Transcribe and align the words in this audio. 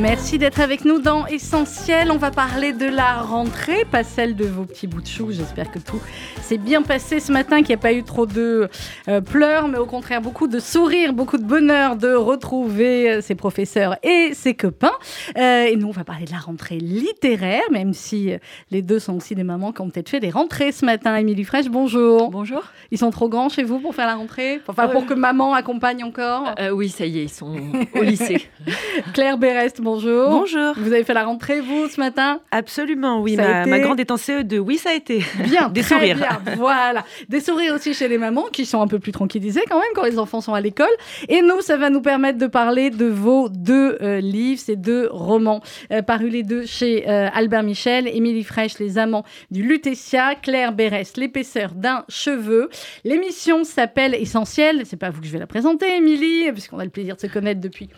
Merci 0.00 0.38
d'être 0.38 0.60
avec 0.60 0.86
nous 0.86 0.98
dans 0.98 1.26
Essentiel. 1.26 2.10
On 2.10 2.16
va 2.16 2.30
parler 2.30 2.72
de 2.72 2.86
la 2.86 3.20
rentrée, 3.20 3.84
pas 3.84 4.02
celle 4.02 4.34
de 4.34 4.46
vos 4.46 4.64
petits 4.64 4.86
bouts 4.86 5.02
de 5.02 5.06
chou. 5.06 5.30
J'espère 5.30 5.70
que 5.70 5.78
tout 5.78 6.00
s'est 6.40 6.56
bien 6.56 6.80
passé 6.80 7.20
ce 7.20 7.30
matin, 7.30 7.58
qu'il 7.58 7.68
n'y 7.68 7.74
a 7.74 7.82
pas 7.82 7.92
eu 7.92 8.02
trop 8.02 8.24
de 8.24 8.70
euh, 9.08 9.20
pleurs, 9.20 9.68
mais 9.68 9.76
au 9.76 9.84
contraire 9.84 10.22
beaucoup 10.22 10.48
de 10.48 10.58
sourires, 10.58 11.12
beaucoup 11.12 11.36
de 11.36 11.44
bonheur 11.44 11.96
de 11.96 12.14
retrouver 12.14 13.10
euh, 13.10 13.20
ses 13.20 13.34
professeurs 13.34 13.98
et 14.02 14.32
ses 14.32 14.54
copains. 14.54 14.94
Euh, 15.36 15.64
et 15.64 15.76
nous, 15.76 15.88
on 15.88 15.92
va 15.92 16.04
parler 16.04 16.24
de 16.24 16.32
la 16.32 16.38
rentrée 16.38 16.78
littéraire, 16.78 17.62
même 17.70 17.92
si 17.92 18.32
les 18.70 18.80
deux 18.80 19.00
sont 19.00 19.16
aussi 19.16 19.34
des 19.34 19.44
mamans 19.44 19.72
qui 19.72 19.82
ont 19.82 19.90
peut-être 19.90 20.08
fait 20.08 20.20
des 20.20 20.30
rentrées 20.30 20.72
ce 20.72 20.86
matin. 20.86 21.14
Émilie 21.16 21.44
Fraîche, 21.44 21.68
bonjour. 21.68 22.30
Bonjour. 22.30 22.62
Ils 22.90 22.98
sont 22.98 23.10
trop 23.10 23.28
grands 23.28 23.50
chez 23.50 23.64
vous 23.64 23.80
pour 23.80 23.94
faire 23.94 24.06
la 24.06 24.14
rentrée? 24.14 24.62
Enfin, 24.66 24.88
pour 24.88 25.04
que 25.04 25.12
maman 25.12 25.52
accompagne 25.52 26.02
encore? 26.04 26.54
Oui, 26.72 26.88
ça 26.88 27.04
y 27.04 27.18
est, 27.18 27.24
ils 27.24 27.28
sont 27.28 27.54
au 27.94 28.02
lycée. 28.02 28.48
Claire 29.12 29.36
Berest, 29.36 29.82
bonjour. 29.82 29.89
Bonjour. 29.98 30.74
Vous 30.76 30.92
avez 30.92 31.02
fait 31.04 31.14
la 31.14 31.24
rentrée, 31.24 31.60
vous, 31.60 31.88
ce 31.88 32.00
matin? 32.00 32.40
Absolument, 32.50 33.20
oui. 33.20 33.36
Ma, 33.36 33.66
ma, 33.66 33.80
grande 33.80 33.98
est 33.98 34.10
en 34.10 34.16
CE2. 34.16 34.58
Oui, 34.58 34.78
ça 34.78 34.90
a 34.90 34.94
été. 34.94 35.24
Bien, 35.44 35.68
des 35.74 35.80
très 35.82 35.96
sourires. 35.96 36.16
Bien. 36.16 36.40
Voilà. 36.56 37.04
Des 37.28 37.40
sourires 37.40 37.74
aussi 37.74 37.92
chez 37.92 38.06
les 38.06 38.18
mamans 38.18 38.46
qui 38.52 38.66
sont 38.66 38.80
un 38.80 38.86
peu 38.86 38.98
plus 38.98 39.12
tranquillisées 39.12 39.62
quand 39.68 39.78
même 39.78 39.90
quand 39.94 40.04
les 40.04 40.18
enfants 40.18 40.40
sont 40.40 40.54
à 40.54 40.60
l'école. 40.60 40.86
Et 41.28 41.42
nous, 41.42 41.60
ça 41.60 41.76
va 41.76 41.90
nous 41.90 42.00
permettre 42.00 42.38
de 42.38 42.46
parler 42.46 42.90
de 42.90 43.06
vos 43.06 43.48
deux 43.48 43.98
euh, 44.00 44.20
livres, 44.20 44.60
ces 44.60 44.76
deux 44.76 45.08
romans, 45.10 45.60
euh, 45.92 46.02
parus 46.02 46.32
les 46.32 46.42
deux 46.42 46.66
chez 46.66 47.08
euh, 47.08 47.28
Albert 47.32 47.62
Michel, 47.62 48.06
Émilie 48.08 48.44
Fraîche, 48.44 48.78
Les 48.78 48.96
Amants 48.96 49.24
du 49.50 49.62
Lutetia, 49.62 50.36
Claire 50.36 50.72
Bérès, 50.72 51.16
L'épaisseur 51.16 51.72
d'un 51.74 52.04
cheveu. 52.08 52.68
L'émission 53.04 53.64
s'appelle 53.64 54.14
Essentiel. 54.14 54.82
C'est 54.84 54.96
pas 54.96 55.10
vous 55.10 55.20
que 55.20 55.26
je 55.26 55.32
vais 55.32 55.38
la 55.38 55.46
présenter, 55.46 55.96
Émilie, 55.96 56.52
puisqu'on 56.52 56.78
a 56.78 56.84
le 56.84 56.90
plaisir 56.90 57.16
de 57.16 57.20
se 57.20 57.26
connaître 57.26 57.60
depuis 57.60 57.88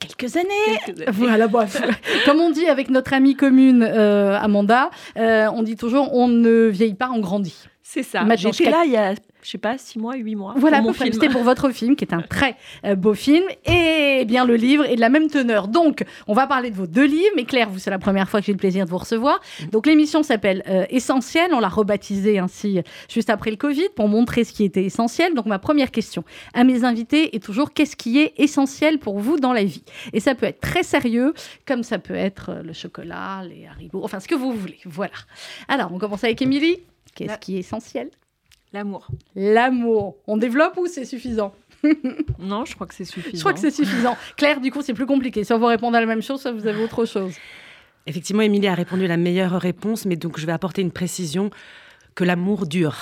quelques 0.00 0.36
années. 0.36 0.48
Quelques 0.84 1.02
années. 1.02 1.10
Voilà, 1.12 1.46
bref. 1.46 1.80
Comme 2.24 2.40
on 2.40 2.50
dit 2.50 2.66
avec 2.66 2.90
notre 2.90 3.12
amie 3.12 3.36
commune 3.36 3.86
euh, 3.88 4.36
Amanda, 4.38 4.90
euh, 5.16 5.48
on 5.54 5.62
dit 5.62 5.76
toujours 5.76 6.12
on 6.14 6.26
ne 6.26 6.66
vieillit 6.66 6.94
pas, 6.94 7.10
on 7.14 7.20
grandit. 7.20 7.68
C'est 7.82 8.02
ça. 8.02 8.24
J'étais 8.36 8.70
là 8.70 8.82
il 8.84 8.92
y 8.92 8.96
a, 8.96 9.14
je 9.42 9.50
sais 9.50 9.58
pas, 9.58 9.78
six 9.78 9.98
mois, 9.98 10.16
huit 10.16 10.34
mois. 10.34 10.54
Voilà, 10.56 10.82
pour 10.82 10.94
film. 10.94 11.12
C'était 11.12 11.28
pour 11.28 11.42
votre 11.42 11.70
film, 11.70 11.96
qui 11.96 12.04
est 12.04 12.14
un 12.14 12.22
très 12.22 12.56
euh, 12.84 12.94
beau 12.94 13.14
film. 13.14 13.44
Et 13.66 14.24
bien, 14.26 14.44
le 14.44 14.56
livre 14.56 14.84
est 14.84 14.96
de 14.96 15.00
la 15.00 15.08
même 15.08 15.28
teneur. 15.28 15.68
Donc, 15.68 16.04
on 16.26 16.34
va 16.34 16.46
parler 16.46 16.70
de 16.70 16.76
vos 16.76 16.86
deux 16.86 17.06
livres. 17.06 17.32
Mais 17.36 17.44
Claire, 17.44 17.70
vous, 17.70 17.78
c'est 17.78 17.90
la 17.90 17.98
première 17.98 18.28
fois 18.28 18.40
que 18.40 18.46
j'ai 18.46 18.52
le 18.52 18.58
plaisir 18.58 18.84
de 18.84 18.90
vous 18.90 18.98
recevoir. 18.98 19.40
Donc, 19.72 19.86
l'émission 19.86 20.22
s'appelle 20.22 20.62
euh, 20.68 20.84
Essentiel. 20.90 21.52
On 21.54 21.60
l'a 21.60 21.68
rebaptisée 21.68 22.38
ainsi 22.38 22.78
euh, 22.78 22.82
juste 23.08 23.30
après 23.30 23.50
le 23.50 23.56
Covid 23.56 23.88
pour 23.96 24.08
montrer 24.08 24.44
ce 24.44 24.52
qui 24.52 24.64
était 24.64 24.84
essentiel. 24.84 25.34
Donc, 25.34 25.46
ma 25.46 25.58
première 25.58 25.90
question 25.90 26.24
à 26.54 26.64
mes 26.64 26.84
invités 26.84 27.34
est 27.34 27.42
toujours 27.42 27.72
qu'est-ce 27.72 27.96
qui 27.96 28.18
est 28.18 28.34
essentiel 28.38 28.98
pour 28.98 29.18
vous 29.18 29.38
dans 29.38 29.52
la 29.52 29.64
vie? 29.64 29.84
Et 30.12 30.20
ça 30.20 30.34
peut 30.34 30.46
être 30.46 30.60
très 30.60 30.82
sérieux, 30.82 31.34
comme 31.66 31.82
ça 31.82 31.98
peut 31.98 32.14
être 32.14 32.50
euh, 32.50 32.62
le 32.62 32.72
chocolat, 32.72 33.42
les 33.44 33.66
haribots, 33.66 34.02
enfin, 34.04 34.20
ce 34.20 34.28
que 34.28 34.34
vous 34.34 34.52
voulez. 34.52 34.78
Voilà. 34.84 35.12
Alors, 35.68 35.92
on 35.92 35.98
commence 35.98 36.24
avec 36.24 36.42
Émilie. 36.42 36.78
Qu'est-ce 37.14 37.38
qui 37.38 37.56
est 37.56 37.60
essentiel? 37.60 38.10
L'amour. 38.72 39.08
L'amour. 39.34 40.16
On 40.26 40.36
développe 40.36 40.76
ou 40.76 40.86
c'est 40.86 41.04
suffisant? 41.04 41.52
Non, 42.38 42.64
je 42.64 42.74
crois 42.74 42.86
que 42.86 42.94
c'est 42.94 43.04
suffisant. 43.04 43.36
Je 43.36 43.40
crois 43.40 43.52
que 43.52 43.58
c'est 43.58 43.70
suffisant. 43.70 44.16
Claire, 44.36 44.60
du 44.60 44.70
coup, 44.70 44.82
c'est 44.82 44.94
plus 44.94 45.06
compliqué. 45.06 45.44
Soit 45.44 45.56
vous 45.56 45.66
répondez 45.66 45.96
à 45.96 46.00
la 46.00 46.06
même 46.06 46.22
chose, 46.22 46.40
soit 46.40 46.52
vous 46.52 46.66
avez 46.66 46.82
autre 46.82 47.04
chose. 47.04 47.34
Effectivement, 48.06 48.42
Émilie 48.42 48.68
a 48.68 48.74
répondu 48.74 49.06
la 49.06 49.16
meilleure 49.16 49.52
réponse, 49.52 50.04
mais 50.04 50.16
donc 50.16 50.38
je 50.38 50.46
vais 50.46 50.52
apporter 50.52 50.82
une 50.82 50.92
précision 50.92 51.50
que 52.14 52.24
l'amour 52.24 52.66
dure. 52.66 52.96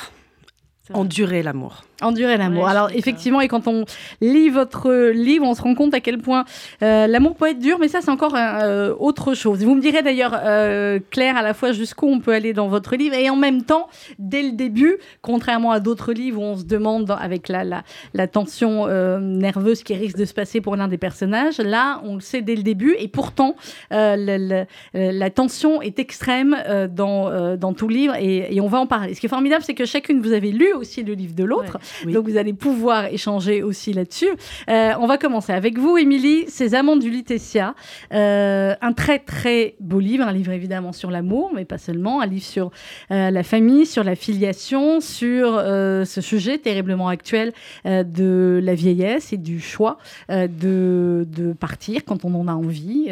Endurer 0.92 1.42
l'amour. 1.42 1.84
Endurer 2.00 2.36
l'amour. 2.36 2.64
Ouais, 2.64 2.70
Alors, 2.70 2.90
effectivement, 2.94 3.40
et 3.40 3.48
quand 3.48 3.66
on 3.66 3.84
lit 4.20 4.50
votre 4.50 5.10
livre, 5.10 5.44
on 5.44 5.54
se 5.54 5.62
rend 5.62 5.74
compte 5.74 5.94
à 5.94 6.00
quel 6.00 6.18
point 6.18 6.44
euh, 6.82 7.08
l'amour 7.08 7.34
peut 7.34 7.48
être 7.50 7.58
dur, 7.58 7.78
mais 7.80 7.88
ça, 7.88 8.00
c'est 8.00 8.10
encore 8.10 8.36
euh, 8.36 8.94
autre 9.00 9.34
chose. 9.34 9.64
Vous 9.64 9.74
me 9.74 9.80
direz 9.80 10.02
d'ailleurs, 10.02 10.38
euh, 10.44 11.00
Claire, 11.10 11.36
à 11.36 11.42
la 11.42 11.54
fois 11.54 11.72
jusqu'où 11.72 12.06
on 12.06 12.20
peut 12.20 12.32
aller 12.32 12.52
dans 12.52 12.68
votre 12.68 12.94
livre, 12.94 13.16
et 13.16 13.28
en 13.30 13.36
même 13.36 13.62
temps, 13.64 13.88
dès 14.20 14.42
le 14.42 14.52
début, 14.52 14.96
contrairement 15.22 15.72
à 15.72 15.80
d'autres 15.80 16.12
livres 16.12 16.40
où 16.40 16.44
on 16.44 16.56
se 16.56 16.64
demande, 16.64 17.10
avec 17.20 17.48
la, 17.48 17.64
la, 17.64 17.82
la 18.14 18.26
tension 18.28 18.86
euh, 18.86 19.18
nerveuse 19.18 19.82
qui 19.82 19.94
risque 19.94 20.16
de 20.16 20.24
se 20.24 20.34
passer 20.34 20.60
pour 20.60 20.76
l'un 20.76 20.86
des 20.86 20.98
personnages, 20.98 21.58
là, 21.58 22.00
on 22.04 22.14
le 22.14 22.20
sait 22.20 22.42
dès 22.42 22.54
le 22.54 22.62
début, 22.62 22.94
et 23.00 23.08
pourtant, 23.08 23.56
euh, 23.92 24.16
euh, 24.28 24.64
la 24.94 25.30
tension 25.30 25.82
est 25.82 25.98
extrême 25.98 26.56
euh, 26.68 26.86
dans, 26.86 27.28
euh, 27.28 27.56
dans 27.56 27.72
tout 27.72 27.88
livre, 27.88 28.14
et, 28.20 28.54
et 28.54 28.60
on 28.60 28.68
va 28.68 28.78
en 28.78 28.86
parler. 28.86 29.14
Ce 29.14 29.20
qui 29.20 29.26
est 29.26 29.28
formidable, 29.28 29.64
c'est 29.64 29.74
que 29.74 29.84
chacune, 29.84 30.20
vous 30.20 30.32
avez 30.32 30.52
lu 30.52 30.72
aussi 30.74 31.02
le 31.02 31.14
livre 31.14 31.34
de 31.34 31.42
l'autre. 31.42 31.78
Donc 32.04 32.28
vous 32.28 32.36
allez 32.36 32.52
pouvoir 32.52 33.06
échanger 33.06 33.62
aussi 33.62 33.92
là-dessus. 33.92 34.28
Euh, 34.68 34.92
on 35.00 35.06
va 35.06 35.18
commencer 35.18 35.52
avec 35.52 35.78
vous, 35.78 35.96
Émilie, 35.96 36.44
Ces 36.48 36.74
amants 36.74 36.96
du 36.96 37.10
Lutetia. 37.10 37.74
Euh, 38.12 38.74
un 38.80 38.92
très 38.92 39.18
très 39.18 39.74
beau 39.80 40.00
livre, 40.00 40.24
un 40.26 40.32
livre 40.32 40.52
évidemment 40.52 40.92
sur 40.92 41.10
l'amour, 41.10 41.52
mais 41.54 41.64
pas 41.64 41.78
seulement, 41.78 42.20
un 42.20 42.26
livre 42.26 42.44
sur 42.44 42.70
euh, 43.10 43.30
la 43.30 43.42
famille, 43.42 43.86
sur 43.86 44.04
la 44.04 44.14
filiation, 44.14 45.00
sur 45.00 45.58
ce 45.58 46.20
sujet 46.20 46.58
terriblement 46.58 47.08
actuel 47.08 47.52
de 47.84 48.60
la 48.62 48.74
vieillesse 48.74 49.32
et 49.32 49.36
du 49.36 49.60
choix 49.60 49.98
de, 50.28 51.26
de 51.28 51.52
partir 51.52 52.04
quand 52.04 52.24
on 52.24 52.34
en 52.34 52.48
a 52.48 52.52
envie, 52.52 53.08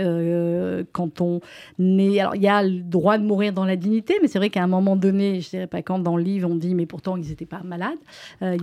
quand 0.93 1.21
on 1.21 1.41
est... 1.79 2.21
Alors 2.21 2.35
il 2.35 2.43
y 2.43 2.49
a 2.49 2.63
le 2.63 2.81
droit 2.81 3.19
de 3.19 3.25
mourir 3.25 3.53
dans 3.53 3.65
la 3.65 3.77
dignité, 3.77 4.19
mais 4.23 4.29
c'est 4.29 4.39
vrai 4.39 4.51
qu'à 4.51 4.63
un 4.63 4.67
moment 4.67 4.97
donné, 4.97 5.41
je 5.41 5.51
dirais 5.51 5.67
pas 5.67 5.83
quand 5.83 5.99
dans 5.99 6.17
le 6.17 6.23
livre 6.23 6.49
on 6.51 6.55
dit 6.55 6.75
mais 6.75 6.87
pourtant 6.87 7.17
ils 7.17 7.29
n'étaient 7.29 7.47
pas 7.47 7.63
malades, 7.65 7.99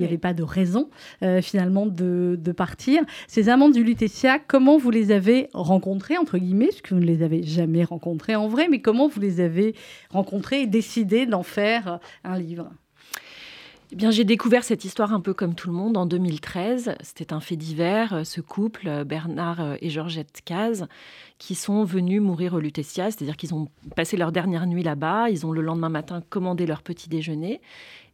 n'y 0.04 0.08
Oui. 0.08 0.14
avait 0.14 0.18
pas 0.20 0.34
de 0.34 0.44
raison 0.44 0.90
euh, 1.24 1.42
finalement 1.42 1.86
de, 1.86 2.38
de 2.40 2.52
partir. 2.52 3.02
Ces 3.28 3.50
amants 3.50 3.70
du 3.70 3.84
Lutetia, 3.84 4.40
comment 4.40 4.78
vous 4.78 4.92
les 4.92 5.12
avez 5.12 5.50
rencontrés, 5.54 6.18
entre 6.18 6.38
guillemets, 6.38 6.68
puisque 6.68 6.92
vous 6.92 7.00
ne 7.00 7.06
les 7.06 7.24
avez 7.24 7.44
jamais 7.44 7.84
rencontrés 7.84 8.36
en 8.36 8.48
vrai, 8.48 8.68
mais 8.70 8.80
comment 8.82 9.08
vous 9.08 9.20
les 9.20 9.40
avez 9.42 9.76
rencontrés 10.10 10.62
et 10.62 10.68
décidé 10.68 11.26
d'en 11.26 11.44
faire 11.44 12.00
un 12.24 12.38
livre? 12.38 12.70
Eh 13.92 13.96
bien, 13.96 14.10
j'ai 14.10 14.24
découvert 14.24 14.64
cette 14.64 14.86
histoire 14.86 15.14
un 15.14 15.20
peu 15.20 15.36
comme 15.36 15.54
tout 15.54 15.68
le 15.68 15.76
monde 15.76 15.98
en 15.98 16.08
2013. 16.08 16.96
C'était 17.04 17.32
un 17.32 17.40
fait 17.40 17.56
divers, 17.56 18.14
euh, 18.14 18.24
ce 18.24 18.42
couple, 18.42 18.88
euh, 18.88 19.04
Bernard 19.04 19.76
et 19.82 19.90
Georgette 19.92 20.42
Caz, 20.44 20.88
qui 21.38 21.54
sont 21.54 21.84
venus 21.84 22.20
mourir 22.20 22.56
au 22.56 22.60
Lutetia, 22.60 23.12
c'est-à-dire 23.12 23.38
qu'ils 23.38 23.54
ont 23.54 23.68
passé 23.96 24.18
leur 24.18 24.32
dernière 24.32 24.66
nuit 24.66 24.82
là-bas, 24.82 25.30
ils 25.30 25.46
ont 25.46 25.52
le 25.52 25.62
lendemain 25.62 25.90
matin 25.90 26.24
commandé 26.30 26.66
leur 26.66 26.82
petit 26.82 27.08
déjeuner, 27.10 27.62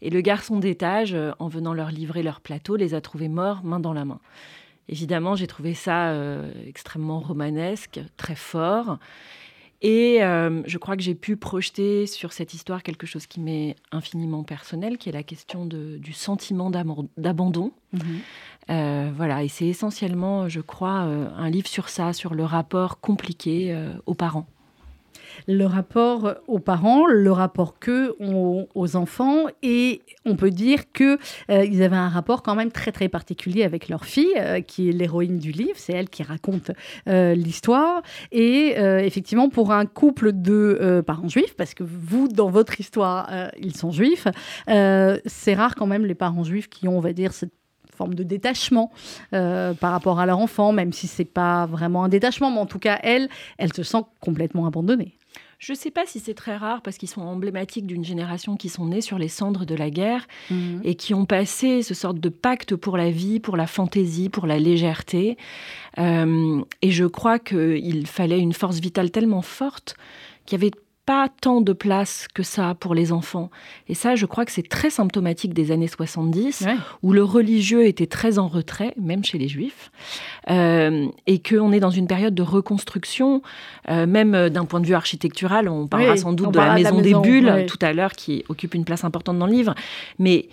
et 0.01 0.09
le 0.09 0.21
garçon 0.21 0.59
d'étage, 0.59 1.13
euh, 1.13 1.31
en 1.39 1.47
venant 1.47 1.73
leur 1.73 1.91
livrer 1.91 2.23
leur 2.23 2.39
plateau, 2.41 2.75
les 2.75 2.93
a 2.93 3.01
trouvés 3.01 3.29
morts, 3.29 3.63
main 3.63 3.79
dans 3.79 3.93
la 3.93 4.05
main. 4.05 4.19
Évidemment, 4.87 5.35
j'ai 5.35 5.47
trouvé 5.47 5.73
ça 5.73 6.09
euh, 6.09 6.51
extrêmement 6.65 7.19
romanesque, 7.19 7.99
très 8.17 8.35
fort. 8.35 8.97
Et 9.81 10.21
euh, 10.23 10.61
je 10.65 10.77
crois 10.77 10.97
que 10.97 11.01
j'ai 11.03 11.15
pu 11.15 11.37
projeter 11.37 12.05
sur 12.05 12.33
cette 12.33 12.53
histoire 12.53 12.83
quelque 12.83 13.07
chose 13.07 13.27
qui 13.27 13.39
m'est 13.39 13.75
infiniment 13.93 14.43
personnel, 14.43 14.97
qui 14.97 15.07
est 15.07 15.13
la 15.13 15.23
question 15.23 15.65
de- 15.65 15.97
du 15.97 16.11
sentiment 16.11 16.69
d'abandon. 17.15 17.71
Euh, 18.69 19.09
voilà, 19.15 19.43
et 19.43 19.47
c'est 19.47 19.67
essentiellement, 19.67 20.49
je 20.49 20.59
crois, 20.59 20.99
un 20.99 21.49
livre 21.49 21.67
sur 21.67 21.87
ça, 21.87 22.11
sur 22.11 22.33
le 22.33 22.43
rapport 22.43 22.99
compliqué 22.99 23.73
aux 24.05 24.15
parents. 24.15 24.47
Le 25.47 25.65
rapport 25.65 26.35
aux 26.47 26.59
parents, 26.59 27.05
le 27.05 27.31
rapport 27.31 27.79
que 27.79 28.15
ont 28.19 28.67
aux 28.75 28.95
enfants, 28.95 29.45
et 29.63 30.01
on 30.25 30.35
peut 30.35 30.51
dire 30.51 30.91
que 30.91 31.17
euh, 31.49 31.65
ils 31.65 31.83
avaient 31.83 31.95
un 31.95 32.09
rapport 32.09 32.43
quand 32.43 32.55
même 32.55 32.71
très 32.71 32.91
très 32.91 33.09
particulier 33.09 33.63
avec 33.63 33.89
leur 33.89 34.05
fille, 34.05 34.33
euh, 34.37 34.61
qui 34.61 34.89
est 34.89 34.91
l'héroïne 34.91 35.39
du 35.39 35.51
livre. 35.51 35.75
C'est 35.75 35.93
elle 35.93 36.09
qui 36.09 36.23
raconte 36.23 36.71
euh, 37.07 37.33
l'histoire. 37.33 38.01
Et 38.31 38.75
effectivement, 39.05 39.49
pour 39.49 39.71
un 39.71 39.85
couple 39.85 40.31
de 40.33 41.03
parents 41.05 41.27
juifs, 41.27 41.55
parce 41.55 41.73
que 41.73 41.83
vous, 41.83 42.27
dans 42.27 42.49
votre 42.49 42.79
histoire, 42.79 43.29
ils 43.59 43.75
sont 43.75 43.91
juifs, 43.91 44.27
c'est 44.67 45.53
rare 45.53 45.75
quand 45.75 45.87
même 45.87 46.05
les 46.05 46.15
parents 46.15 46.43
juifs 46.43 46.69
qui 46.69 46.87
ont, 46.87 46.97
on 46.97 47.01
va 47.01 47.13
dire, 47.13 47.33
cette 47.33 47.53
forme 47.95 48.13
de 48.13 48.23
détachement 48.23 48.91
par 49.31 49.91
rapport 49.91 50.19
à 50.19 50.25
leur 50.25 50.39
enfant, 50.39 50.71
même 50.71 50.93
si 50.93 51.07
c'est 51.07 51.25
pas 51.25 51.65
vraiment 51.65 52.03
un 52.03 52.09
détachement, 52.09 52.51
mais 52.51 52.59
en 52.59 52.65
tout 52.65 52.79
cas, 52.79 52.99
elle, 53.03 53.29
elle 53.57 53.73
se 53.73 53.83
sent 53.83 54.03
complètement 54.21 54.65
abandonnée. 54.65 55.18
Je 55.59 55.73
ne 55.73 55.77
sais 55.77 55.91
pas 55.91 56.05
si 56.05 56.21
c'est 56.21 56.33
très 56.33 56.55
rare 56.55 56.81
parce 56.81 56.97
qu'ils 56.97 57.09
sont 57.09 57.21
emblématiques 57.21 57.85
d'une 57.85 58.05
génération 58.05 58.55
qui 58.55 58.69
sont 58.69 58.85
nés 58.85 59.01
sur 59.01 59.19
les 59.19 59.27
cendres 59.27 59.65
de 59.65 59.75
la 59.75 59.89
guerre 59.89 60.25
et 60.85 60.95
qui 60.95 61.13
ont 61.13 61.25
passé 61.25 61.83
ce 61.83 61.93
sorte 61.93 62.17
de 62.17 62.29
pacte 62.29 62.77
pour 62.77 62.95
la 62.95 63.11
vie, 63.11 63.41
pour 63.41 63.57
la 63.57 63.67
fantaisie, 63.67 64.29
pour 64.29 64.47
la 64.47 64.57
légèreté. 64.57 65.37
Euh, 65.97 66.61
et 66.81 66.91
je 66.91 67.03
crois 67.03 67.39
qu'il 67.39 68.07
fallait 68.07 68.39
une 68.39 68.53
force 68.53 68.79
vitale 68.79 69.11
tellement 69.11 69.41
forte 69.41 69.97
qu'il 70.45 70.57
y 70.57 70.61
avait 70.61 70.71
pas 71.09 71.27
tant 71.41 71.59
de 71.59 71.73
place 71.73 72.27
que 72.35 72.43
ça 72.43 72.75
pour 72.79 72.93
les 72.93 73.11
enfants. 73.11 73.49
Et 73.87 73.95
ça, 73.95 74.15
je 74.15 74.27
crois 74.27 74.45
que 74.45 74.51
c'est 74.51 74.69
très 74.69 74.91
symptomatique 74.91 75.55
des 75.55 75.71
années 75.71 75.87
70, 75.87 76.67
où 77.01 77.13
le 77.13 77.23
religieux 77.23 77.87
était 77.87 78.05
très 78.05 78.37
en 78.37 78.47
retrait, 78.47 78.93
même 78.95 79.23
chez 79.23 79.39
les 79.39 79.47
juifs, 79.47 79.89
euh, 80.51 81.07
et 81.25 81.39
qu'on 81.39 81.71
est 81.71 81.79
dans 81.79 81.89
une 81.89 82.05
période 82.05 82.35
de 82.35 82.43
reconstruction, 82.43 83.41
euh, 83.89 84.05
même 84.05 84.49
d'un 84.49 84.65
point 84.65 84.81
de 84.81 84.85
vue 84.85 84.93
architectural. 84.93 85.67
On 85.67 85.87
parlera 85.87 86.15
sans 86.15 86.31
doute 86.31 86.53
de 86.53 86.59
la, 86.59 86.75
maison 86.75 87.01
des 87.01 87.15
bulles 87.15 87.65
tout 87.67 87.79
à 87.81 87.91
l'heure, 87.91 88.11
qui 88.11 88.45
occupe 88.47 88.75
une 88.75 88.85
place 88.85 89.03
importante 89.03 89.39
dans 89.39 89.47
le 89.47 89.53
livre. 89.53 89.73
Mais 90.19 90.47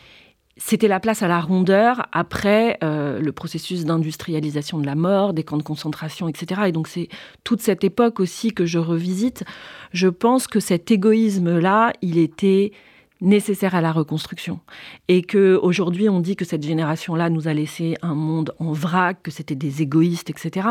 c'était 0.56 0.88
la 0.88 1.00
place 1.00 1.23
à 1.23 1.29
la 1.29 1.41
rondeur 1.41 2.06
après 2.12 2.79
euh, 2.82 3.20
le 3.20 3.32
processus 3.32 3.85
d'industrialisation 3.85 4.79
de 4.79 4.87
la 4.87 4.94
mort, 4.94 5.35
des 5.35 5.44
camps 5.44 5.58
de 5.58 5.62
concentration, 5.62 6.29
etc. 6.29 6.62
Et 6.67 6.73
donc 6.73 6.88
c'est 6.88 7.08
toute 7.44 7.61
cette 7.61 7.85
époque 7.85 8.20
aussi 8.20 8.53
que 8.53 8.64
je 8.64 8.79
revisite. 8.79 9.44
Je 9.93 10.08
pense 10.08 10.47
que 10.47 10.61
cet 10.61 10.91
égoïsme-là, 10.91 11.93
il 12.00 12.19
était 12.19 12.73
nécessaire 13.21 13.75
à 13.75 13.81
la 13.81 13.93
reconstruction. 13.93 14.61
Et 15.09 15.23
que 15.23 15.59
aujourd'hui 15.63 16.09
on 16.09 16.21
dit 16.21 16.37
que 16.37 16.45
cette 16.45 16.63
génération-là 16.63 17.31
nous 17.31 17.49
a 17.49 17.55
laissé 17.55 17.97
un 18.03 18.15
monde 18.15 18.55
en 18.59 18.73
vrac, 18.73 19.23
que 19.23 19.31
c'était 19.31 19.55
des 19.55 19.83
égoïstes, 19.83 20.31
etc. 20.31 20.69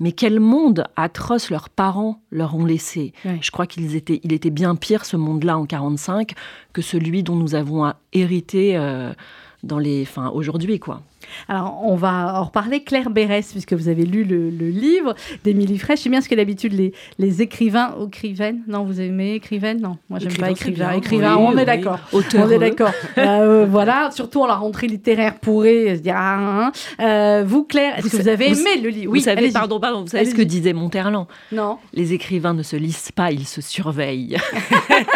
Mais 0.00 0.12
quel 0.12 0.40
monde 0.40 0.84
atroce 0.96 1.50
leurs 1.50 1.68
parents 1.68 2.20
leur 2.30 2.54
ont 2.54 2.64
laissé? 2.64 3.12
Je 3.40 3.50
crois 3.50 3.66
qu'il 3.66 3.94
était, 3.94 4.20
il 4.24 4.32
était 4.32 4.50
bien 4.50 4.74
pire 4.74 5.04
ce 5.04 5.16
monde-là 5.16 5.58
en 5.58 5.66
45 5.66 6.34
que 6.72 6.82
celui 6.82 7.22
dont 7.22 7.36
nous 7.36 7.54
avons 7.54 7.92
hérité 8.12 8.76
euh, 8.76 9.12
dans 9.62 9.78
les, 9.78 10.02
enfin, 10.02 10.30
aujourd'hui, 10.30 10.78
quoi. 10.78 11.02
Alors, 11.48 11.80
on 11.84 11.96
va 11.96 12.40
en 12.40 12.44
reparler. 12.44 12.82
Claire 12.82 13.10
Bérès, 13.10 13.50
puisque 13.52 13.72
vous 13.72 13.88
avez 13.88 14.04
lu 14.04 14.24
le, 14.24 14.48
livre 14.48 15.14
d'Émilie 15.44 15.78
Fraîche. 15.78 16.00
C'est 16.00 16.08
bien 16.08 16.20
ce 16.20 16.28
que 16.28 16.34
d'habitude 16.34 16.72
les, 16.72 16.92
les 17.18 17.42
écrivains, 17.42 17.94
écrivaines, 18.06 18.62
non, 18.66 18.84
vous 18.84 19.00
aimez 19.00 19.34
écrivaine? 19.34 19.80
Non, 19.80 19.98
moi 20.08 20.18
j'aime 20.18 20.36
pas 20.36 20.50
écrivain. 20.50 20.92
écrivain, 20.92 21.36
on 21.36 21.56
est 21.56 21.64
d'accord. 21.64 21.98
On 22.12 22.50
est 22.50 22.58
d'accord. 22.58 22.92
Euh, 23.16 23.66
voilà, 23.68 24.10
surtout 24.12 24.42
en 24.42 24.46
la 24.46 24.54
rentrée 24.54 24.86
littéraire 24.86 25.38
pourrait 25.38 25.96
se 25.96 26.00
dire. 26.00 26.14
Ah, 26.16 26.70
ah, 26.98 27.02
euh, 27.02 27.44
vous, 27.46 27.64
Claire, 27.64 27.98
est-ce 27.98 28.08
que 28.08 28.16
vous 28.16 28.28
avez 28.28 28.48
aimé 28.48 28.80
le 28.82 28.88
livre? 28.88 29.12
Oui, 29.12 29.20
vous 29.20 29.24
savez, 29.24 29.50
pardon, 29.50 29.80
pardon, 29.80 30.02
vous 30.02 30.08
savez 30.08 30.24
ce 30.24 30.34
que 30.34 30.42
disait 30.42 30.72
Monterland? 30.72 31.26
Non. 31.52 31.78
Les 31.92 32.12
écrivains 32.12 32.54
ne 32.54 32.62
se 32.62 32.76
lisent 32.76 33.12
pas, 33.12 33.30
ils 33.30 33.46
se 33.46 33.60
surveillent. 33.60 34.36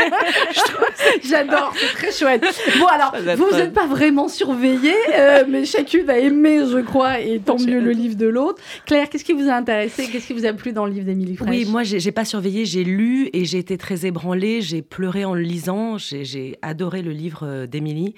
J'adore, 1.25 1.72
c'est 1.76 1.94
très 1.94 2.12
chouette. 2.12 2.44
Bon, 2.78 2.87
alors, 2.87 3.14
vous 3.37 3.56
n'êtes 3.56 3.72
pas 3.72 3.87
vraiment 3.87 4.28
surveillés, 4.28 4.94
euh, 5.14 5.44
mais 5.49 5.64
chacune 5.64 5.98
a 6.06 6.19
aimé, 6.19 6.61
je 6.71 6.79
crois, 6.79 7.21
et 7.21 7.39
tant 7.39 7.59
mieux 7.59 7.81
le 7.81 7.91
livre 7.91 8.17
de 8.17 8.27
l'autre. 8.27 8.62
Claire, 8.87 9.09
qu'est-ce 9.09 9.25
qui 9.25 9.33
vous 9.33 9.49
a 9.49 9.55
intéressé? 9.55 10.06
Qu'est-ce 10.06 10.27
qui 10.27 10.33
vous 10.33 10.47
a 10.47 10.53
plu 10.53 10.73
dans 10.73 10.87
le 10.87 10.93
livre 10.93 11.06
d'Émilie 11.06 11.37
Fraîche? 11.37 11.49
Oui, 11.49 11.65
moi, 11.65 11.83
j'ai 11.83 12.12
pas 12.12 12.25
surveillé, 12.25 12.65
j'ai 12.65 12.85
lu 12.85 13.29
et 13.33 13.45
j'ai 13.45 13.59
été 13.59 13.79
très 13.79 14.06
ébranlée. 14.06 14.61
J'ai 14.61 14.83
pleuré 14.83 15.25
en 15.25 15.35
le 15.35 15.43
lisant. 15.43 15.99
J'ai 15.99 16.59
adoré 16.62 17.03
le 17.03 17.12
livre 17.12 17.41
euh, 17.45 17.67
d'Émilie. 17.67 18.15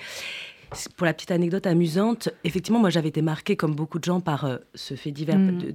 Pour 0.97 1.05
la 1.05 1.13
petite 1.13 1.33
anecdote 1.33 1.67
amusante, 1.67 2.29
effectivement, 2.45 2.79
moi 2.79 2.91
j'avais 2.91 3.09
été 3.09 3.23
marquée, 3.23 3.57
comme 3.57 3.75
beaucoup 3.75 3.99
de 3.99 4.05
gens, 4.05 4.21
par 4.21 4.45
euh, 4.45 4.59
ce 4.77 4.95
fait 4.95 5.11
divers 5.11 5.37
mm. 5.37 5.73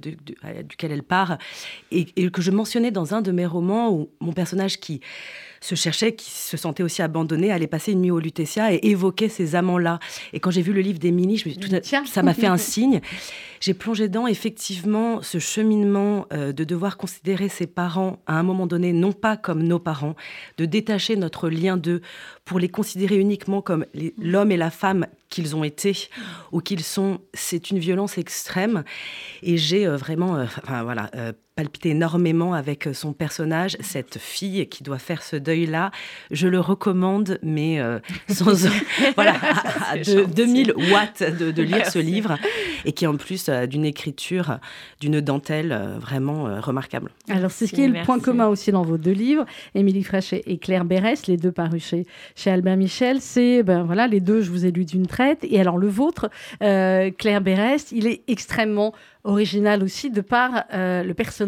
duquel 0.66 0.90
elle 0.90 1.02
part, 1.02 1.36
et, 1.90 2.06
et, 2.16 2.30
que 2.30 2.40
je 2.40 2.50
mentionnais 2.50 2.90
dans 2.90 3.14
un 3.14 3.20
de 3.20 3.30
mes 3.30 3.44
romans 3.44 3.92
où 3.92 4.08
mon 4.20 4.32
personnage 4.32 4.80
qui 4.80 5.02
se 5.66 5.74
cherchait, 5.74 6.14
qui 6.14 6.30
se 6.30 6.56
sentait 6.56 6.82
aussi 6.82 7.02
abandonné, 7.02 7.50
allait 7.50 7.66
passer 7.66 7.92
une 7.92 8.02
nuit 8.02 8.10
au 8.10 8.20
Lutetia 8.20 8.72
et 8.72 8.80
évoquait 8.82 9.28
ces 9.28 9.54
amants-là. 9.54 9.98
Et 10.32 10.40
quand 10.40 10.50
j'ai 10.50 10.62
vu 10.62 10.72
le 10.72 10.80
livre 10.80 10.98
d'Émilie, 10.98 11.42
ça 12.04 12.22
m'a 12.22 12.34
fait 12.34 12.46
un 12.46 12.56
signe. 12.56 13.00
J'ai 13.60 13.74
plongé 13.74 14.08
dans 14.08 14.26
effectivement 14.26 15.22
ce 15.22 15.38
cheminement 15.38 16.26
euh, 16.32 16.52
de 16.52 16.64
devoir 16.64 16.96
considérer 16.96 17.48
ses 17.48 17.66
parents 17.66 18.18
à 18.26 18.38
un 18.38 18.42
moment 18.42 18.66
donné 18.66 18.92
non 18.92 19.12
pas 19.12 19.36
comme 19.36 19.62
nos 19.62 19.78
parents, 19.78 20.14
de 20.58 20.66
détacher 20.66 21.16
notre 21.16 21.48
lien 21.48 21.76
d'eux 21.76 22.02
pour 22.44 22.58
les 22.58 22.68
considérer 22.68 23.16
uniquement 23.16 23.62
comme 23.62 23.86
l'homme 24.18 24.52
et 24.52 24.56
la 24.56 24.70
femme 24.70 25.06
qu'ils 25.30 25.56
ont 25.56 25.64
été 25.64 26.08
ou 26.52 26.60
qu'ils 26.60 26.84
sont. 26.84 27.20
C'est 27.34 27.70
une 27.70 27.78
violence 27.78 28.18
extrême. 28.18 28.84
Et 29.42 29.56
j'ai 29.56 29.86
euh, 29.86 29.96
vraiment, 29.96 30.36
euh, 30.36 30.44
enfin, 30.62 30.84
voilà, 30.84 31.10
palpité 31.56 31.90
énormément 31.90 32.54
avec 32.54 32.88
son 32.92 33.12
personnage, 33.12 33.76
cette 33.80 34.18
fille 34.18 34.68
qui 34.68 34.82
doit 34.84 34.98
faire 34.98 35.22
ce 35.22 35.36
deuil-là. 35.36 35.90
Je 36.30 36.48
le 36.48 36.60
recommande, 36.60 37.38
mais 37.42 37.80
sans 38.28 38.68
voilà, 39.14 39.34
à, 39.90 39.96
2000 39.98 40.74
watts 40.92 41.22
de, 41.22 41.50
de 41.50 41.62
lire 41.62 41.86
ce 41.90 41.98
livre 41.98 42.36
et 42.84 42.92
qui 42.92 43.06
en 43.06 43.16
plus 43.16 43.48
euh, 43.48 43.66
d'une 43.66 43.84
écriture, 43.84 44.58
d'une 45.00 45.20
dentelle 45.20 45.72
euh, 45.72 45.98
vraiment 45.98 46.46
euh, 46.46 46.60
remarquable. 46.60 47.10
Alors, 47.28 47.50
c'est 47.50 47.66
ce 47.66 47.72
qui 47.72 47.82
est 47.82 47.88
le 47.88 48.02
point 48.02 48.20
commun 48.20 48.46
aussi 48.46 48.70
dans 48.70 48.82
vos 48.82 48.96
deux 48.96 49.12
livres, 49.12 49.44
Émilie 49.74 50.04
Frachet 50.04 50.42
et 50.46 50.58
Claire 50.58 50.84
Bérès, 50.84 51.26
les 51.26 51.36
deux 51.36 51.52
parus 51.52 51.84
chez, 51.84 52.06
chez 52.34 52.50
Albin 52.50 52.76
Michel. 52.76 53.20
C'est, 53.20 53.62
ben 53.62 53.82
voilà, 53.82 54.06
les 54.06 54.20
deux, 54.20 54.40
je 54.40 54.50
vous 54.50 54.64
ai 54.64 54.70
lu 54.70 54.84
d'une 54.84 55.06
traite. 55.06 55.44
Et 55.48 55.60
alors, 55.60 55.78
le 55.78 55.88
vôtre, 55.88 56.30
Claire 56.60 57.40
Bérès, 57.40 57.90
il 57.92 58.06
est 58.06 58.22
extrêmement 58.28 58.94
original 59.24 59.82
aussi 59.82 60.10
de 60.10 60.20
par 60.20 60.64
le 60.72 61.12
personnage. 61.12 61.45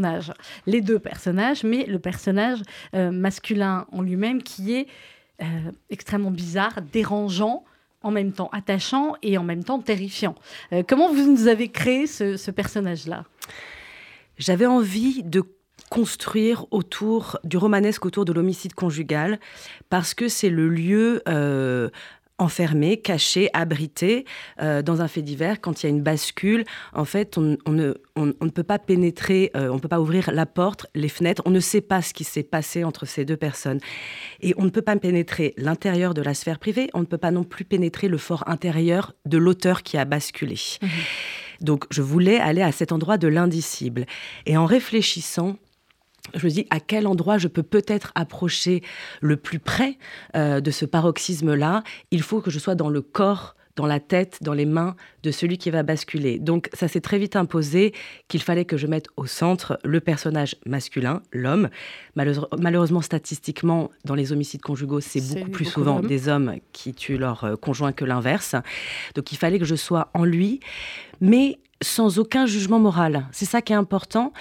Les 0.66 0.80
deux 0.80 0.98
personnages, 0.98 1.64
mais 1.64 1.84
le 1.86 1.98
personnage 1.98 2.58
masculin 2.92 3.86
en 3.92 4.02
lui-même 4.02 4.42
qui 4.42 4.74
est 4.74 4.86
extrêmement 5.90 6.30
bizarre, 6.30 6.80
dérangeant, 6.92 7.64
en 8.02 8.10
même 8.10 8.32
temps 8.32 8.48
attachant 8.52 9.14
et 9.22 9.38
en 9.38 9.44
même 9.44 9.64
temps 9.64 9.80
terrifiant. 9.80 10.34
Euh, 10.72 10.82
comment 10.86 11.12
vous 11.12 11.30
nous 11.30 11.48
avez 11.48 11.68
créé 11.68 12.06
ce, 12.06 12.50
personnage-là? 12.50 13.24
J'avais 14.38 14.66
envie 14.66 15.22
de 15.22 15.42
construire 15.90 16.66
autour 16.70 17.38
du 17.44 17.56
romanesque 17.56 18.04
autour 18.04 18.24
de 18.24 18.32
l'homicide 18.32 18.74
conjugal 18.74 19.40
parce 19.88 20.12
que 20.12 20.28
c'est 20.28 20.50
le 20.50 20.68
lieu 20.68 21.22
euh, 21.28 21.88
enfermé, 22.38 22.96
caché, 22.96 23.50
abrité 23.52 24.25
euh, 24.61 24.82
dans 24.82 25.02
un 25.02 25.08
fait 25.08 25.23
divers. 25.23 25.61
Quand 25.61 25.82
il 25.82 25.87
y 25.87 25.88
a 25.88 25.90
une 25.90 26.02
bascule, 26.02 26.64
en 26.93 27.05
fait, 27.05 27.37
on, 27.37 27.56
ne, 27.67 27.94
on, 28.17 28.26
ne, 28.26 28.50
peut 28.50 28.62
pas 28.62 28.79
pénétrer, 28.79 29.50
euh, 29.56 29.69
on 29.69 29.75
ne 29.75 29.81
peut 29.81 29.88
pas 29.88 30.00
ouvrir 30.00 30.31
la 30.32 30.46
porte, 30.46 30.87
les 30.94 31.08
fenêtres. 31.08 31.43
On 31.44 31.50
ne 31.50 31.61
sait 31.61 31.81
pas 31.81 32.02
ce 32.02 32.14
qui 32.14 32.25
s'est 32.25 32.43
passé 32.43 32.85
entre 32.85 33.06
ces 33.06 33.25
deux 33.25 33.37
personnes. 33.37 33.81
Et 34.40 34.55
on 34.56 34.64
ne 34.64 34.70
peut 34.70 34.82
pas 34.82 34.96
pénétrer 34.96 35.55
l'intérieur 35.56 36.14
de 36.14 36.23
la 36.23 36.35
sphère 36.35 36.58
privée. 36.58 36.90
On 36.94 37.00
ne 37.00 37.06
peut 37.06 37.19
pas 37.19 37.31
non 37.31 37.44
plus 37.44 37.64
pénétrer 37.64 38.08
le 38.08 38.19
fort 38.19 38.44
intérieur 38.46 39.14
de 39.26 39.38
l'auteur 39.38 39.82
qui 39.82 39.99
a 39.99 40.05
basculé. 40.05 40.56
Mmh. 40.81 40.87
Donc, 41.61 41.85
je 41.90 42.02
voulais 42.02 42.38
aller 42.38 42.62
à 42.62 42.73
cet 42.73 42.93
endroit 42.93 43.19
de 43.19 43.29
l'indicible. 43.29 44.06
Et 44.46 44.56
en 44.56 44.64
réfléchissant, 44.64 45.56
je 46.34 46.44
me 46.44 46.50
dis 46.50 46.66
à 46.70 46.80
quel 46.80 47.06
endroit 47.06 47.38
je 47.38 47.48
peux 47.48 47.62
peut-être 47.62 48.12
approcher 48.14 48.82
le 49.20 49.36
plus 49.36 49.58
près 49.58 49.98
euh, 50.36 50.60
de 50.60 50.70
ce 50.70 50.84
paroxysme-là? 50.84 51.82
Il 52.10 52.22
faut 52.22 52.40
que 52.40 52.50
je 52.50 52.58
sois 52.58 52.75
dans 52.75 52.88
le 52.88 53.02
corps 53.02 53.54
dans 53.78 53.86
la 53.86 54.00
tête, 54.00 54.38
dans 54.42 54.54
les 54.54 54.66
mains 54.66 54.96
de 55.22 55.30
celui 55.30 55.56
qui 55.56 55.70
va 55.70 55.84
basculer. 55.84 56.40
Donc 56.40 56.69
ça 56.72 56.88
s'est 56.88 57.00
très 57.00 57.16
vite 57.16 57.36
imposé 57.36 57.94
qu'il 58.26 58.42
fallait 58.42 58.64
que 58.64 58.76
je 58.76 58.88
mette 58.88 59.06
au 59.16 59.26
centre 59.26 59.78
le 59.85 60.00
personnage 60.00 60.56
masculin, 60.66 61.23
l'homme. 61.32 61.68
Malheureusement, 62.16 63.02
statistiquement, 63.02 63.90
dans 64.04 64.16
les 64.16 64.32
homicides 64.32 64.62
conjugaux, 64.62 65.00
c'est 65.00 65.20
beaucoup 65.32 65.50
plus 65.50 65.64
souvent 65.64 66.00
des 66.00 66.28
hommes 66.28 66.56
qui 66.73 66.92
tuent 66.92 67.18
leur 67.18 67.44
euh, 67.44 67.54
conjoint 67.54 67.92
que 67.92 68.04
l'inverse. 68.04 68.56
Donc 69.14 69.30
il 69.30 69.38
fallait 69.38 69.61
que 69.61 69.64
je 69.64 69.76
sois 69.76 70.11
en 70.12 70.25
lui, 70.25 70.58
mais 71.20 71.61
sans 71.80 72.18
aucun 72.18 72.47
jugement 72.47 72.80
moral. 72.80 73.28
C'est 73.30 73.44
ça 73.44 73.62
qui 73.62 73.73
est 73.73 73.76
important. 73.76 74.32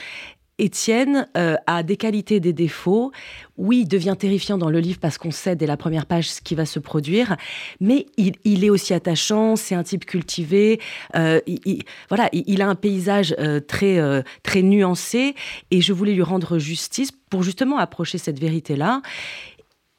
Étienne 0.60 1.28
euh, 1.38 1.56
a 1.68 1.84
des 1.84 1.98
qualités, 1.98 2.40
des 2.40 2.54
défauts. 2.54 3.12
Oui, 3.58 3.82
il 3.82 3.88
devient 3.88 4.16
terrifiant 4.18 4.58
dans 4.58 4.70
le 4.70 4.80
livre 4.80 5.00
parce 5.00 5.18
qu'on 5.18 5.32
sait 5.32 5.56
dès 5.56 5.68
la 5.68 5.78
première 5.78 6.06
page 6.06 6.30
ce 6.30 6.42
qui 6.42 6.56
va 6.56 6.66
se 6.66 6.80
produire, 6.80 7.38
mais 7.80 8.08
il, 8.18 8.64
est 8.64 8.70
aussi 8.70 8.94
attachant, 8.94 9.56
c'est 9.56 9.76
un 9.76 9.84
type 9.84 10.06
cultivé, 10.06 10.80
euh, 11.16 11.40
il, 11.48 11.84
voilà, 12.10 12.30
il, 12.34 12.62
a 12.62 12.68
un 12.68 12.76
paysage 12.76 13.36
euh, 13.40 13.60
très, 13.60 14.00
très 14.44 14.62
nuancé 14.62 15.36
et 15.72 15.82
je 15.82 15.94
voulais 15.94 16.14
lui 16.14 16.22
rendre 16.22 16.58
justice 16.58 17.12
pour 17.30 17.44
justement 17.44 17.78
approcher 17.78 18.18
cette 18.18 18.40
vérité-là. 18.40 19.02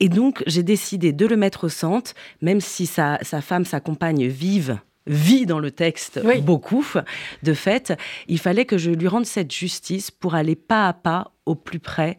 Et 0.01 0.09
donc, 0.09 0.43
j'ai 0.47 0.63
décidé 0.63 1.13
de 1.13 1.27
le 1.27 1.37
mettre 1.37 1.65
au 1.65 1.69
centre, 1.69 2.15
même 2.41 2.61
si 2.61 2.87
sa, 2.87 3.19
sa 3.23 3.41
femme, 3.41 3.65
sa 3.65 3.81
compagne, 3.81 4.27
vive 4.27 4.79
vit 5.09 5.47
dans 5.47 5.59
le 5.59 5.71
texte 5.71 6.21
beaucoup, 6.43 6.87
de 7.43 7.55
fait, 7.55 7.95
il 8.29 8.39
fallait 8.39 8.65
que 8.65 8.79
je 8.79 8.91
lui 8.91 9.09
rende 9.09 9.27
cette 9.27 9.53
justice 9.53 10.11
pour 10.11 10.35
aller 10.35 10.55
pas 10.55 10.89
à 10.89 10.93
pas 10.93 11.33
au 11.47 11.55
plus 11.55 11.81
près 11.81 12.19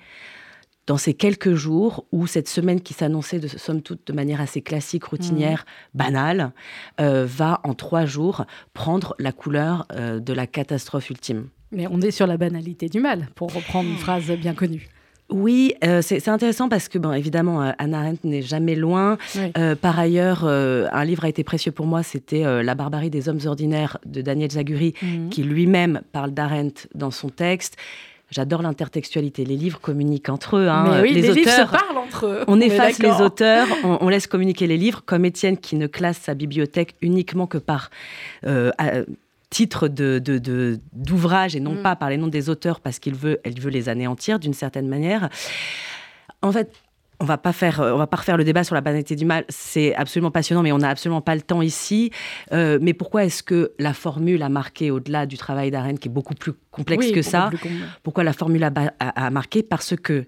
dans 0.88 0.98
ces 0.98 1.13
quelques 1.13 1.53
jours 1.53 2.08
où 2.12 2.25
cette 2.25 2.50
semaine 2.50 2.81
qui 2.81 2.96
s'annonçait 2.96 3.38
de 3.38 3.48
somme 3.48 3.84
toute 3.84 4.08
de 4.08 4.13
manière 4.13 4.41
assez 4.41 4.63
classique, 4.63 5.03
routinière, 5.03 5.65
mmh. 5.93 5.98
banale, 5.98 6.51
euh, 7.00 7.27
va 7.27 7.62
en 7.63 7.75
trois 7.75 8.05
jours 8.05 8.46
prendre 8.74 9.15
la 9.19 9.31
couleur 9.31 9.86
euh, 9.91 10.19
de 10.19 10.34
la 10.34 10.48
catastrophe 10.48 11.12
ultime. 11.12 11.50
Mais 11.72 11.86
on 11.91 12.01
est 12.01 12.10
sur 12.10 12.25
la 12.25 12.38
banalité 12.38 12.89
du 12.89 13.00
mal, 13.00 13.27
pour 13.36 13.53
reprendre 13.53 13.88
une 13.88 13.98
phrase 13.98 14.31
bien 14.31 14.55
connue. 14.55 14.89
Oui, 15.29 15.74
euh, 15.83 16.01
c'est 16.01 16.27
intéressant 16.27 16.69
parce 16.69 16.89
que, 16.89 16.98
bon, 16.98 17.12
évidemment, 17.12 17.62
euh, 17.62 17.71
Anna 17.77 18.00
Arendt 18.00 18.19
n'est 18.24 18.41
jamais 18.41 18.75
loin. 18.75 19.17
Euh, 19.57 19.75
par 19.75 20.00
ailleurs, 20.00 20.45
un 20.45 21.05
livre 21.05 21.25
a 21.25 21.29
été 21.29 21.43
précieux 21.43 21.71
pour 21.71 21.86
moi, 21.86 22.03
c'était 22.03 22.43
La 22.63 22.75
barbarie 22.75 23.09
des 23.09 23.29
hommes 23.29 23.39
ordinaires 23.45 23.98
de 24.05 24.21
Daniel 24.21 24.51
Zaguri, 24.51 24.93
mhm. 25.01 25.29
qui 25.29 25.43
lui-même 25.43 26.01
parle 26.12 26.31
d'Arendt 26.31 26.88
dans 26.95 27.12
son 27.12 27.29
texte. 27.29 27.77
J'adore 28.31 28.62
l'intertextualité. 28.62 29.43
Les 29.43 29.57
livres 29.57 29.79
communiquent 29.79 30.29
entre 30.29 30.57
eux. 30.57 30.67
Hein. 30.67 31.01
Oui, 31.01 31.13
les, 31.13 31.21
les 31.21 31.29
auteurs, 31.31 31.45
livres 31.45 31.51
se 31.51 31.71
parlent 31.71 31.98
entre 31.98 32.25
eux. 32.27 32.43
On, 32.48 32.62
efface 32.62 33.00
les 33.00 33.21
auteurs, 33.21 33.67
on, 33.83 33.98
on 34.01 34.09
laisse 34.09 34.27
communiquer 34.27 34.67
les 34.67 34.77
livres, 34.77 35.01
comme 35.03 35.25
Étienne 35.25 35.57
qui 35.57 35.75
ne 35.75 35.88
classe 35.88 36.17
sa 36.17 36.36
bibliothèque 36.36 36.95
uniquement 37.01 37.48
que 37.48 37.57
par 37.57 37.89
euh, 38.45 38.71
titre 39.49 39.87
de, 39.87 40.19
de- 40.19 40.37
de- 40.37 40.79
d'ouvrage 40.93 41.55
et 41.55 41.59
non 41.59 41.73
Mm. 41.75 41.81
pas 41.83 41.95
par 41.95 42.09
les 42.09 42.17
noms 42.17 42.27
des 42.27 42.49
auteurs 42.49 42.79
parce 42.81 42.99
qu'il 42.99 43.15
veut, 43.15 43.39
elle 43.43 43.59
veut 43.59 43.71
les 43.71 43.89
anéantir 43.89 44.39
d'une 44.39 44.53
certaine 44.53 44.87
manière. 44.87 45.29
En 46.41 46.51
fait, 46.51 46.71
on 47.21 47.25
va 47.25 47.37
pas 47.37 47.51
faire, 47.51 47.79
on 47.81 47.97
va 47.97 48.07
pas 48.07 48.15
refaire 48.17 48.37
le 48.37 48.45
débat 48.45 48.63
sur 48.63 48.75
la 48.75 48.81
banalité 48.81 49.15
du 49.17 49.25
mal. 49.25 49.43
C'est 49.49 49.93
absolument 49.95 50.31
passionnant, 50.31 50.61
mais 50.63 50.71
on 50.71 50.77
n'a 50.77 50.89
absolument 50.89 51.19
pas 51.21 51.35
le 51.35 51.41
temps 51.41 51.61
ici. 51.61 52.11
Euh, 52.53 52.79
mais 52.81 52.93
pourquoi 52.93 53.25
est-ce 53.25 53.43
que 53.43 53.73
la 53.77 53.93
formule 53.93 54.41
a 54.41 54.47
marqué 54.47 54.89
au-delà 54.89 55.25
du 55.25 55.37
travail 55.37 55.69
d'arène, 55.69 55.99
qui 55.99 56.07
est 56.07 56.11
beaucoup 56.11 56.33
plus 56.35 56.53
complexe 56.71 57.07
Oui, 57.07 57.11
que 57.11 57.21
ça? 57.21 57.49
Pourquoi 58.03 58.23
la 58.23 58.31
formule 58.31 58.63
a, 58.63 58.69
ba- 58.69 58.93
a- 59.01 59.25
a 59.25 59.29
marqué? 59.31 59.63
Parce 59.63 59.95
que 59.97 60.25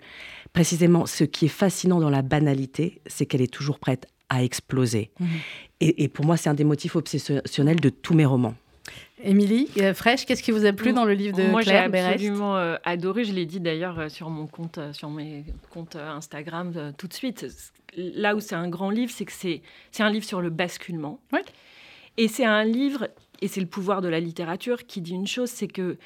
précisément, 0.52 1.06
ce 1.06 1.24
qui 1.24 1.46
est 1.46 1.50
fascinant 1.50 2.00
dans 2.02 2.10
la 2.10 2.24
banalité, 2.24 3.02
c'est 3.06 3.26
qu'elle 3.26 3.42
est 3.42 3.54
toujours 3.54 3.80
prête 3.80 4.08
à 4.28 4.44
exploser. 4.44 5.12
Mhm. 5.20 5.28
Et, 5.80 6.04
et 6.04 6.08
pour 6.10 6.26
moi, 6.26 6.36
c'est 6.36 6.50
un 6.50 6.54
des 6.54 6.64
motifs 6.66 6.96
obsessionnels 6.98 7.80
de 7.80 7.90
tous 7.90 8.14
mes 8.16 8.26
romans. 8.26 8.56
Émilie, 9.24 9.70
euh, 9.78 9.94
Fraîche, 9.94 10.26
qu'est-ce 10.26 10.44
qui 10.44 10.52
vous 10.52 10.66
a 10.66 10.74
plu 10.74 10.94
dans 10.94 11.06
le 11.06 11.14
livre 11.14 11.38
de 11.38 11.44
Moi, 11.44 11.62
j'ai 11.62 11.72
Claire 11.72 11.90
Berest 11.90 12.14
absolument 12.14 12.58
euh, 12.58 12.76
adoré. 12.84 13.24
Je 13.24 13.34
l'ai 13.34 13.46
dit 13.46 13.60
d'ailleurs 13.60 14.00
euh, 14.00 14.10
sur 14.10 14.30
mon 14.30 14.48
compte, 14.48 14.78
euh, 14.78 14.94
sur 14.94 15.10
mes 15.10 15.44
comptes 15.70 15.96
Instagram 15.96 16.94
tout 16.98 17.08
de 17.08 17.14
suite. 17.14 17.46
Là 17.96 18.36
où 18.36 18.40
c'est 18.40 18.56
un 18.56 18.70
grand 18.70 18.90
livre, 18.90 19.12
c'est 19.14 19.26
que 19.26 19.32
c'est 19.32 19.62
c'est 19.92 20.04
un 20.04 20.10
livre 20.10 20.26
sur 20.26 20.42
le 20.42 20.50
basculement. 20.50 21.20
Ouais. 21.32 21.44
Et 22.18 22.28
c'est 22.28 22.46
un 22.46 22.64
livre, 22.64 23.10
et 23.42 23.48
c'est 23.48 23.62
le 23.62 23.68
pouvoir 23.68 24.02
de 24.02 24.08
la 24.08 24.20
littérature 24.20 24.86
qui 24.86 25.02
dit 25.02 25.14
une 25.14 25.28
chose, 25.28 25.50
c'est 25.50 25.68
que 25.68 25.98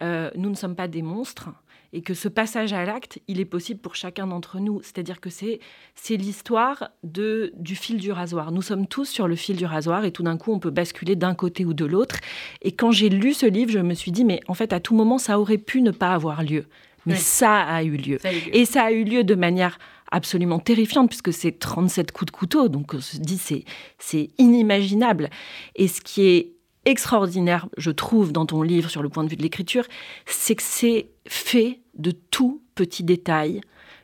nous 0.00 0.50
ne 0.50 0.56
sommes 0.56 0.74
pas 0.74 0.88
des 0.88 1.02
monstres 1.02 1.50
et 1.94 2.00
que 2.02 2.14
ce 2.14 2.28
passage 2.28 2.72
à 2.72 2.84
l'acte, 2.84 3.18
il 3.28 3.38
est 3.40 3.44
possible 3.44 3.80
pour 3.80 3.94
chacun 3.94 4.26
d'entre 4.26 4.58
nous. 4.60 4.80
C'est-à-dire 4.82 5.20
que 5.20 5.28
c'est 5.30 5.60
c'est 5.94 6.16
l'histoire 6.16 6.90
de 7.02 7.52
du 7.56 7.76
fil 7.76 7.98
du 7.98 8.12
rasoir. 8.12 8.50
Nous 8.52 8.62
sommes 8.62 8.86
tous 8.86 9.04
sur 9.04 9.28
le 9.28 9.36
fil 9.36 9.56
du 9.56 9.66
rasoir 9.66 10.04
et 10.04 10.10
tout 10.12 10.22
d'un 10.22 10.36
coup, 10.38 10.52
on 10.52 10.58
peut 10.58 10.70
basculer 10.70 11.16
d'un 11.16 11.34
côté 11.34 11.64
ou 11.64 11.74
de 11.74 11.84
l'autre. 11.84 12.16
Et 12.62 12.72
quand 12.72 12.92
j'ai 12.92 13.08
lu 13.10 13.34
ce 13.34 13.46
livre, 13.46 13.70
je 13.70 13.78
me 13.80 13.94
suis 13.94 14.10
dit, 14.12 14.24
mais 14.24 14.40
en 14.48 14.54
fait, 14.54 14.72
à 14.72 14.80
tout 14.80 14.94
moment, 14.94 15.18
ça 15.18 15.38
aurait 15.38 15.58
pu 15.58 15.82
ne 15.82 15.90
pas 15.90 16.12
avoir 16.14 16.42
lieu. 16.42 16.64
Mais 17.04 17.14
Oui. 17.14 17.18
ça 17.20 17.60
a 17.62 17.82
eu 17.82 17.96
lieu. 17.96 18.18
Ça 18.22 18.28
a 18.28 18.32
eu 18.32 18.36
lieu. 18.40 18.56
Et 18.56 18.64
ça 18.64 18.82
a 18.84 18.92
eu 18.92 19.04
lieu 19.04 19.24
de 19.24 19.34
manière 19.34 19.78
absolument 20.10 20.60
terrifiante, 20.60 21.08
puisque 21.08 21.32
c'est 21.32 21.58
37 21.58 22.12
coups 22.12 22.30
de 22.32 22.36
couteau. 22.36 22.68
Donc 22.68 22.94
on 22.94 23.00
se 23.00 23.16
dit, 23.18 23.38
c'est, 23.38 23.64
c'est 23.98 24.30
inimaginable. 24.38 25.28
Et 25.74 25.88
ce 25.88 26.00
qui 26.00 26.22
est 26.26 26.52
extraordinaire, 26.84 27.68
je 27.76 27.90
trouve, 27.90 28.32
dans 28.32 28.46
ton 28.46 28.62
livre 28.62 28.88
sur 28.90 29.02
le 29.02 29.08
point 29.08 29.24
de 29.24 29.28
vue 29.28 29.36
de 29.36 29.42
l'écriture, 29.42 29.84
c'est 30.26 30.54
que 30.54 30.62
c'est 30.62 31.08
fait 31.26 31.80
de 31.94 32.10
tout 32.10 32.62
petits 32.74 33.04
détails, 33.04 33.60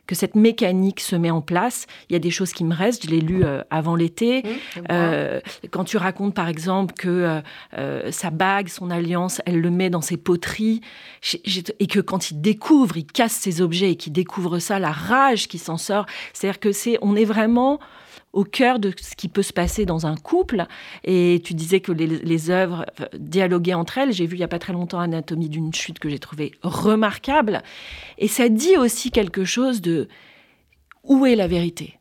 que 0.09 0.15
cette 0.15 0.35
mécanique 0.35 1.01
se 1.01 1.15
met 1.15 1.29
en 1.29 1.41
place. 1.41 1.85
Il 2.09 2.13
y 2.13 2.15
a 2.15 2.19
des 2.19 2.31
choses 2.31 2.51
qui 2.51 2.63
me 2.63 2.73
restent, 2.73 3.05
je 3.05 3.11
l'ai 3.11 3.21
lu 3.21 3.43
euh, 3.43 3.61
avant 3.69 3.95
l'été. 3.95 4.41
Euh, 4.89 5.39
quand 5.69 5.83
tu 5.83 5.97
racontes 5.97 6.33
par 6.33 6.47
exemple 6.47 6.95
que 6.95 7.41
euh, 7.77 8.11
sa 8.11 8.31
bague, 8.31 8.69
son 8.69 8.89
alliance, 8.89 9.39
elle 9.45 9.61
le 9.61 9.69
met 9.69 9.91
dans 9.91 10.01
ses 10.01 10.17
poteries, 10.17 10.81
et 11.79 11.85
que 11.85 11.99
quand 11.99 12.31
il 12.31 12.41
découvre, 12.41 12.97
il 12.97 13.05
casse 13.05 13.33
ses 13.33 13.61
objets 13.61 13.91
et 13.91 13.95
qu'il 13.97 14.11
découvre 14.11 14.57
ça, 14.57 14.79
la 14.79 14.91
rage 14.91 15.47
qui 15.47 15.59
s'en 15.59 15.77
sort, 15.77 16.07
c'est-à-dire 16.33 16.59
que 16.59 16.71
c'est, 16.71 16.97
on 17.03 17.15
est 17.15 17.25
vraiment 17.25 17.79
au 18.33 18.43
cœur 18.43 18.79
de 18.79 18.93
ce 19.01 19.15
qui 19.15 19.27
peut 19.27 19.41
se 19.41 19.53
passer 19.53 19.85
dans 19.85 20.05
un 20.05 20.15
couple. 20.15 20.65
Et 21.03 21.41
tu 21.43 21.53
disais 21.53 21.79
que 21.79 21.91
les, 21.91 22.49
œuvres 22.49 22.85
dialoguaient 23.17 23.73
entre 23.73 23.97
elles. 23.97 24.11
J'ai 24.11 24.25
vu 24.25 24.35
il 24.35 24.39
y 24.39 24.43
a 24.43 24.47
pas 24.47 24.59
très 24.59 24.73
longtemps 24.73 24.99
Anatomie 24.99 25.49
d'une 25.49 25.73
chute 25.73 25.99
que 25.99 26.09
j'ai 26.09 26.19
trouvé 26.19 26.53
remarquable. 26.61 27.63
Et 28.17 28.27
ça 28.27 28.49
dit 28.49 28.77
aussi 28.77 29.11
quelque 29.11 29.45
chose 29.45 29.81
de 29.81 30.07
où 31.03 31.25
est 31.25 31.35
la 31.35 31.47
vérité 31.47 31.99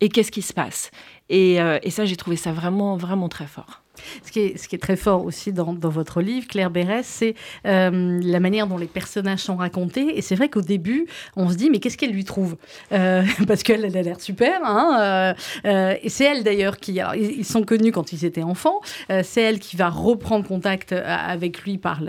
et 0.00 0.08
qu'est-ce 0.08 0.30
qui 0.30 0.42
se 0.42 0.52
passe. 0.52 0.90
Et, 1.28 1.60
euh, 1.60 1.78
et 1.82 1.90
ça, 1.90 2.04
j'ai 2.04 2.16
trouvé 2.16 2.36
ça 2.36 2.52
vraiment, 2.52 2.96
vraiment 2.96 3.28
très 3.28 3.46
fort. 3.46 3.82
Ce 4.24 4.30
qui, 4.30 4.40
est, 4.40 4.78
très 4.80 4.96
fort 4.96 5.24
aussi 5.24 5.52
dans, 5.52 5.74
votre 5.74 6.20
livre, 6.20 6.46
Claire 6.46 6.70
Berès, 6.70 7.06
c'est 7.06 7.34
euh, 7.66 8.20
la 8.22 8.40
manière 8.40 8.66
dont 8.66 8.78
les 8.78 8.86
personnages 8.86 9.40
sont 9.40 9.56
racontés. 9.56 10.18
Et 10.18 10.22
c'est 10.22 10.34
vrai 10.34 10.48
qu'au 10.48 10.62
début, 10.62 11.06
on 11.36 11.48
se 11.48 11.54
dit, 11.54 11.70
mais 11.70 11.78
qu'est-ce 11.78 11.96
qu'elle 11.96 12.12
lui 12.12 12.24
trouve? 12.24 12.56
Euh, 12.92 13.22
Parce 13.46 13.62
qu'elle 13.62 13.84
elle 13.84 13.96
a 13.96 14.02
l'air 14.02 14.20
super. 14.20 14.60
Hein 14.64 15.34
euh, 15.64 15.94
et 16.02 16.08
c'est 16.08 16.24
elle 16.24 16.44
d'ailleurs 16.44 16.78
qui... 16.78 17.00
Ils, 17.16 17.44
sont 17.44 17.62
connus 17.62 17.92
quand 17.92 18.12
ils 18.12 18.24
étaient 18.24 18.42
enfants. 18.42 18.80
C'est 19.22 19.40
elle 19.40 19.60
qui 19.60 19.76
va 19.76 19.88
reprendre 19.88 20.46
contact 20.46 20.92
avec 20.92 21.62
lui 21.62 21.78
par 21.78 22.00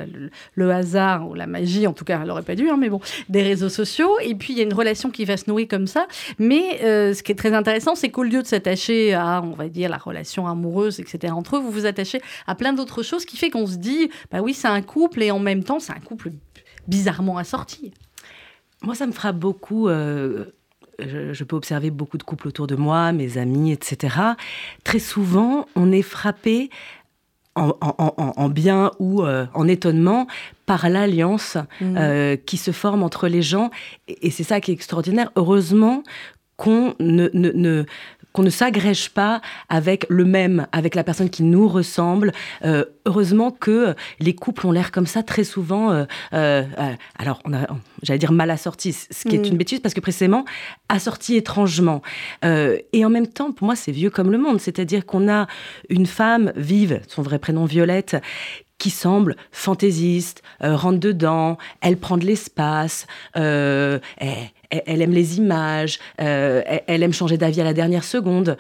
le, 0.56 0.72
hasard 0.72 1.30
ou 1.30 1.34
la 1.34 1.48
magie, 1.48 1.86
en 1.88 1.94
tout 1.94 2.06
cas, 2.06 2.20
elle 2.22 2.28
n'aurait 2.28 2.42
pas 2.42 2.56
dû, 2.56 2.70
hein, 2.70 2.78
mais 2.80 2.90
bon, 2.90 3.00
des 3.30 3.44
réseaux 3.44 3.70
sociaux. 3.70 4.18
Et 4.24 4.36
puis, 4.36 4.54
il 4.54 4.58
y 4.58 4.62
a 4.62 4.64
une 4.64 4.74
relation 4.74 5.10
qui 5.10 5.26
va 5.26 5.38
se 5.38 5.50
nouer 5.50 5.68
comme 5.68 5.88
ça. 5.88 6.08
Mais 6.40 6.80
ce 6.82 7.22
qui 7.22 7.32
est 7.32 7.36
très 7.36 7.54
intéressant, 7.54 7.96
c'est 7.96 8.10
qu'au 8.10 8.24
lieu 8.24 8.42
de 8.42 8.48
s'attacher 8.48 9.14
à, 9.14 9.42
on 9.44 9.54
va 9.54 9.70
dire, 9.70 9.90
la 9.90 9.98
relation 9.98 10.48
amoureuse, 10.48 11.00
etc., 11.00 11.34
entre 11.34 11.58
eux, 11.58 11.60
vous 11.60 11.77
vous 11.78 11.86
attachez 11.86 12.22
à 12.48 12.56
plein 12.56 12.74
d'autres 12.74 13.04
choses 13.04 13.26
qui 13.26 13.38
fait 13.38 13.50
qu'on 13.50 13.68
se 13.68 13.78
dit, 13.78 14.10
bah 14.32 14.42
oui, 14.42 14.54
c'est 14.54 14.68
un 14.68 14.82
couple 14.82 15.22
et 15.24 15.32
en 15.32 15.40
même 15.40 15.64
temps, 15.64 15.80
c'est 15.80 15.94
un 15.94 16.00
couple 16.00 16.32
bizarrement 16.88 17.38
assorti. 17.38 17.94
Moi, 18.82 18.96
ça 18.96 19.08
me 19.08 19.12
frappe 19.12 19.38
beaucoup. 19.38 19.88
euh, 19.90 20.46
je, 21.00 21.32
je 21.34 21.44
peux 21.44 21.56
observer 21.56 21.92
beaucoup 21.92 22.18
de 22.18 22.24
couples 22.24 22.48
autour 22.48 22.66
de 22.68 22.76
moi, 22.76 23.12
mes 23.12 23.38
amis, 23.38 23.72
etc. 23.72 24.16
Très 24.84 25.00
souvent, 25.00 25.68
on 25.76 25.92
est 25.92 26.02
frappé 26.02 26.70
en, 27.56 27.70
en- 27.82 27.96
en- 28.18 28.34
en 28.36 28.50
bien 28.50 28.92
ou 29.00 29.24
euh, 29.24 29.46
en 29.54 29.68
étonnement 29.68 30.28
par 30.68 30.90
l'alliance 30.90 31.58
euh, 31.82 32.36
qui 32.36 32.58
se 32.58 32.72
forme 32.72 33.02
entre 33.04 33.28
les 33.28 33.42
gens. 33.42 33.72
Et, 34.08 34.28
et 34.28 34.32
c'est 34.32 34.44
ça 34.44 34.62
qui 34.62 34.72
est 34.72 34.74
extraordinaire. 34.76 35.32
Heureusement 35.36 36.04
qu'on 36.56 36.96
ne, 37.00 37.30
ne- 37.34 37.52
ne- 37.52 37.86
qu'on 38.38 38.44
ne 38.44 38.52
s'agrège 38.52 39.10
pas 39.10 39.42
avec 39.68 40.06
le 40.10 40.24
même, 40.24 40.68
avec 40.72 40.94
la 40.94 41.04
personne 41.04 41.32
qui 41.32 41.42
nous 41.42 41.68
ressemble. 41.68 42.34
Euh, 42.64 42.86
heureusement 43.08 43.50
que 43.50 43.96
les 44.20 44.36
couples 44.36 44.68
ont 44.68 44.72
l'air 44.72 44.92
comme 44.92 45.08
ça 45.08 45.24
très 45.24 45.44
souvent. 45.44 45.90
euh, 45.92 46.06
euh, 46.34 46.64
alors, 47.18 47.42
on 47.46 47.54
a, 47.54 47.66
j'allais 48.04 48.20
dire 48.20 48.32
mal 48.32 48.52
assortis, 48.52 48.94
ce 48.94 49.28
qui 49.28 49.36
est 49.36 49.40
Mm. 49.40 49.54
une 49.54 49.58
bêtise 49.58 49.80
parce 49.80 49.96
que 49.96 50.02
précisément 50.02 50.46
assortis 50.88 51.36
étrangement. 51.36 52.04
Et 52.44 53.04
en 53.04 53.10
même 53.10 53.26
temps, 53.26 53.52
pour 53.52 53.66
moi, 53.66 53.76
c'est 53.76 53.92
vieux 53.92 54.12
comme 54.12 54.32
le 54.32 54.38
monde. 54.38 54.60
C'est-à-dire 54.60 55.08
qu'on 55.08 55.28
a 55.28 55.48
une 55.90 56.06
femme 56.06 56.54
vive, 56.56 57.02
son 57.08 57.24
vrai 57.24 57.40
prénom 57.40 57.66
Violette, 57.66 58.18
qui 58.78 58.90
semble 58.90 59.36
fantaisiste, 59.52 60.44
euh, 60.64 60.76
rentre 60.76 61.00
dedans, 61.00 61.58
elle 61.82 61.98
prend 61.98 62.18
de 62.18 62.26
l'espace, 62.26 63.08
euh, 63.36 64.00
elle, 64.18 64.50
elle- 64.70 65.02
aime 65.02 65.12
les 65.12 65.38
images, 65.38 66.00
euh, 66.22 66.62
elle, 66.88 67.04
aime 67.04 67.14
changer 67.14 67.38
d'avis 67.38 67.62
à 67.62 67.64
la 67.64 67.74
dernière 67.74 68.04
seconde. 68.04 68.58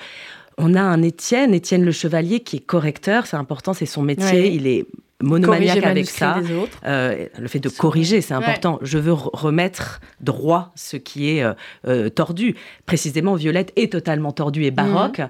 On 0.58 0.74
a 0.74 0.82
un 0.82 1.02
Étienne, 1.04 1.54
Étienne 1.54 1.84
le 1.86 1.92
Chevalier, 1.92 2.40
qui 2.40 2.58
est 2.58 2.66
correcteur, 2.66 3.28
c'est 3.28 3.38
important, 3.38 3.74
c'est 3.74 3.86
son 3.86 4.02
métier, 4.02 4.26
Ouais. 4.42 4.54
il 4.54 4.68
est 4.68 4.86
Corriger 5.20 5.40
monomaniaque 5.40 5.84
avec 5.84 6.08
ça. 6.08 6.38
Euh, 6.86 7.26
le 7.40 7.48
fait 7.48 7.58
de 7.60 7.70
corriger, 7.70 8.22
c'est 8.22 8.36
important. 8.36 8.78
Je 8.84 9.00
veux 9.00 9.14
re- 9.14 9.32
remettre 9.34 10.00
droit 10.22 10.72
ce 10.76 10.96
qui 10.96 11.32
est 11.32 11.42
euh, 11.44 11.54
euh, 11.88 12.10
tordu. 12.10 12.56
Précisément, 12.86 13.34
Violette 13.34 13.74
est 13.78 13.92
totalement 13.94 14.32
tordue 14.32 14.64
et 14.66 14.70
baroque, 14.70 15.22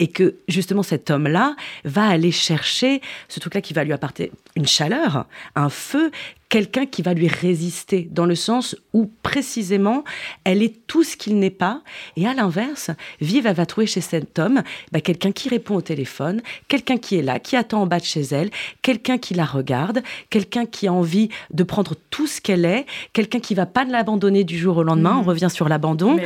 et 0.00 0.08
que 0.08 0.34
justement 0.48 0.82
cet 0.82 1.10
homme-là 1.12 1.54
va 1.84 2.06
aller 2.08 2.32
chercher 2.32 3.00
ce 3.28 3.38
truc-là 3.38 3.60
qui 3.60 3.72
va 3.72 3.84
lui 3.84 3.92
apporter 3.92 4.32
une 4.56 4.66
chaleur, 4.66 5.26
un 5.54 5.68
feu, 5.68 6.10
quelqu'un 6.48 6.86
qui 6.86 7.02
va 7.02 7.12
lui 7.12 7.26
résister, 7.28 8.08
dans 8.12 8.24
le 8.26 8.36
sens 8.36 8.76
où 8.92 9.10
précisément 9.22 10.04
elle 10.44 10.62
est 10.62 10.86
tout 10.86 11.02
ce 11.02 11.16
qu'il 11.16 11.38
n'est 11.38 11.50
pas, 11.50 11.82
et 12.16 12.26
à 12.26 12.34
l'inverse, 12.34 12.90
Vive, 13.20 13.46
elle 13.46 13.56
va 13.56 13.66
trouver 13.66 13.86
chez 13.88 14.00
cet 14.00 14.38
homme 14.38 14.62
bah, 14.92 15.00
quelqu'un 15.00 15.32
qui 15.32 15.48
répond 15.48 15.74
au 15.74 15.80
téléphone, 15.80 16.40
quelqu'un 16.68 16.98
qui 16.98 17.16
est 17.16 17.22
là, 17.22 17.40
qui 17.40 17.56
attend 17.56 17.82
en 17.82 17.86
bas 17.86 17.98
de 17.98 18.04
chez 18.04 18.22
elle, 18.22 18.50
quelqu'un 18.82 19.18
qui 19.18 19.34
la 19.34 19.44
regarde, 19.44 20.02
quelqu'un 20.30 20.66
qui 20.66 20.86
a 20.86 20.92
envie 20.92 21.28
de 21.52 21.62
prendre 21.64 21.94
tout 22.10 22.26
ce 22.28 22.40
qu'elle 22.40 22.64
est, 22.64 22.86
quelqu'un 23.12 23.40
qui 23.40 23.54
va 23.54 23.66
pas 23.66 23.84
l'abandonner 23.84 24.44
du 24.44 24.56
jour 24.56 24.76
au 24.76 24.82
lendemain, 24.84 25.14
Mhm. 25.14 25.18
on 25.20 25.22
revient 25.24 25.48
sur 25.50 25.68
l'abandon. 25.68 26.16
Oui. 26.16 26.22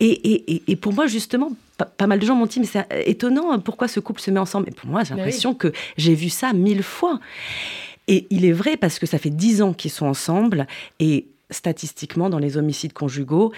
Et, 0.00 0.06
et- 0.06 0.54
et- 0.54 0.62
et 0.68 0.76
pour 0.76 0.92
moi, 0.92 1.06
justement, 1.08 1.50
pas, 1.78 1.84
pas 1.86 2.06
mal 2.06 2.20
de 2.20 2.26
gens 2.26 2.36
m'ont 2.36 2.46
dit, 2.46 2.60
mais 2.60 2.66
c'est 2.66 2.86
étonnant, 3.06 3.50
hein, 3.52 3.58
pourquoi 3.58 3.88
ce 3.88 3.98
couple 3.98 4.20
se 4.20 4.30
met 4.30 4.38
ensemble? 4.38 4.68
Et 4.68 4.72
pour 4.72 4.88
moi, 4.88 5.02
j'ai 5.02 5.14
l'impression 5.14 5.54
que 5.54 5.72
j'ai 5.96 6.14
vu 6.14 6.28
ça 6.28 6.52
mille 6.52 6.84
fois. 6.84 7.18
Et 8.08 8.26
il 8.30 8.44
est 8.44 8.52
vrai 8.52 8.76
parce 8.76 8.98
que 8.98 9.06
ça 9.06 9.18
fait 9.18 9.30
dix 9.30 9.62
ans 9.62 9.72
qu'ils 9.72 9.90
sont 9.90 10.06
ensemble, 10.06 10.66
et 11.00 11.26
statistiquement, 11.50 12.28
dans 12.30 12.38
les 12.38 12.56
homicides 12.56 12.92
conjugaux, 12.92 13.52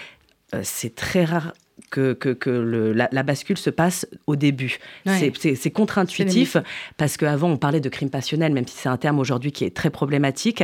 euh, 0.53 0.61
c'est 0.63 0.95
très 0.95 1.25
rare 1.25 1.53
que, 1.91 2.13
que, 2.13 2.29
que 2.29 2.49
le- 2.49 2.91
la, 2.93 3.07
la 3.11 3.23
bascule 3.23 3.57
se 3.57 3.69
passe 3.69 4.07
au 4.25 4.35
début. 4.35 4.77
Ouais. 5.05 5.17
C'est- 5.19 5.33
C'est 5.39 5.55
c'est 5.55 5.71
contre-intuitif, 5.71 6.57
parce 6.97 7.17
qu'avant, 7.17 7.49
on 7.51 7.57
parlait 7.57 7.79
de 7.81 7.89
crime 7.89 8.09
passionnel, 8.09 8.51
même 8.53 8.65
si 8.67 8.75
c'est 8.77 8.89
un 8.89 8.97
terme 8.97 9.19
aujourd'hui 9.19 9.51
qui 9.51 9.63
est 9.65 9.75
très 9.75 9.89
problématique. 9.89 10.63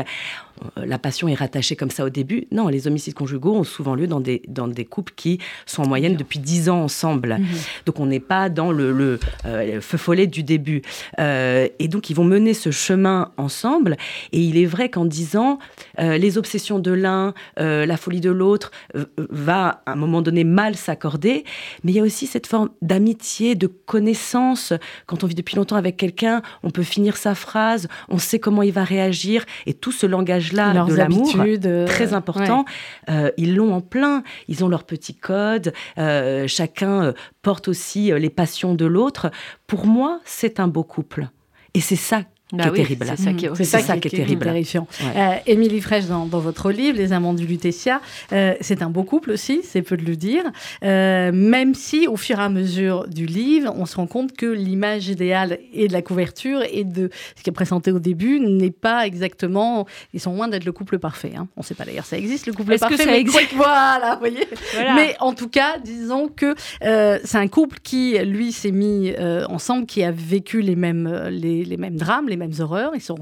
Euh, 0.78 0.86
la 0.86 0.98
passion 0.98 1.28
est 1.28 1.34
rattachée 1.34 1.76
comme 1.76 1.92
ça 1.92 2.06
au 2.06 2.10
début. 2.10 2.48
Non, 2.52 2.68
les 2.68 2.88
homicides 2.88 3.14
conjugaux 3.14 3.56
ont 3.56 3.64
souvent 3.64 3.96
lieu 3.96 4.08
dans 4.08 4.20
des, 4.20 4.42
dans 4.48 4.68
des 4.68 4.86
couples 4.86 5.14
qui 5.16 5.40
sont 5.66 5.84
en 5.84 5.88
moyenne 5.88 6.16
depuis 6.16 6.40
10 6.40 6.70
ans 6.70 6.84
ensemble. 6.84 7.38
Mhm. 7.40 7.48
Donc 7.86 8.00
on 8.00 8.06
n'est 8.06 8.20
pas 8.20 8.50
dans 8.50 8.72
le, 8.72 9.20
euh, 9.46 9.82
feu 9.82 9.98
follet 9.98 10.28
du 10.28 10.44
début. 10.44 10.82
Euh, 11.20 11.68
et 11.80 11.88
donc 11.88 12.10
ils 12.10 12.16
vont 12.16 12.24
mener 12.24 12.54
ce 12.54 12.72
chemin 12.72 13.32
ensemble. 13.38 13.98
Et 14.32 14.40
il 14.40 14.58
est 14.58 14.66
vrai 14.66 14.90
qu'en 14.90 15.06
10 15.06 15.38
ans, 15.38 15.60
les 15.98 16.38
obsessions 16.38 16.80
de 16.80 16.92
l'un, 16.92 17.34
la 17.58 17.98
folie 17.98 18.22
de 18.22 18.32
l'autre, 18.32 18.72
va 19.18 19.82
à 19.86 19.94
un 19.94 19.96
moment 19.96 20.22
donné 20.22 20.44
mal 20.44 20.76
s'accorder. 20.76 21.44
Mais 21.84 21.92
il 21.92 21.96
y 21.96 22.00
a 22.00 22.04
aussi 22.04 22.28
cette 22.28 22.48
forme 22.48 22.70
d'amitié, 22.82 23.56
de 23.56 23.68
connaissance. 23.68 24.74
Quand 25.06 25.24
on 25.24 25.28
vit 25.28 25.36
depuis 25.36 25.56
longtemps 25.56 25.76
avec 25.76 25.98
quelqu'un, 25.98 26.42
on 26.64 26.70
peut 26.70 26.84
finir 26.84 27.18
sa 27.18 27.36
phrase, 27.36 27.88
on 28.10 28.18
sait 28.18 28.40
comment 28.40 28.64
il 28.64 28.72
va 28.72 28.84
réagir. 28.84 29.46
Et 29.66 29.74
tout 29.74 29.92
ce 29.92 30.06
langage-là 30.52 30.86
de 30.86 30.94
l'amour, 30.96 31.34
euh, 31.40 31.86
très 31.86 32.14
important, 32.14 32.66
euh, 33.10 33.32
ils 33.38 33.56
l'ont 33.56 33.74
en 33.74 33.82
plein. 33.82 34.24
Ils 34.48 34.64
ont 34.64 34.68
leur 34.68 34.84
petit 34.84 35.16
code. 35.16 35.74
Euh, 35.98 36.48
chacun 36.48 37.14
porte 37.42 37.68
aussi 37.68 38.12
les 38.12 38.30
passions 38.30 38.76
de 38.76 38.86
l'autre. 38.86 39.32
Pour 39.68 39.86
moi, 39.86 40.20
c'est 40.26 40.60
un 40.60 40.68
beau 40.68 40.84
couple. 40.84 41.28
Et 41.74 41.80
c'est 41.80 41.96
ça 41.96 42.24
bah 42.54 42.70
terrible. 42.70 43.06
C'est 43.08 43.24
ça 43.24 43.34
qui 43.34 43.46
est, 43.46 43.64
ça, 43.64 43.98
qui 43.98 44.08
est, 44.08 44.12
terrible. 44.12 44.46
Terrifiant. 44.46 44.88
Euh, 45.16 45.36
Émilie 45.48 45.82
Fraîche, 45.82 46.06
dans, 46.06 46.26
votre 46.28 46.72
livre, 46.72 46.98
Les 46.98 47.12
Amants 47.12 47.34
du 47.34 47.48
Lutetia, 47.48 48.00
euh, 48.32 48.54
c'est 48.62 48.84
un 48.84 48.90
beau 48.90 49.04
couple 49.04 49.32
aussi, 49.32 49.62
c'est 49.64 49.82
peu 49.82 49.98
de 49.98 50.06
le 50.06 50.16
dire. 50.16 50.44
Euh, 50.84 51.32
même 51.34 51.74
si, 51.74 52.08
au 52.08 52.16
fur 52.16 52.40
et 52.40 52.44
à 52.44 52.50
mesure 52.50 53.08
du 53.08 53.26
livre, 53.26 53.74
on 53.76 53.88
se 53.88 53.96
rend 53.96 54.06
compte 54.06 54.34
que 54.34 54.46
l'image 54.46 55.08
idéale 55.08 55.58
et 55.74 55.88
de 55.88 55.94
la 55.94 56.04
couverture 56.04 56.62
et 56.72 56.84
de 56.84 57.10
ce 57.36 57.44
qui 57.44 57.50
est 57.50 57.54
présenté 57.54 57.92
au 57.92 58.00
début 58.00 58.40
n'est 58.40 58.72
pas 58.72 59.08
exactement. 59.08 59.88
Ils 60.14 60.20
sont 60.20 60.34
loin 60.34 60.48
d'être 60.48 60.66
le 60.66 60.72
couple 60.72 61.00
parfait. 61.00 61.34
Hein. 61.36 61.48
On 61.58 61.62
ne 61.62 61.66
sait 61.66 61.76
pas 61.76 61.86
d'ailleurs, 61.86 62.06
ça 62.06 62.18
existe 62.18 62.46
le 62.46 62.54
couple 62.54 62.78
parfait. 62.78 62.96
Que 62.96 63.02
ça 63.02 63.18
existe 63.18 63.54
Voilà, 63.56 64.14
vous 64.14 64.20
voyez. 64.20 64.48
Mais 64.96 65.16
en 65.20 65.34
tout 65.34 65.50
cas, 65.50 65.80
disons 65.84 66.28
que 66.28 66.54
c'est 66.82 67.38
un 67.38 67.48
couple 67.48 67.80
qui, 67.82 68.18
lui, 68.20 68.52
s'est 68.52 68.72
mis 68.72 69.12
ensemble, 69.50 69.88
qui 69.88 70.04
a 70.04 70.12
vécu 70.12 70.62
les 70.62 70.76
mêmes, 70.76 71.30
les, 71.32 71.66
les 71.66 71.78
mêmes 71.78 71.96
drames, 71.96 72.30
les 72.30 72.38
mêmes 72.38 72.43
mêmes 72.48 72.60
horreurs. 72.60 72.92
Ils 72.96 73.02
sont, 73.02 73.18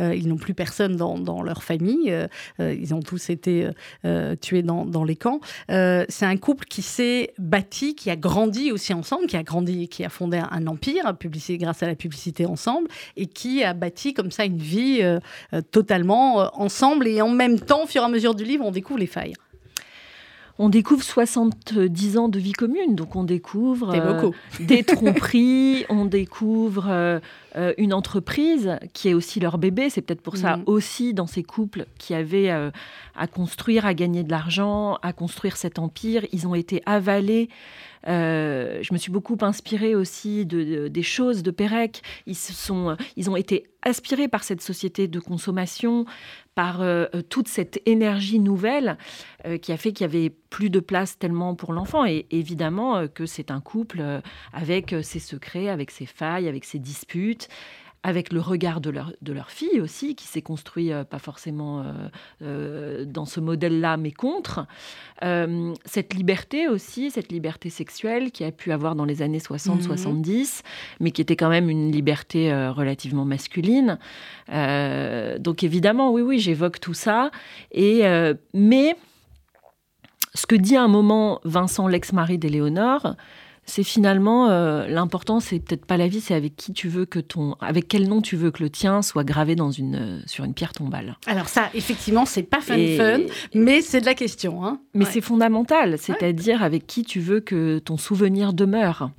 euh, 0.00 0.14
ils 0.14 0.28
n'ont 0.28 0.36
plus 0.36 0.54
personne 0.54 0.96
dans, 0.96 1.18
dans 1.18 1.42
leur 1.42 1.62
famille. 1.62 2.10
Euh, 2.10 2.26
euh, 2.60 2.74
ils 2.78 2.94
ont 2.94 3.00
tous 3.00 3.30
été 3.30 3.68
tués 4.40 4.62
dans, 4.62 4.84
dans, 4.84 5.04
les 5.04 5.16
camps. 5.16 5.40
c'est 5.68 6.24
un 6.24 6.36
couple 6.36 6.64
qui 6.66 6.82
s'est 6.82 7.32
bâti, 7.38 7.94
qui 7.94 8.10
a 8.10 8.16
grandi 8.16 8.72
aussi 8.72 8.92
ensemble, 8.92 9.26
qui 9.26 9.36
a 9.36 9.42
grandi, 9.42 9.88
qui 9.88 10.04
a 10.04 10.08
fondé 10.08 10.38
un, 10.38 10.66
empire, 10.66 11.16
publicité 11.18 11.58
grâce 11.58 11.82
à 11.82 11.86
la 11.86 11.94
publicité 11.94 12.46
ensemble, 12.46 12.88
et 13.16 13.26
qui 13.26 13.62
a 13.62 13.74
bâti 13.74 14.14
comme 14.14 14.30
ça 14.30 14.44
une 14.44 14.58
vie 14.58 15.02
totalement 15.70 16.50
ensemble. 16.60 17.06
Et 17.06 17.22
en 17.22 17.28
même 17.28 17.60
temps, 17.60 17.84
au 17.84 17.86
fur 17.86 18.02
et 18.02 18.04
à 18.04 18.08
mesure 18.08 18.34
du 18.34 18.44
livre, 18.44 18.64
on 18.64 18.72
découvre 18.72 19.00
les 19.00 19.06
failles 19.06 19.34
on 20.58 20.68
découvre 20.68 21.02
70 21.02 22.18
ans 22.18 22.28
de 22.28 22.38
vie 22.38 22.52
commune. 22.52 22.94
Donc 22.94 23.16
on 23.16 23.24
découvre 23.24 23.94
euh, 23.94 24.30
des 24.60 24.84
tromperies, 24.84 25.84
on 25.88 26.04
découvre 26.04 26.86
euh, 26.88 27.20
euh, 27.56 27.72
une 27.78 27.92
entreprise 27.92 28.78
qui 28.92 29.08
est 29.08 29.14
aussi 29.14 29.40
leur 29.40 29.58
bébé. 29.58 29.90
C'est 29.90 30.02
peut-être 30.02 30.20
pour 30.20 30.36
ça 30.36 30.56
mhm. 30.56 30.64
aussi 30.66 31.14
dans 31.14 31.26
ces 31.26 31.42
couples 31.42 31.86
qui 31.98 32.14
avaient 32.14 32.50
à 32.50 33.26
construire, 33.26 33.86
à 33.86 33.94
gagner 33.94 34.22
de 34.22 34.30
l'argent, 34.30 34.98
à 35.02 35.12
construire 35.12 35.56
cet 35.56 35.78
empire, 35.78 36.24
ils 36.32 36.46
ont 36.46 36.54
été 36.54 36.82
avalés. 36.86 37.48
je 38.06 38.92
me 38.92 38.98
suis 38.98 39.10
beaucoup 39.10 39.38
inspirée 39.40 39.94
aussi 39.94 40.46
de, 40.46 40.88
des 40.88 41.02
choses 41.02 41.42
de 41.42 41.50
Pérec. 41.50 42.02
Ils, 42.26 42.36
se 42.36 42.52
sont, 42.52 42.96
ils 43.16 43.30
ont 43.30 43.36
été 43.36 43.64
aspirés 43.82 44.28
par 44.28 44.44
cette 44.44 44.60
société 44.60 45.08
de 45.08 45.20
consommation, 45.20 46.06
par 46.56 46.80
euh, 46.80 47.04
euh, 47.14 47.22
toute 47.22 47.48
cette 47.48 47.80
énergie 47.86 48.40
nouvelle 48.40 48.96
euh, 49.44 49.58
qui 49.58 49.72
a 49.72 49.76
fait 49.76 49.92
qu'il 49.92 50.06
y 50.06 50.08
avait 50.08 50.30
plus 50.30 50.70
de 50.70 50.80
place 50.80 51.18
tellement 51.18 51.54
pour 51.54 51.74
l'enfant. 51.74 52.06
Et 52.06 52.26
évidemment 52.30 53.06
que 53.08 53.26
c'est 53.26 53.50
un 53.50 53.60
couple 53.60 54.02
avec 54.54 54.94
ses 55.02 55.18
secrets, 55.18 55.68
avec 55.68 55.90
ses 55.90 56.06
failles, 56.06 56.48
avec 56.48 56.64
ses 56.64 56.78
disputes 56.78 57.48
avec 58.06 58.32
le 58.32 58.38
regard 58.38 58.80
de 58.80 58.88
leur, 58.90 59.12
de 59.20 59.32
leur 59.32 59.50
fille 59.50 59.80
aussi, 59.80 60.14
qui 60.14 60.28
s'est 60.28 60.40
construit 60.40 60.92
euh, 60.92 61.02
pas 61.02 61.18
forcément 61.18 61.80
euh, 61.80 61.92
euh, 62.40 63.04
dans 63.04 63.24
ce 63.24 63.40
modèle-là, 63.40 63.96
mais 63.96 64.12
contre. 64.12 64.64
cette 65.84 66.14
liberté 66.14 66.68
aussi, 66.68 67.10
cette 67.10 67.32
liberté 67.32 67.68
sexuelle 67.68 68.30
qui 68.30 68.44
a 68.44 68.52
pu 68.52 68.70
avoir 68.70 68.94
dans 68.94 69.04
les 69.04 69.22
années 69.22 69.40
60-70, 69.40 70.12
mhm. 70.14 70.46
mais 71.00 71.10
qui 71.10 71.20
était 71.20 71.34
quand 71.34 71.48
même 71.48 71.68
une 71.68 71.90
liberté 71.90 72.52
relativement 72.68 73.24
masculine. 73.24 73.98
donc 74.48 75.64
évidemment, 75.64 76.12
oui, 76.12 76.22
oui, 76.22 76.38
j'évoque 76.38 76.78
tout 76.78 76.94
ça. 76.94 77.32
Et, 77.72 78.02
mais 78.54 78.96
ce 80.34 80.46
que 80.46 80.54
dit 80.54 80.76
à 80.76 80.82
un 80.84 80.88
moment 80.88 81.40
Vincent, 81.44 81.88
l'ex-mari 81.88 82.38
d'Éléonore, 82.38 83.16
c'est 83.66 83.82
finalement 83.82 84.48
euh, 84.48 84.86
l'important, 84.86 85.40
c'est 85.40 85.58
peut-être 85.58 85.84
pas 85.84 85.96
la 85.96 86.06
vie, 86.06 86.20
c'est 86.20 86.34
avec 86.34 86.54
qui 86.54 86.72
tu 86.72 86.88
veux 86.88 87.04
que 87.04 87.18
ton, 87.18 87.54
avec 87.60 87.88
quel 87.88 88.08
nom 88.08 88.22
tu 88.22 88.36
veux 88.36 88.52
que 88.52 88.62
le 88.62 88.70
tien 88.70 89.02
soit 89.02 89.24
gravé 89.24 89.56
dans 89.56 89.72
une 89.72 89.96
euh, 89.96 90.20
sur 90.26 90.44
une 90.44 90.54
pierre 90.54 90.72
tombale. 90.72 91.18
Alors 91.26 91.48
ça, 91.48 91.68
effectivement, 91.74 92.24
c'est 92.26 92.44
pas 92.44 92.60
fun 92.60 92.76
fun, 92.96 93.20
mais 93.54 93.82
c'est 93.82 94.00
de 94.00 94.06
la 94.06 94.14
question. 94.14 94.64
Hein. 94.64 94.80
Mais 94.94 95.04
c'est 95.04 95.20
fondamental, 95.20 95.98
c'est-à-dire 95.98 96.62
avec 96.62 96.86
qui 96.86 97.02
tu 97.02 97.18
veux 97.18 97.40
que 97.40 97.78
ton 97.80 97.96
souvenir 97.96 98.52
demeure. 98.52 99.10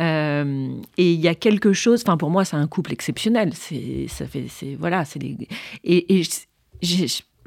Euh, 0.00 0.68
et 0.96 1.12
il 1.12 1.20
y 1.20 1.28
a 1.28 1.34
quelque 1.34 1.72
chose. 1.72 2.02
Enfin, 2.06 2.16
pour 2.16 2.30
moi, 2.30 2.44
c'est 2.44 2.56
un 2.56 2.66
couple 2.66 2.92
exceptionnel. 2.92 3.52
C'est, 3.54 4.06
ça 4.08 4.26
fait, 4.26 4.46
c'est 4.48 4.76
voilà, 4.78 5.04
c'est 5.04 5.20
et, 5.22 6.18
et 6.18 6.22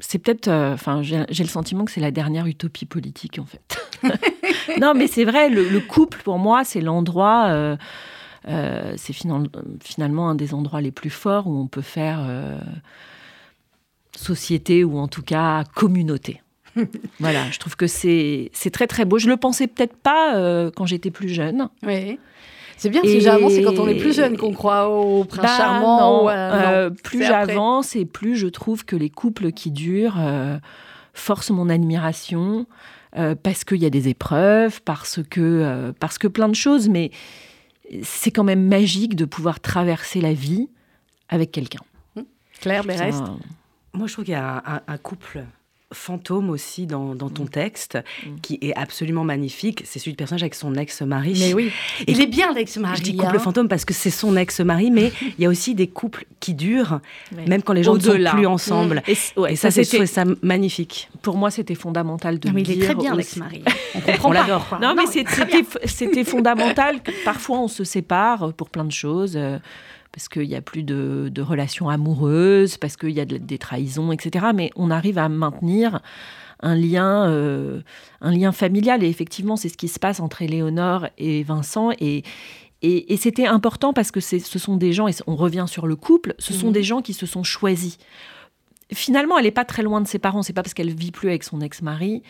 c'est 0.00 0.18
peut-être, 0.18 0.48
enfin, 0.48 1.02
j'ai 1.02 1.24
le 1.26 1.48
sentiment 1.48 1.86
que 1.86 1.90
c'est 1.90 2.00
la 2.00 2.10
dernière 2.10 2.46
utopie 2.46 2.86
politique 2.86 3.38
en 3.38 3.46
fait. 3.46 3.78
non, 4.80 4.94
mais 4.94 5.06
c'est 5.06 5.24
vrai, 5.24 5.48
le, 5.50 5.80
couple, 5.80 6.18
pour 6.22 6.38
moi, 6.38 6.64
c'est 6.64 6.80
l'endroit. 6.80 7.46
Euh, 7.48 7.76
euh, 8.48 8.92
c'est 8.96 9.12
finalement 9.12 10.30
un 10.30 10.34
des 10.34 10.54
endroits 10.54 10.80
les 10.80 10.92
plus 10.92 11.10
forts 11.10 11.46
où 11.46 11.58
on 11.58 11.66
peut 11.66 11.82
faire 11.82 12.20
euh, 12.26 12.58
société 14.16 14.84
ou 14.84 14.98
en 14.98 15.08
tout 15.08 15.22
cas 15.22 15.64
communauté. 15.74 16.42
voilà, 17.20 17.50
je 17.50 17.58
trouve 17.58 17.76
que 17.76 17.86
c'est 17.86 18.50
très 18.72 18.86
très 18.86 19.04
beau. 19.04 19.18
Je 19.18 19.28
le 19.28 19.36
pensais 19.36 19.66
peut-être 19.66 19.96
pas 19.96 20.70
quand 20.76 20.86
j'étais 20.86 21.10
plus 21.10 21.28
jeune. 21.28 21.68
Oui. 21.82 22.18
C'est 22.76 22.90
bien, 22.90 23.00
parce 23.00 23.12
que 23.12 23.18
généralement, 23.18 23.50
c'est 23.50 23.62
quand 23.62 23.80
on 23.80 23.88
est 23.88 23.96
plus 23.96 24.14
jeune 24.14 24.36
qu'on 24.36 24.52
croit 24.52 24.88
au 24.88 25.24
prince 25.24 25.42
bah, 25.42 25.56
charmant. 25.56 26.90
plus 27.02 27.24
j'avance 27.24 27.96
et 27.96 28.04
plus 28.04 28.36
je 28.36 28.46
trouve 28.46 28.84
que 28.84 28.94
les 28.94 29.10
couples 29.10 29.50
qui 29.50 29.72
durent 29.72 30.20
forcent 31.12 31.50
mon 31.50 31.68
admiration. 31.68 32.66
Euh, 33.16 33.34
parce 33.34 33.64
qu'il 33.64 33.78
y 33.78 33.86
a 33.86 33.90
des 33.90 34.08
épreuves, 34.08 34.82
parce 34.82 35.20
que, 35.28 35.40
euh, 35.40 35.92
parce 35.98 36.18
que 36.18 36.28
plein 36.28 36.48
de 36.48 36.54
choses, 36.54 36.88
mais 36.88 37.10
c'est 38.02 38.30
quand 38.30 38.44
même 38.44 38.66
magique 38.68 39.16
de 39.16 39.24
pouvoir 39.24 39.60
traverser 39.60 40.20
la 40.20 40.34
vie 40.34 40.68
avec 41.28 41.52
quelqu'un. 41.52 41.80
Claire 42.60 42.84
Berest 42.84 43.22
Moi, 43.94 44.06
je 44.08 44.12
trouve 44.12 44.24
qu'il 44.24 44.32
y 44.32 44.36
a 44.36 44.82
un 44.86 44.98
couple 44.98 45.44
fantôme 45.92 46.50
aussi 46.50 46.86
dans, 46.86 47.14
ton 47.16 47.44
mm. 47.44 47.48
texte, 47.48 47.96
mm. 47.96 48.40
qui 48.42 48.58
est 48.60 48.74
absolument 48.76 49.24
magnifique. 49.24 49.82
C'est 49.84 49.98
celui 49.98 50.12
du 50.12 50.16
personnage 50.16 50.42
avec 50.42 50.54
son 50.54 50.74
ex-mari. 50.74 51.34
Mais 51.38 51.54
oui, 51.54 51.72
et 52.06 52.12
il 52.12 52.20
est 52.20 52.26
bien 52.26 52.52
l'ex-mari. 52.52 52.96
Je 52.98 53.02
dis 53.02 53.16
couple 53.16 53.36
hein. 53.36 53.38
fantôme 53.38 53.68
parce 53.68 53.84
que 53.84 53.94
c'est 53.94 54.10
son 54.10 54.36
ex-mari, 54.36 54.90
mais 54.90 55.12
il 55.38 55.42
y 55.42 55.46
a 55.46 55.48
aussi 55.48 55.74
des 55.74 55.86
couples 55.86 56.26
qui 56.40 56.54
durent, 56.54 57.00
même 57.46 57.62
quand 57.62 57.72
les 57.72 57.82
gens 57.82 57.94
ne 57.94 58.00
sont 58.00 58.12
plus 58.12 58.46
ensemble. 58.46 59.02
Mm. 59.06 59.46
Et, 59.48 59.56
ça, 59.56 59.70
c'est 59.70 59.84
ça 60.06 60.24
magnifique. 60.42 61.08
Pour 61.22 61.36
moi, 61.36 61.50
c'était 61.50 61.74
fondamental 61.74 62.38
de 62.38 62.48
non, 62.48 62.54
mais 62.54 62.62
il 62.62 62.82
est 62.82 62.84
très 62.84 62.94
bien 62.94 63.14
l'ex-mari. 63.14 63.62
On 63.94 64.00
comprend, 64.00 64.28
on 64.28 64.32
l'adore. 64.32 64.78
Non, 64.80 64.94
mais 64.94 65.06
c'était 65.06 66.24
fondamental. 66.24 67.02
Que 67.02 67.10
parfois, 67.24 67.58
on 67.58 67.68
se 67.68 67.84
sépare 67.84 68.52
pour 68.52 68.68
plein 68.68 68.84
de 68.84 68.92
choses. 68.92 69.38
Parce 70.12 70.28
qu'il 70.28 70.48
n'y 70.48 70.56
a 70.56 70.62
plus 70.62 70.82
de, 70.82 71.40
relations 71.40 71.88
amoureuses, 71.88 72.76
parce 72.76 72.96
qu'il 72.96 73.10
y 73.10 73.20
a 73.20 73.24
des 73.24 73.58
trahisons, 73.58 74.10
etc. 74.12 74.46
Mais 74.54 74.70
on 74.74 74.90
arrive 74.90 75.18
à 75.18 75.28
maintenir 75.28 76.00
un 76.60 76.74
lien, 76.74 77.28
euh, 77.28 77.80
un 78.20 78.32
lien 78.32 78.52
familial. 78.52 79.04
Et 79.04 79.08
effectivement, 79.08 79.56
c'est 79.56 79.68
ce 79.68 79.76
qui 79.76 79.88
se 79.88 79.98
passe 79.98 80.20
entre 80.20 80.42
Éléonore 80.42 81.06
et 81.18 81.42
Vincent. 81.42 81.90
Et, 82.00 82.24
et, 82.82 83.16
c'était 83.16 83.46
important 83.46 83.92
parce 83.92 84.10
que 84.10 84.20
ce 84.20 84.38
sont 84.58 84.76
des 84.76 84.92
gens, 84.92 85.08
et 85.08 85.12
on 85.26 85.36
revient 85.36 85.66
sur 85.68 85.86
le 85.86 85.96
couple, 85.96 86.34
ce 86.38 86.52
sont 86.52 86.68
mhm. 86.68 86.72
des 86.72 86.82
gens 86.82 87.02
qui 87.02 87.12
se 87.12 87.26
sont 87.26 87.42
choisis. 87.42 87.98
Finalement, 88.92 89.36
elle 89.36 89.44
n'est 89.44 89.50
pas 89.50 89.64
très 89.64 89.82
loin 89.82 90.00
de 90.00 90.08
ses 90.08 90.18
parents. 90.18 90.42
C'est 90.42 90.52
pas 90.52 90.62
parce 90.62 90.74
qu'elle 90.74 90.94
vit 90.94 91.10
plus 91.10 91.28
avec 91.28 91.44
son 91.44 91.60
ex-mari 91.60 92.22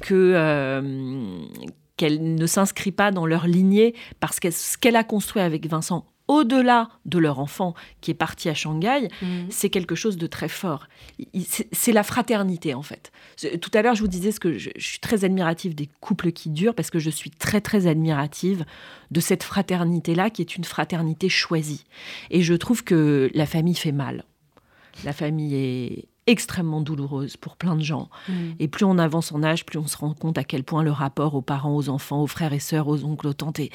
que 0.00 0.32
euh, 0.34 1.38
qu'elle 1.96 2.34
ne 2.34 2.46
s'inscrit 2.46 2.92
pas 2.92 3.10
dans 3.12 3.26
leur 3.26 3.46
lignée 3.46 3.94
parce 4.18 4.40
que 4.40 4.50
ce 4.50 4.78
qu'elle 4.78 4.96
a 4.96 5.04
construit 5.04 5.42
avec 5.42 5.66
Vincent 5.66 6.06
au-delà 6.30 6.88
de 7.06 7.18
leur 7.18 7.40
enfant 7.40 7.74
qui 8.00 8.12
est 8.12 8.14
parti 8.14 8.48
à 8.48 8.54
Shanghai, 8.54 9.08
mhm. 9.20 9.46
c'est 9.50 9.68
quelque 9.68 9.96
chose 9.96 10.16
de 10.16 10.28
très 10.28 10.48
fort. 10.48 10.86
C'est 11.72 11.90
la 11.90 12.04
fraternité, 12.04 12.72
en 12.72 12.82
fait. 12.82 13.10
Tout 13.60 13.70
à 13.74 13.82
l'heure, 13.82 13.96
je 13.96 14.02
vous 14.02 14.08
disais 14.08 14.30
ce 14.30 14.38
que 14.38 14.56
je, 14.56 14.70
suis 14.76 15.00
très 15.00 15.24
admirative 15.24 15.74
des 15.74 15.88
couples 16.00 16.30
qui 16.30 16.50
durent 16.50 16.76
parce 16.76 16.90
que 16.90 17.00
je 17.00 17.10
suis 17.10 17.30
très, 17.30 17.60
très 17.60 17.88
admirative 17.88 18.64
de 19.10 19.18
cette 19.18 19.42
fraternité-là 19.42 20.30
qui 20.30 20.40
est 20.40 20.54
une 20.54 20.62
fraternité 20.62 21.28
choisie. 21.28 21.84
Et 22.30 22.42
je 22.42 22.54
trouve 22.54 22.84
que 22.84 23.28
la 23.34 23.46
famille 23.46 23.74
fait 23.74 23.90
mal. 23.90 24.24
La 25.04 25.12
famille 25.12 25.56
est 25.56 26.04
extrêmement 26.28 26.80
douloureuse 26.80 27.36
pour 27.36 27.56
plein 27.56 27.74
de 27.74 27.82
gens. 27.82 28.08
Mmh. 28.28 28.32
Et 28.60 28.68
plus 28.68 28.84
on 28.84 28.98
avance 28.98 29.32
en 29.32 29.42
âge, 29.42 29.66
plus 29.66 29.80
on 29.80 29.88
se 29.88 29.96
rend 29.96 30.14
compte 30.14 30.38
à 30.38 30.44
quel 30.44 30.62
point 30.62 30.84
le 30.84 30.92
rapport 30.92 31.34
aux 31.34 31.42
parents, 31.42 31.74
aux 31.74 31.88
enfants, 31.88 32.22
aux 32.22 32.28
frères 32.28 32.52
et 32.52 32.60
sœurs, 32.60 32.86
aux 32.86 33.04
oncles, 33.04 33.26
aux 33.26 33.32
tantes 33.32 33.58
est, 33.58 33.72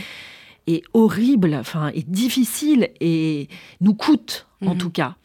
est 0.67 0.83
horrible, 0.93 1.53
enfin, 1.55 1.87
est 1.93 2.09
difficile 2.09 2.89
et 2.99 3.47
nous 3.81 3.93
coûte, 3.93 4.47
en 4.61 4.71
Mhm. 4.73 4.77
tout 4.77 4.89
cas. 4.89 5.15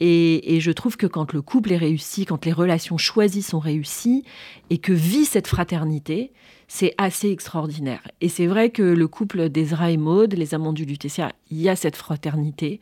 Et, 0.00 0.56
et 0.56 0.60
je 0.60 0.72
trouve 0.72 0.96
que 0.96 1.06
quand 1.06 1.32
le 1.32 1.40
couple 1.40 1.72
est 1.72 1.76
réussi, 1.76 2.24
quand 2.26 2.44
les 2.44 2.52
relations 2.52 2.98
choisies 2.98 3.42
sont 3.42 3.60
réussies 3.60 4.24
et 4.70 4.78
que 4.78 4.92
vit 4.92 5.24
cette 5.24 5.46
fraternité, 5.46 6.32
c'est 6.66 6.94
assez 6.98 7.30
extraordinaire. 7.30 8.00
Et 8.20 8.28
c'est 8.28 8.46
vrai 8.46 8.70
que 8.70 8.82
le 8.82 9.06
couple 9.06 9.48
d'Ezra 9.48 9.92
et 9.92 9.96
Maud, 9.96 10.34
les 10.34 10.52
amants 10.54 10.72
du 10.72 10.84
Lutetia, 10.84 11.32
il 11.50 11.60
y 11.60 11.68
a 11.68 11.76
cette 11.76 11.94
fraternité 11.96 12.80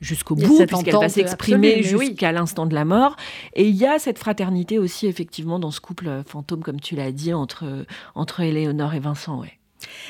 jusqu'au 0.00 0.34
bout, 0.36 0.64
puisqu'elle 0.66 0.94
va 0.94 1.08
s'exprimer 1.08 1.76
oui. 1.76 1.82
jusqu'à 2.08 2.30
l'instant 2.32 2.66
de 2.66 2.74
la 2.74 2.84
mort. 2.84 3.16
Et 3.54 3.68
il 3.68 3.74
y 3.74 3.86
a 3.86 3.98
cette 3.98 4.18
fraternité 4.18 4.78
aussi, 4.78 5.06
effectivement, 5.06 5.58
dans 5.58 5.70
ce 5.72 5.80
couple 5.80 6.22
fantôme, 6.26 6.62
comme 6.62 6.80
tu 6.80 6.94
l'as 6.96 7.12
dit, 7.12 7.32
entre, 7.32 7.86
entre 8.14 8.40
Éléonore 8.40 8.94
et 8.94 9.00
Vincent. 9.00 9.40
Ouais. 9.40 9.58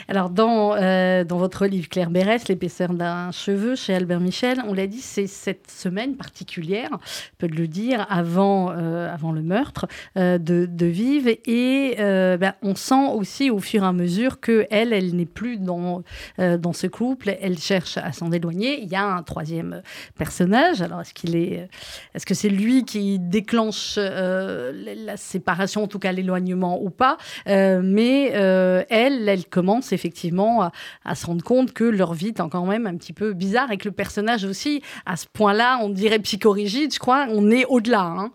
Alors, 0.08 0.30
dans, 0.30 0.74
euh, 0.74 1.24
dans 1.24 1.38
votre 1.38 1.66
livre 1.66 1.88
Claire 1.88 2.10
Bérès, 2.10 2.48
L'épaisseur 2.48 2.92
d'un 2.92 3.30
cheveu, 3.30 3.76
chez 3.76 3.94
Albert 3.94 4.20
Michel, 4.20 4.58
on 4.66 4.74
l'a 4.74 4.86
dit, 4.86 5.00
c'est 5.00 5.26
cette 5.26 5.70
semaine 5.70 6.16
particulière, 6.16 6.88
on 6.92 6.98
peut 7.38 7.46
le 7.46 7.66
dire, 7.66 8.06
avant, 8.10 8.70
euh, 8.70 9.12
avant 9.12 9.32
le 9.32 9.42
meurtre 9.42 9.86
euh, 10.16 10.38
de, 10.38 10.66
de 10.66 10.86
Vive. 10.86 11.28
Et 11.46 11.94
ben, 11.98 12.54
on 12.62 12.74
sent 12.74 13.08
aussi 13.14 13.50
au 13.50 13.58
fur 13.58 13.82
et 13.84 13.86
à 13.86 13.92
mesure 13.92 14.40
que 14.40 14.66
elle, 14.70 14.90
n'est 15.14 15.26
plus 15.26 15.58
dans, 15.58 16.02
dans 16.38 16.72
ce 16.72 16.86
couple, 16.86 17.36
elle 17.40 17.58
cherche 17.58 17.96
à 17.96 18.12
s'en 18.12 18.32
éloigner. 18.32 18.82
Il 18.82 18.88
y 18.88 18.96
a 18.96 19.04
un 19.04 19.22
troisième 19.22 19.82
personnage. 20.16 20.82
Alors, 20.82 21.00
est-ce 21.00 21.14
qu'il 21.14 21.36
est, 21.36 21.68
est-ce 22.14 22.26
que 22.26 22.34
c'est 22.34 22.48
lui 22.48 22.84
qui 22.84 23.18
déclenche 23.18 23.96
la 23.96 25.16
séparation, 25.16 25.84
en 25.84 25.88
tout 25.88 25.98
cas 25.98 26.12
l'éloignement 26.12 26.82
ou 26.82 26.90
pas? 26.90 27.16
Mais 27.46 28.26
elle, 28.26 29.28
elle 29.28 29.46
commence 29.46 29.61
effectivement 29.92 30.62
à, 30.62 30.72
à 31.04 31.14
se 31.14 31.26
rendre 31.26 31.42
compte 31.44 31.72
que 31.72 31.84
leur 31.84 32.14
vie 32.14 32.28
est 32.28 32.48
quand 32.50 32.66
même 32.66 32.86
un 32.86 32.96
petit 32.96 33.12
peu 33.12 33.32
bizarre 33.32 33.70
et 33.70 33.76
que 33.78 33.88
le 33.88 33.94
personnage 33.94 34.44
aussi, 34.44 34.82
à 35.06 35.16
ce 35.16 35.26
point-là, 35.32 35.78
on 35.82 35.88
dirait 35.88 36.18
psychorigide, 36.18 36.92
je 36.92 36.98
crois, 36.98 37.26
on 37.30 37.50
est 37.50 37.64
au-delà. 37.66 38.02
hein. 38.02 38.32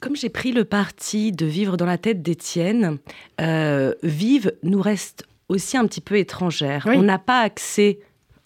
Comme 0.00 0.14
j'ai 0.14 0.28
pris 0.28 0.52
le 0.52 0.64
parti 0.64 1.32
de 1.32 1.46
vivre 1.46 1.76
dans 1.76 1.86
la 1.86 1.98
tête 1.98 2.22
d'Étienne, 2.22 2.98
euh, 3.40 3.94
Vive 4.02 4.52
nous 4.62 4.80
reste 4.80 5.24
aussi 5.48 5.76
un 5.76 5.86
petit 5.86 6.02
peu 6.02 6.16
étrangère. 6.18 6.84
Oui. 6.86 6.96
On 6.98 7.02
n'a 7.02 7.18
pas 7.18 7.40
accès, 7.40 8.00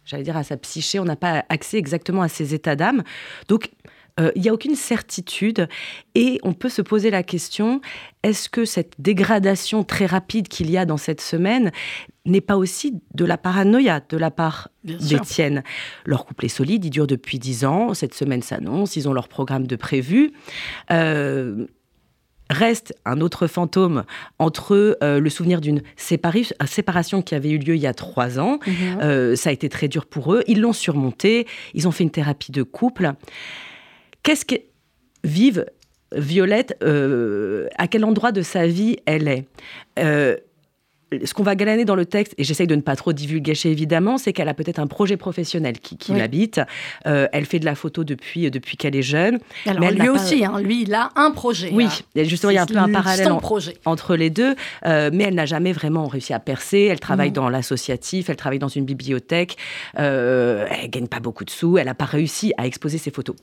j'allais 0.04 0.22
dire 0.22 0.36
à 0.36 0.44
sa 0.44 0.56
psyché, 0.56 1.00
on 1.00 1.04
n'a 1.04 1.16
pas 1.16 1.44
accès 1.48 1.76
exactement 1.76 2.22
à 2.22 2.28
ses 2.28 2.54
états 2.54 2.76
d'âme. 2.76 3.02
Donc, 3.48 3.70
il 4.34 4.42
n'y 4.42 4.48
a 4.48 4.52
aucune 4.52 4.74
certitude 4.74 5.68
et 6.14 6.40
on 6.42 6.52
peut 6.52 6.68
se 6.68 6.82
poser 6.82 7.10
la 7.10 7.22
question, 7.22 7.80
est-ce 8.22 8.48
que 8.48 8.64
cette 8.64 8.94
dégradation 8.98 9.82
très 9.82 10.06
rapide 10.06 10.48
qu'il 10.48 10.70
y 10.70 10.76
a 10.76 10.84
dans 10.84 10.96
cette 10.96 11.20
semaine 11.20 11.72
n'est 12.26 12.40
pas 12.40 12.56
aussi 12.56 13.00
de 13.14 13.24
la 13.24 13.38
paranoïa 13.38 14.00
de 14.08 14.16
la 14.16 14.30
part 14.30 14.68
d'Étienne 14.84 15.62
Leur 16.04 16.26
couple 16.26 16.44
est 16.44 16.48
solide, 16.48 16.84
il 16.84 16.90
dure 16.90 17.06
depuis 17.06 17.38
10 17.38 17.64
ans, 17.64 17.94
cette 17.94 18.14
semaine 18.14 18.42
s'annonce, 18.42 18.96
ils 18.96 19.08
ont 19.08 19.12
leur 19.12 19.28
programme 19.28 19.66
de 19.66 19.76
prévu. 19.76 20.32
Euh, 20.90 21.66
Reste 22.50 22.92
un 23.04 23.20
autre 23.20 23.46
fantôme 23.46 24.02
entre 24.40 24.74
eux, 24.74 24.96
euh, 25.04 25.20
le 25.20 25.30
souvenir 25.30 25.60
d'une 25.60 25.78
euh, 25.78 26.66
séparation 26.66 27.22
qui 27.22 27.36
avait 27.36 27.50
eu 27.50 27.58
lieu 27.58 27.76
il 27.76 27.80
y 27.80 27.86
a 27.86 27.94
trois 27.94 28.40
ans. 28.40 28.58
Mhm. 28.66 28.74
Euh, 29.02 29.36
ça 29.36 29.50
a 29.50 29.52
été 29.52 29.68
très 29.68 29.86
dur 29.86 30.04
pour 30.04 30.34
eux. 30.34 30.42
Ils 30.48 30.60
l'ont 30.60 30.72
surmonté. 30.72 31.46
Ils 31.74 31.86
ont 31.86 31.92
fait 31.92 32.02
une 32.02 32.10
thérapie 32.10 32.50
de 32.50 32.64
couple. 32.64 33.12
Qu'est-ce 34.22 34.44
que 34.44 34.56
vive 35.24 35.66
Violette 36.12 36.76
euh, 36.82 37.68
À 37.76 37.86
quel 37.86 38.04
endroit 38.04 38.32
de 38.32 38.42
sa 38.42 38.66
vie 38.66 38.96
elle 39.06 39.28
est? 39.28 39.46
Euh, 39.98 40.36
ce 41.24 41.34
qu'on 41.34 41.42
va 41.42 41.56
glaner 41.56 41.84
dans 41.84 41.94
le 41.96 42.06
texte, 42.06 42.34
et 42.38 42.44
j'essaye 42.44 42.66
de 42.66 42.74
ne 42.76 42.80
pas 42.80 42.96
trop 42.96 43.12
divulgacher 43.12 43.70
évidemment, 43.70 44.16
c'est 44.18 44.32
qu'elle 44.32 44.48
a 44.48 44.54
peut-être 44.54 44.78
un 44.78 44.86
projet 44.86 45.16
professionnel 45.16 45.78
qui, 45.80 45.96
qui 45.96 46.12
Oui. 46.12 46.18
l'habite. 46.18 46.60
Euh, 47.06 47.26
elle 47.32 47.46
fait 47.46 47.58
de 47.58 47.64
la 47.64 47.74
photo 47.74 48.04
depuis, 48.04 48.50
depuis 48.50 48.76
qu'elle 48.76 48.94
est 48.96 49.02
jeune. 49.02 49.38
Alors 49.66 49.80
Mais 49.80 49.86
elle 49.88 49.94
lui 49.98 50.06
pas- 50.06 50.12
aussi, 50.12 50.44
hein, 50.44 50.60
lui, 50.60 50.82
il 50.82 50.94
a 50.94 51.10
un 51.16 51.30
projet. 51.32 51.70
Oui, 51.72 51.86
hein. 51.86 52.22
justement, 52.24 52.50
il 52.50 52.54
y 52.54 52.58
a 52.58 52.62
un 52.62 52.66
peu 52.66 52.76
un 52.76 52.86
le- 52.86 52.92
parallèle 52.92 53.30
en- 53.32 53.40
entre 53.86 54.14
les 54.16 54.30
deux, 54.30 54.54
euh, 54.86 55.10
mais 55.12 55.24
elle 55.24 55.34
n'a 55.34 55.46
jamais 55.46 55.72
vraiment 55.72 56.06
réussi 56.06 56.32
à 56.32 56.38
percer. 56.38 56.88
Elle 56.90 57.00
travaille 57.00 57.32
dans 57.32 57.48
l'associatif, 57.48 58.30
elle 58.30 58.36
travaille 58.36 58.58
dans 58.60 58.68
une 58.68 58.84
bibliothèque, 58.84 59.56
euh, 59.98 60.66
elle 60.70 60.90
gagne 60.90 61.08
pas 61.08 61.20
beaucoup 61.20 61.44
de 61.44 61.50
sous, 61.50 61.76
elle 61.78 61.86
n'a 61.86 61.94
pas 61.94 62.04
réussi 62.04 62.52
à 62.56 62.66
exposer 62.66 62.98
ses 62.98 63.10
photos. 63.10 63.34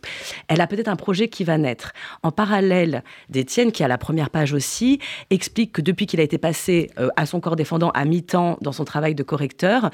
Elle 0.47 0.61
a 0.61 0.67
peut-être 0.67 0.87
un 0.87 0.95
projet 0.95 1.27
qui 1.27 1.43
va 1.43 1.57
naître. 1.57 1.91
En 2.23 2.31
parallèle, 2.31 3.03
d'Étienne, 3.29 3.71
qui 3.73 3.83
a 3.83 3.87
la 3.89 3.97
première 3.97 4.29
page 4.29 4.53
aussi, 4.53 4.99
explique 5.29 5.73
que 5.73 5.81
depuis 5.81 6.05
qu'il 6.05 6.21
a 6.21 6.23
été 6.23 6.37
passé 6.37 6.89
euh, 6.99 7.09
à 7.17 7.25
son 7.25 7.41
corps 7.41 7.56
défendant 7.57 7.89
à 7.89 8.05
mi-temps 8.05 8.57
dans 8.61 8.71
son 8.71 8.85
travail 8.85 9.13
de 9.15 9.23
correcteur, 9.23 9.89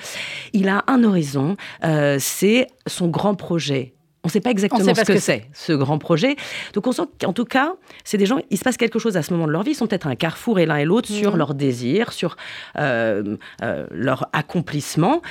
il 0.54 0.70
a 0.70 0.84
un 0.86 1.04
horizon, 1.04 1.58
euh, 1.84 2.18
c'est 2.20 2.68
son 2.86 3.08
grand 3.08 3.34
projet. 3.34 3.96
On 4.26 4.30
ne 4.30 4.32
sait 4.32 4.40
pas 4.40 4.52
exactement 4.52 4.82
sait 4.82 4.94
pas 4.94 5.02
ce 5.02 5.08
que 5.08 5.14
que 5.14 5.20
c'est, 5.20 5.48
ce 5.52 5.74
grand 5.74 5.98
projet. 5.98 6.38
Donc 6.74 6.88
on 6.88 6.94
sent 6.94 7.02
qu'en 7.20 7.34
tout 7.34 7.44
cas, 7.44 7.74
c'est 8.06 8.18
des 8.18 8.26
gens, 8.26 8.38
il 8.52 8.58
se 8.58 8.64
passe 8.64 8.78
quelque 8.78 8.98
chose 8.98 9.18
à 9.18 9.22
ce 9.22 9.34
moment 9.34 9.48
de 9.48 9.52
leur 9.52 9.64
vie, 9.64 9.72
ils 9.72 9.76
sont 9.76 9.86
peut-être 9.88 10.08
à 10.08 10.12
un 10.12 10.16
carrefour 10.16 10.60
et 10.60 10.66
l'un 10.66 10.78
et 10.78 10.86
l'autre 10.86 11.10
sur 11.10 11.32
Mhm. 11.32 11.38
leurs 11.40 11.54
désirs, 11.56 12.14
sur 12.14 12.38
euh, 12.80 13.36
euh, 13.64 13.86
leur 13.92 14.30
accomplissement. 14.32 15.22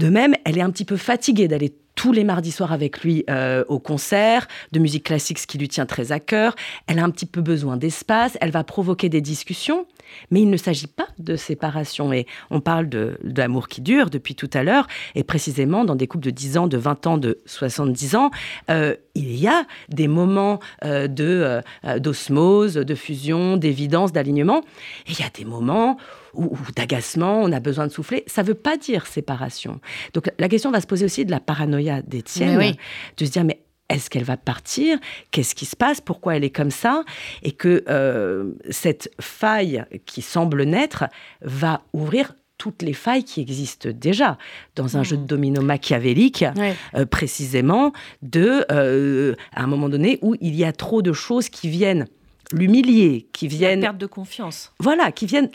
De 0.00 0.08
même, 0.08 0.34
elle 0.46 0.56
est 0.56 0.62
un 0.62 0.70
petit 0.70 0.86
peu 0.86 0.96
fatiguée 0.96 1.46
d'aller 1.46 1.74
tous 1.94 2.12
les 2.12 2.24
mardis 2.24 2.52
soirs 2.52 2.72
avec 2.72 3.02
lui 3.02 3.22
euh, 3.28 3.64
au 3.68 3.78
concert 3.78 4.48
de 4.72 4.78
musique 4.78 5.04
classique, 5.04 5.38
ce 5.38 5.46
qui 5.46 5.58
lui 5.58 5.68
tient 5.68 5.84
très 5.84 6.10
à 6.10 6.18
cœur. 6.18 6.54
Elle 6.86 6.98
a 6.98 7.04
un 7.04 7.10
petit 7.10 7.26
peu 7.26 7.42
besoin 7.42 7.76
d'espace, 7.76 8.38
elle 8.40 8.50
va 8.50 8.64
provoquer 8.64 9.10
des 9.10 9.20
discussions, 9.20 9.84
mais 10.30 10.40
il 10.40 10.48
ne 10.48 10.56
s'agit 10.56 10.86
pas 10.86 11.08
de 11.18 11.36
séparation. 11.36 12.14
Et 12.14 12.26
on 12.48 12.60
parle 12.62 12.88
de, 12.88 13.18
l'amour 13.22 13.68
qui 13.68 13.82
dure 13.82 14.08
depuis 14.08 14.34
tout 14.34 14.48
à 14.54 14.62
l'heure, 14.62 14.86
et 15.14 15.22
précisément 15.22 15.84
dans 15.84 15.96
des 15.96 16.06
couples 16.06 16.24
de 16.24 16.30
10 16.30 16.56
ans, 16.56 16.66
de 16.66 16.78
20 16.78 17.06
ans, 17.06 17.18
de 17.18 17.38
70 17.44 18.14
ans, 18.14 18.30
euh, 18.70 18.96
il 19.14 19.36
y 19.36 19.48
a 19.48 19.66
des 19.90 20.08
moments 20.08 20.60
euh, 20.82 21.08
de, 21.08 21.60
d'osmose, 21.98 22.72
de 22.72 22.94
fusion, 22.94 23.58
d'évidence, 23.58 24.12
d'alignement, 24.12 24.62
et 25.06 25.10
il 25.10 25.20
y 25.20 25.24
a 25.24 25.30
des 25.34 25.44
moments 25.44 25.98
ou, 26.34 26.44
ou 26.44 26.58
d'agacement, 26.76 27.40
on 27.42 27.52
a 27.52 27.60
besoin 27.60 27.86
de 27.86 27.92
souffler. 27.92 28.24
Ça 28.26 28.42
ne 28.42 28.48
veut 28.48 28.54
pas 28.54 28.76
dire 28.76 29.06
séparation. 29.06 29.80
Donc 30.14 30.30
la 30.38 30.48
question 30.48 30.70
va 30.70 30.80
se 30.80 30.86
poser 30.86 31.04
aussi 31.04 31.24
de 31.24 31.30
la 31.30 31.40
paranoïa 31.40 32.02
d'Étienne, 32.02 32.56
oui. 32.58 32.76
de 33.16 33.24
se 33.24 33.30
dire 33.30 33.44
mais 33.44 33.60
est-ce 33.88 34.08
qu'elle 34.08 34.22
va 34.24 34.36
partir? 34.36 34.98
Qu'est-ce 35.32 35.54
qui 35.56 35.66
se 35.66 35.74
passe? 35.74 36.00
Pourquoi 36.00 36.36
elle 36.36 36.44
est 36.44 36.50
comme 36.50 36.70
ça? 36.70 37.02
Et 37.42 37.50
que 37.52 37.82
euh, 37.88 38.52
cette 38.70 39.10
faille 39.20 39.84
qui 40.06 40.22
semble 40.22 40.62
naître 40.62 41.04
va 41.42 41.82
ouvrir 41.92 42.34
toutes 42.56 42.82
les 42.82 42.92
failles 42.92 43.24
qui 43.24 43.40
existent 43.40 43.88
déjà 43.92 44.36
dans 44.76 44.96
un 44.96 45.00
Mhm. 45.00 45.04
jeu 45.06 45.16
de 45.16 45.24
domino 45.24 45.62
machiavélique, 45.62 46.44
Ouais. 46.56 46.74
euh, 46.94 47.06
précisément 47.06 47.92
de, 48.22 48.64
euh, 48.70 49.34
à 49.54 49.62
un 49.64 49.66
moment 49.66 49.88
donné 49.88 50.18
où 50.22 50.36
il 50.40 50.54
y 50.54 50.64
a 50.64 50.72
trop 50.72 51.00
de 51.02 51.12
choses 51.14 51.48
qui 51.48 51.68
viennent 51.70 52.06
l'humilier, 52.52 53.28
qui 53.32 53.48
La 53.48 53.56
viennent, 53.56 53.80
perte 53.80 53.98
de 53.98 54.06
confiance. 54.06 54.72
voilà, 54.78 55.12
qui 55.12 55.26
viennent 55.26 55.48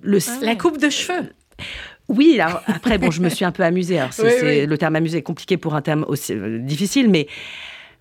le, 0.00 0.18
Ah 0.28 0.38
La 0.42 0.56
coupe 0.56 0.78
de 0.78 0.90
cheveux. 0.90 1.32
oui, 2.08 2.38
alors, 2.40 2.62
après, 2.66 2.98
bon, 2.98 3.10
je 3.10 3.20
me 3.22 3.28
suis 3.28 3.44
un 3.44 3.52
peu 3.52 3.62
amusée. 3.62 3.98
Alors, 3.98 4.12
c'est, 4.12 4.22
Oui, 4.24 4.30
c'est- 4.40 4.60
oui. 4.62 4.66
Le 4.66 4.78
terme 4.78 4.96
amusé 4.96 5.18
est 5.18 5.22
compliqué 5.22 5.56
pour 5.56 5.74
un 5.74 5.82
terme 5.82 6.04
aussi 6.08 6.32
euh, 6.32 6.58
difficile, 6.58 7.08
mais 7.08 7.26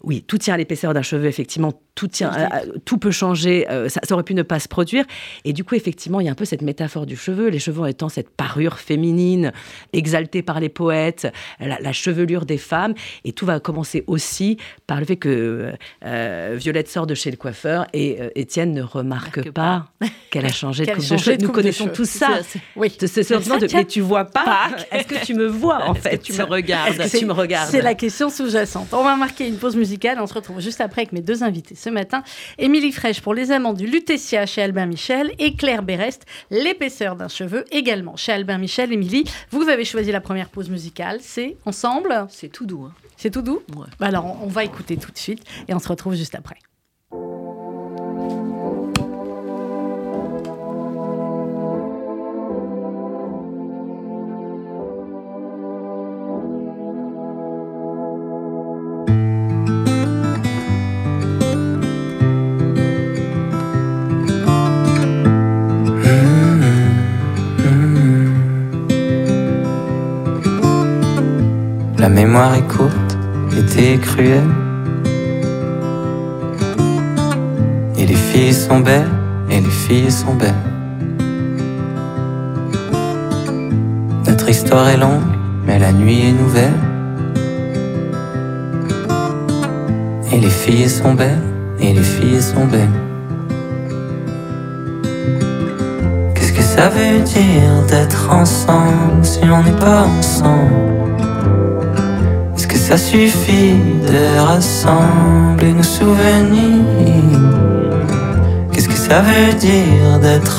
oui, 0.04 0.24
tout 0.26 0.38
tient 0.38 0.54
à 0.54 0.58
l'épaisseur 0.58 0.94
d'un 0.94 1.02
cheveu, 1.02 1.26
effectivement. 1.28 1.74
Tout, 1.94 2.08
tient, 2.08 2.30
à- 2.30 2.56
à- 2.58 2.62
tout 2.86 2.98
peut 2.98 3.12
changer. 3.12 3.70
euh, 3.70 3.90
ça, 3.90 4.00
ça 4.04 4.14
aurait 4.16 4.24
pu 4.24 4.34
ne 4.34 4.44
pas 4.44 4.60
se 4.60 4.68
produire. 4.70 5.04
Et 5.44 5.52
du 5.54 5.64
coup, 5.66 5.76
effectivement, 5.76 6.20
il 6.22 6.26
y 6.26 6.30
a 6.30 6.32
un 6.32 6.36
peu 6.36 6.46
cette 6.46 6.62
métaphore 6.62 7.06
du 7.06 7.18
cheveu. 7.18 7.50
Les 7.50 7.60
cheveux 7.60 7.88
étant 7.90 8.08
cette 8.10 8.30
parure 8.30 8.80
féminine, 8.80 9.52
exaltée 9.94 10.42
par 10.42 10.60
les 10.62 10.70
poètes, 10.70 11.32
la, 11.60 11.80
la 11.80 11.92
chevelure 11.94 12.46
des 12.46 12.58
femmes. 12.58 12.94
Et 13.26 13.34
tout 13.34 13.46
va 13.46 13.60
commencer 13.60 14.04
aussi 14.08 14.58
par 14.88 15.00
le 15.00 15.06
fait 15.06 15.18
que 15.18 15.72
euh, 16.06 16.56
Violette 16.58 16.88
sort 16.88 17.06
de 17.08 17.14
chez 17.14 17.30
le 17.30 17.38
coiffeur 17.38 17.86
et 17.94 18.22
euh, 18.22 18.30
Étienne 18.36 18.74
ne 18.74 18.82
remarque 18.82 19.52
pas 19.52 19.88
qu'elle 20.32 20.46
a 20.46 20.52
changé 20.52 20.86
de 20.86 20.92
coupe 20.92 21.00
de 21.02 21.18
cheveux. 21.18 21.38
de 21.38 21.42
Nous 21.44 21.50
de 21.50 21.54
connaissons 21.54 21.88
tous 21.90 22.10
ça. 22.10 22.40
Oui. 22.78 22.92
Ce, 23.00 23.08
ce 23.08 23.22
sentiment 23.24 23.58
de 23.58 23.68
mais 23.74 23.86
tu 23.86 24.00
vois 24.02 24.26
pas. 24.26 24.70
Est-ce 24.92 25.08
que 25.08 25.26
tu 25.26 25.34
me 25.34 25.46
vois 25.48 25.88
en 25.90 25.94
fait 25.94 26.20
tu 26.20 26.34
me 26.34 26.44
regardes? 26.44 27.02
Tu 27.10 27.26
me 27.26 27.34
regardes 27.34 27.70
C'est 27.70 27.82
la 27.82 27.96
question 27.96 28.30
sous-jacente. 28.30 28.88
On 28.94 29.04
va 29.04 29.16
marquer 29.18 29.48
une 29.48 29.58
pause 29.58 29.76
musicale. 29.76 29.91
On 30.20 30.28
se 30.28 30.34
retrouve 30.34 30.60
juste 30.60 30.82
après 30.82 31.02
avec 31.02 31.12
mes 31.12 31.22
deux 31.22 31.44
invités 31.44 31.76
ce 31.76 31.90
matin. 31.90 32.24
Émilie 32.58 32.92
Fraîche 32.92 33.22
pour 33.22 33.34
Les 33.34 33.52
Amants 33.52 33.74
du 33.74 33.88
Lutetia 33.88 34.46
chez 34.46 34.62
Albin 34.62 34.86
Michel 34.86 35.32
et 35.40 35.56
Claire 35.56 35.84
Berest, 35.84 36.26
L'épaisseur 36.50 37.16
d'un 37.16 37.28
cheveu 37.28 37.66
également 37.72 38.16
chez 38.16 38.32
Albin 38.32 38.58
Michel. 38.58 38.92
Émilie, 38.94 39.26
vous 39.52 39.70
avez 39.70 39.86
choisi 39.86 40.12
la 40.12 40.22
première 40.22 40.50
pause 40.50 40.70
musicale. 40.70 41.20
C'est 41.22 41.58
Ensemble? 41.66 42.28
C'est 42.30 42.50
tout 42.50 42.66
doux. 42.66 42.84
hein. 42.86 42.94
C'est 43.18 43.30
tout 43.32 43.42
doux? 43.42 43.62
Ouais. 43.76 43.88
Bah 44.00 44.08
Alors, 44.08 44.26
on 44.26 44.46
on 44.46 44.48
va 44.48 44.64
écouter 44.66 44.98
tout 44.98 45.12
de 45.12 45.18
suite 45.18 45.44
et 45.68 45.74
on 45.74 45.80
se 45.80 45.88
retrouve 45.88 46.16
juste 46.16 46.36
après. 46.36 46.58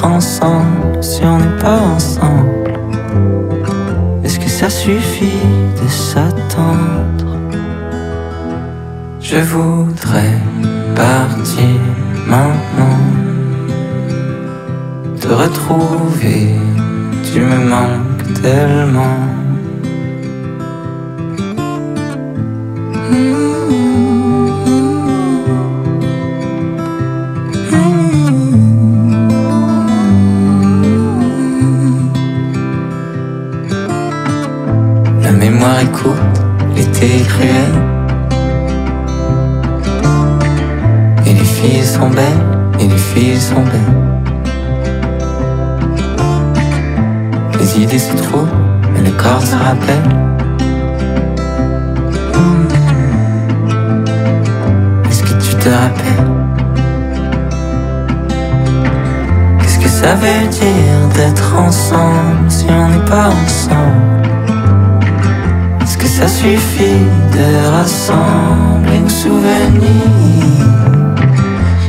Ensemble 0.03 1.03
si 1.03 1.23
on 1.25 1.39
n'est 1.39 1.59
pas 1.61 1.81
ensemble? 1.95 2.79
Est-ce 4.25 4.39
que 4.39 4.49
ça 4.49 4.71
suffit 4.71 5.47
de 5.83 5.89
s'attendre? 5.89 7.39
Je 9.21 9.39
voudrais 9.39 10.39
partir 10.95 11.81
maintenant. 12.27 12.99
Te 15.21 15.29
retrouver, 15.29 16.55
tu 17.33 17.41
me 17.41 17.59
manques 17.69 18.43
tellement. 18.43 19.19
La 23.13 23.52
l'été 36.75 37.17
est 37.17 37.27
cruel. 37.27 37.73
Et 41.27 41.35
les 41.35 41.45
filles 41.45 41.85
sont 41.85 42.11
belles, 42.11 42.45
et 42.81 42.89
les 42.89 42.97
filles 42.97 43.41
sont 43.41 43.63
belles. 43.63 43.95
Les 47.61 47.81
idées 47.81 47.99
se 47.99 48.15
trouvent, 48.17 48.49
mais 48.93 49.03
le 49.09 49.13
corps 49.13 49.43
se 49.43 49.57
rappelle. 49.57 50.09
Est-ce 55.09 55.23
que 55.23 55.35
tu 55.45 55.55
te 55.57 55.69
rappelles? 55.69 56.27
Qu'est-ce 59.61 59.79
que 59.79 59.89
ça 59.89 60.15
veut 60.15 60.49
dire 60.49 61.09
d'être 61.15 61.55
ensemble 61.57 62.51
si 62.51 62.67
on 62.69 62.89
n'est 62.89 63.05
pas 63.05 63.29
ensemble? 63.29 64.22
Ça 66.23 66.29
suffit 66.29 67.03
de 67.33 67.67
rassembler 67.73 69.01
nos 69.01 69.09
souvenirs. 69.09 69.81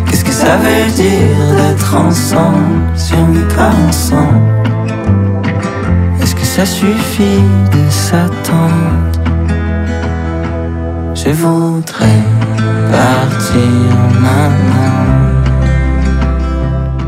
Qu'est-ce 0.08 0.26
que 0.26 0.32
ça 0.32 0.58
veut 0.58 0.92
dire 0.96 1.56
d'être 1.56 1.96
ensemble 1.96 2.82
si 2.96 3.14
on 3.14 3.28
n'est 3.28 3.54
pas 3.54 3.70
ensemble? 3.88 4.42
Est-ce 6.20 6.34
que 6.34 6.46
ça 6.46 6.66
suffit 6.66 7.44
de 7.74 7.92
s'attendre? 7.92 9.12
Je 11.14 11.30
voudrais 11.30 12.24
partir 12.92 13.70
maintenant. 14.20 15.12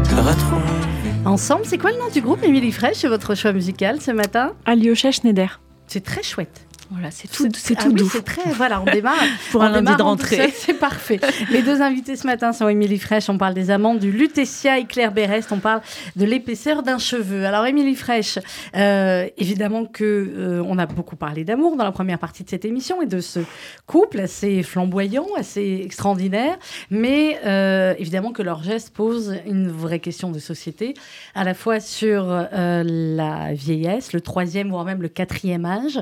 Te 0.04 0.16
retrouver. 0.16 0.62
Ensemble, 1.26 1.64
c'est 1.66 1.80
quoi 1.80 1.90
le 1.92 1.98
nom 1.98 2.10
du 2.14 2.22
groupe, 2.22 2.44
Émilie 2.44 2.72
Fraîche, 2.72 2.98
c'est 2.98 3.08
votre 3.08 3.34
choix 3.34 3.52
musical 3.52 4.00
ce 4.00 4.12
matin? 4.12 4.52
Alyosha 4.68 5.10
Schneider. 5.10 5.60
C'est 5.88 6.04
très 6.04 6.22
chouette. 6.22 6.68
Voilà, 6.92 7.10
c'est 7.10 7.28
tout, 7.28 7.48
c'est 7.56 7.76
Ah 7.78 7.84
tout 7.84 7.90
oui, 7.90 7.96
doux. 7.96 8.10
C'est 8.12 8.24
très, 8.24 8.52
voilà, 8.52 8.82
on 8.82 8.86
démarre. 8.86 9.16
Pour 9.52 9.62
on 9.62 9.66
un 9.66 9.82
lundi 9.82 9.96
de 9.96 10.02
en 10.02 10.06
rentrée. 10.06 10.54
C'est 10.56 10.76
parfait. 10.76 11.20
Les 11.50 11.64
deux 11.64 11.82
invités 11.82 12.16
ce 12.16 12.28
matin 12.28 12.54
sont 12.54 12.70
Émilie 12.70 13.00
Fraîche, 13.00 13.28
on 13.30 13.38
parle 13.38 13.56
des 13.56 13.72
amants 13.72 13.96
du 13.96 14.12
Lutetia 14.12 14.78
et 14.78 14.86
Claire 14.86 15.12
Berest, 15.12 15.52
on 15.52 15.60
parle 15.60 15.82
de 16.16 16.26
l'épaisseur 16.26 16.84
d'un 16.84 17.00
cheveu. 17.00 17.46
Alors 17.46 17.66
Émilie 17.66 17.96
Fraîche, 17.96 18.38
euh, 18.76 19.28
évidemment 19.38 19.86
que 19.86 20.04
euh, 20.04 20.64
on 20.66 20.78
a 20.78 20.86
beaucoup 20.86 21.16
parlé 21.16 21.44
d'amour 21.44 21.76
dans 21.76 21.84
la 21.84 21.92
première 21.92 22.20
partie 22.20 22.44
de 22.44 22.50
cette 22.50 22.66
émission 22.66 23.02
et 23.02 23.08
de 23.08 23.20
ce 23.20 23.40
couple 23.88 24.20
assez 24.20 24.62
flamboyant, 24.62 25.28
assez 25.38 25.82
extraordinaire, 25.84 26.58
mais 26.92 27.40
euh, 27.46 27.96
évidemment 27.98 28.32
que 28.32 28.44
leur 28.44 28.62
geste 28.62 28.92
pose 28.94 29.36
une 29.48 29.70
vraie 29.70 30.00
question 30.00 30.32
de 30.32 30.40
société, 30.40 30.94
à 31.34 31.44
la 31.44 31.56
fois 31.56 31.80
sur 31.80 32.26
la 32.26 33.54
vieillesse, 33.54 34.14
le 34.14 34.22
troisième 34.22 34.70
voire 34.70 34.86
même 34.86 35.02
le 35.02 35.10
quatrième 35.10 35.66
âge. 35.66 36.00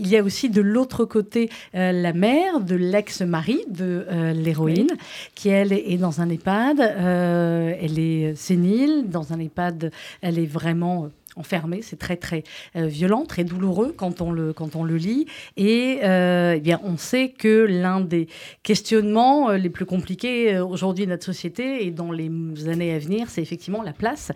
Il 0.00 0.08
y 0.08 0.16
a 0.16 0.22
aussi 0.22 0.48
de 0.48 0.62
l'autre 0.62 1.04
côté 1.04 1.50
euh, 1.74 1.92
la 1.92 2.14
mère 2.14 2.60
de 2.60 2.74
l'ex-mari 2.74 3.60
de 3.68 4.06
euh, 4.10 4.32
l'héroïne, 4.32 4.88
qui 5.34 5.50
elle 5.50 5.74
est 5.74 5.98
dans 5.98 6.22
un 6.22 6.30
EHPAD. 6.30 6.80
euh, 6.80 7.74
elle 7.78 7.98
est 7.98 8.34
sénile. 8.34 9.10
Dans 9.10 9.34
un 9.34 9.38
EHPAD, 9.38 9.92
elle 10.22 10.38
est 10.38 10.46
vraiment 10.46 11.10
enfermée. 11.40 11.80
C'est 11.82 11.98
très 11.98 12.16
très 12.16 12.44
euh, 12.76 12.86
violent, 12.86 13.24
très 13.24 13.44
douloureux 13.44 13.92
quand 13.96 14.20
on 14.20 14.30
le 14.30 14.52
quand 14.52 14.76
on 14.76 14.84
le 14.84 14.96
lit. 14.96 15.26
Et 15.56 16.00
euh, 16.04 16.54
eh 16.56 16.60
bien, 16.60 16.80
on 16.84 16.96
sait 16.96 17.30
que 17.30 17.66
l'un 17.68 18.00
des 18.00 18.28
questionnements 18.62 19.50
euh, 19.50 19.56
les 19.56 19.70
plus 19.70 19.86
compliqués 19.86 20.60
aujourd'hui 20.60 21.06
de 21.06 21.10
notre 21.10 21.24
société 21.24 21.86
et 21.86 21.90
dans 21.90 22.12
les 22.12 22.30
années 22.68 22.94
à 22.94 22.98
venir, 22.98 23.30
c'est 23.30 23.42
effectivement 23.42 23.82
la 23.82 23.92
place 23.92 24.32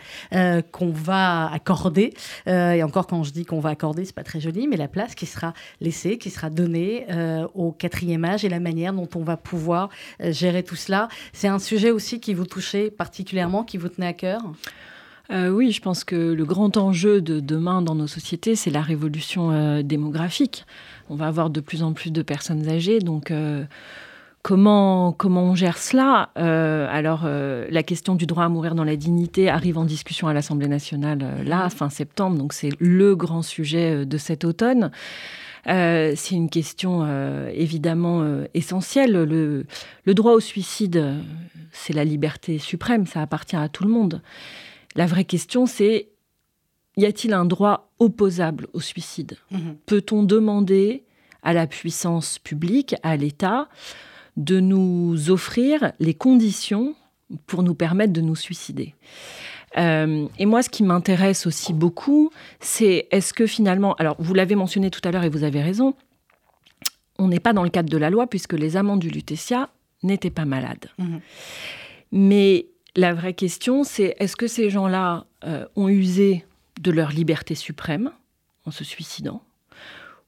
qu'on 0.73 0.91
va 0.91 1.53
accorder. 1.53 2.15
Et 2.47 2.83
encore, 2.83 3.07
quand 3.07 3.23
je 3.23 3.33
dis 3.33 3.45
qu'on 3.45 3.61
va 3.61 3.71
accorder, 3.71 4.05
c'est 4.05 4.15
pas 4.15 4.23
très 4.23 4.41
joli, 4.41 4.67
mais 4.67 4.77
la 4.77 4.89
place 4.89 5.15
qui 5.15 5.27
sera 5.27 5.53
laissée, 5.81 6.19
qui 6.19 6.31
sera 6.31 6.51
donnée 6.51 7.07
au 7.55 7.73
quatrième 7.73 8.25
âge 8.25 8.45
et 8.45 8.49
la 8.49 8.61
manière 8.61 8.93
dont 8.93 9.09
on 9.15 9.23
va 9.23 9.37
pouvoir 9.37 9.91
gérer 10.21 10.63
tout 10.63 10.77
cela. 10.77 11.09
C'est 11.33 11.49
un 11.49 11.59
sujet 11.59 11.91
aussi 11.91 12.21
qui 12.21 12.35
vous 12.35 12.47
touchait 12.47 12.91
particulièrement, 12.91 13.65
qui 13.65 13.77
vous 13.77 13.89
tenait 13.89 14.07
à 14.07 14.13
cœur? 14.13 14.41
Euh, 15.35 15.49
oui, 15.49 15.73
je 15.73 15.81
pense 15.81 16.05
que 16.05 16.15
le 16.15 16.45
grand 16.45 16.77
enjeu 16.77 17.21
de 17.21 17.41
demain 17.41 17.83
dans 17.83 17.95
nos 17.95 18.07
sociétés, 18.07 18.55
c'est 18.55 18.71
la 18.71 18.83
révolution 18.83 19.51
euh, 19.51 19.83
démographique. 19.83 20.65
On 21.11 21.17
va 21.17 21.27
avoir 21.27 21.51
de 21.51 21.61
plus 21.61 21.83
en 21.83 21.93
plus 21.93 22.13
de 22.13 22.23
personnes 22.23 22.69
âgées, 22.69 23.01
donc 23.01 23.31
euh, 23.31 23.65
comment, 24.43 25.13
comment 25.13 25.43
on 25.43 25.55
gère 25.55 25.79
cela? 25.79 26.31
Alors, 26.37 27.25
la 27.27 27.83
question 27.83 28.15
du 28.15 28.27
droit 28.27 28.45
à 28.45 28.49
mourir 28.49 28.75
dans 28.75 28.85
la 28.85 28.97
dignité 28.97 29.51
arrive 29.51 29.77
en 29.77 29.85
discussion 29.85 30.29
à 30.29 30.33
l'Assemblée 30.33 30.69
nationale 30.69 31.43
là, 31.45 31.69
fin 31.69 31.91
septembre, 31.91 32.39
donc 32.39 32.53
c'est 32.53 32.71
le 32.79 33.17
grand 33.17 33.43
sujet 33.43 34.07
de 34.07 34.19
cet 34.19 34.45
automne. 34.45 34.91
Euh, 35.67 36.13
c'est 36.17 36.35
une 36.35 36.51
question 36.51 37.05
euh, 37.05 37.51
évidemment 37.55 38.23
euh, 38.23 38.45
essentielle. 38.55 39.13
Le, 39.13 39.67
le 40.05 40.15
droit 40.15 40.33
au 40.33 40.41
suicide, 40.41 41.15
c'est 41.73 41.93
la 41.93 42.05
liberté 42.05 42.59
suprême, 42.59 43.07
ça 43.07 43.23
appartient 43.23 43.57
à 43.57 43.69
tout 43.69 43.85
le 43.85 43.91
monde. 43.91 44.21
La 44.95 45.07
vraie 45.07 45.25
question, 45.25 45.67
c'est 45.67 46.09
y 46.97 47.07
a-t-il 47.07 47.33
un 47.35 47.45
droit 47.45 47.91
opposable 47.99 48.69
au 48.73 48.81
suicide? 48.81 49.37
Peut-on 49.87 50.23
demander 50.23 51.05
à 51.43 51.53
la 51.53 51.67
puissance 51.67 52.39
publique, 52.39 52.95
à 53.03 53.17
l'État, 53.17 53.69
de 54.37 54.61
nous 54.61 55.31
offrir 55.31 55.93
les 55.99 56.15
conditions 56.15 56.95
pour 57.47 57.63
nous 57.63 57.75
permettre 57.75 58.13
de 58.13 58.21
nous 58.21 58.37
suicider? 58.37 58.95
Euh, 59.77 60.29
et 60.39 60.47
moi, 60.47 60.63
ce 60.63 60.69
qui 60.69 60.85
m'intéresse 60.85 61.47
aussi 61.47 61.73
beaucoup, 61.73 62.31
c'est 62.61 63.09
est-ce 63.11 63.35
que 63.35 63.47
finalement, 63.47 63.95
alors 63.95 64.17
vous 64.21 64.35
l'avez 64.35 64.55
mentionné 64.55 64.91
tout 64.91 65.01
à 65.03 65.11
l'heure 65.11 65.25
et 65.25 65.29
vous 65.29 65.43
avez 65.43 65.63
raison, 65.63 65.95
on 67.19 67.29
n'est 67.29 67.41
pas 67.41 67.53
dans 67.53 67.65
le 67.65 67.71
cadre 67.71 67.91
de 67.91 67.99
la 67.99 68.11
loi 68.11 68.29
puisque 68.29 68.53
les 68.53 68.77
amants 68.77 68.97
du 68.97 69.09
Lutetia 69.09 69.71
n'étaient 70.05 70.31
pas 70.31 70.45
malades. 70.45 70.91
Mhm. 70.99 71.21
Mais 72.13 72.67
la 72.97 73.13
vraie 73.15 73.35
question, 73.35 73.83
c'est 73.85 74.15
est-ce 74.19 74.37
que 74.37 74.47
ces 74.47 74.71
gens-là 74.71 75.25
euh, 75.45 75.67
ont 75.77 75.89
usé 75.89 76.45
de 76.81 76.91
leur 76.91 77.11
liberté 77.11 77.55
suprême 77.55 78.11
en 78.67 78.71
se 78.71 78.85
suicidant? 78.85 79.43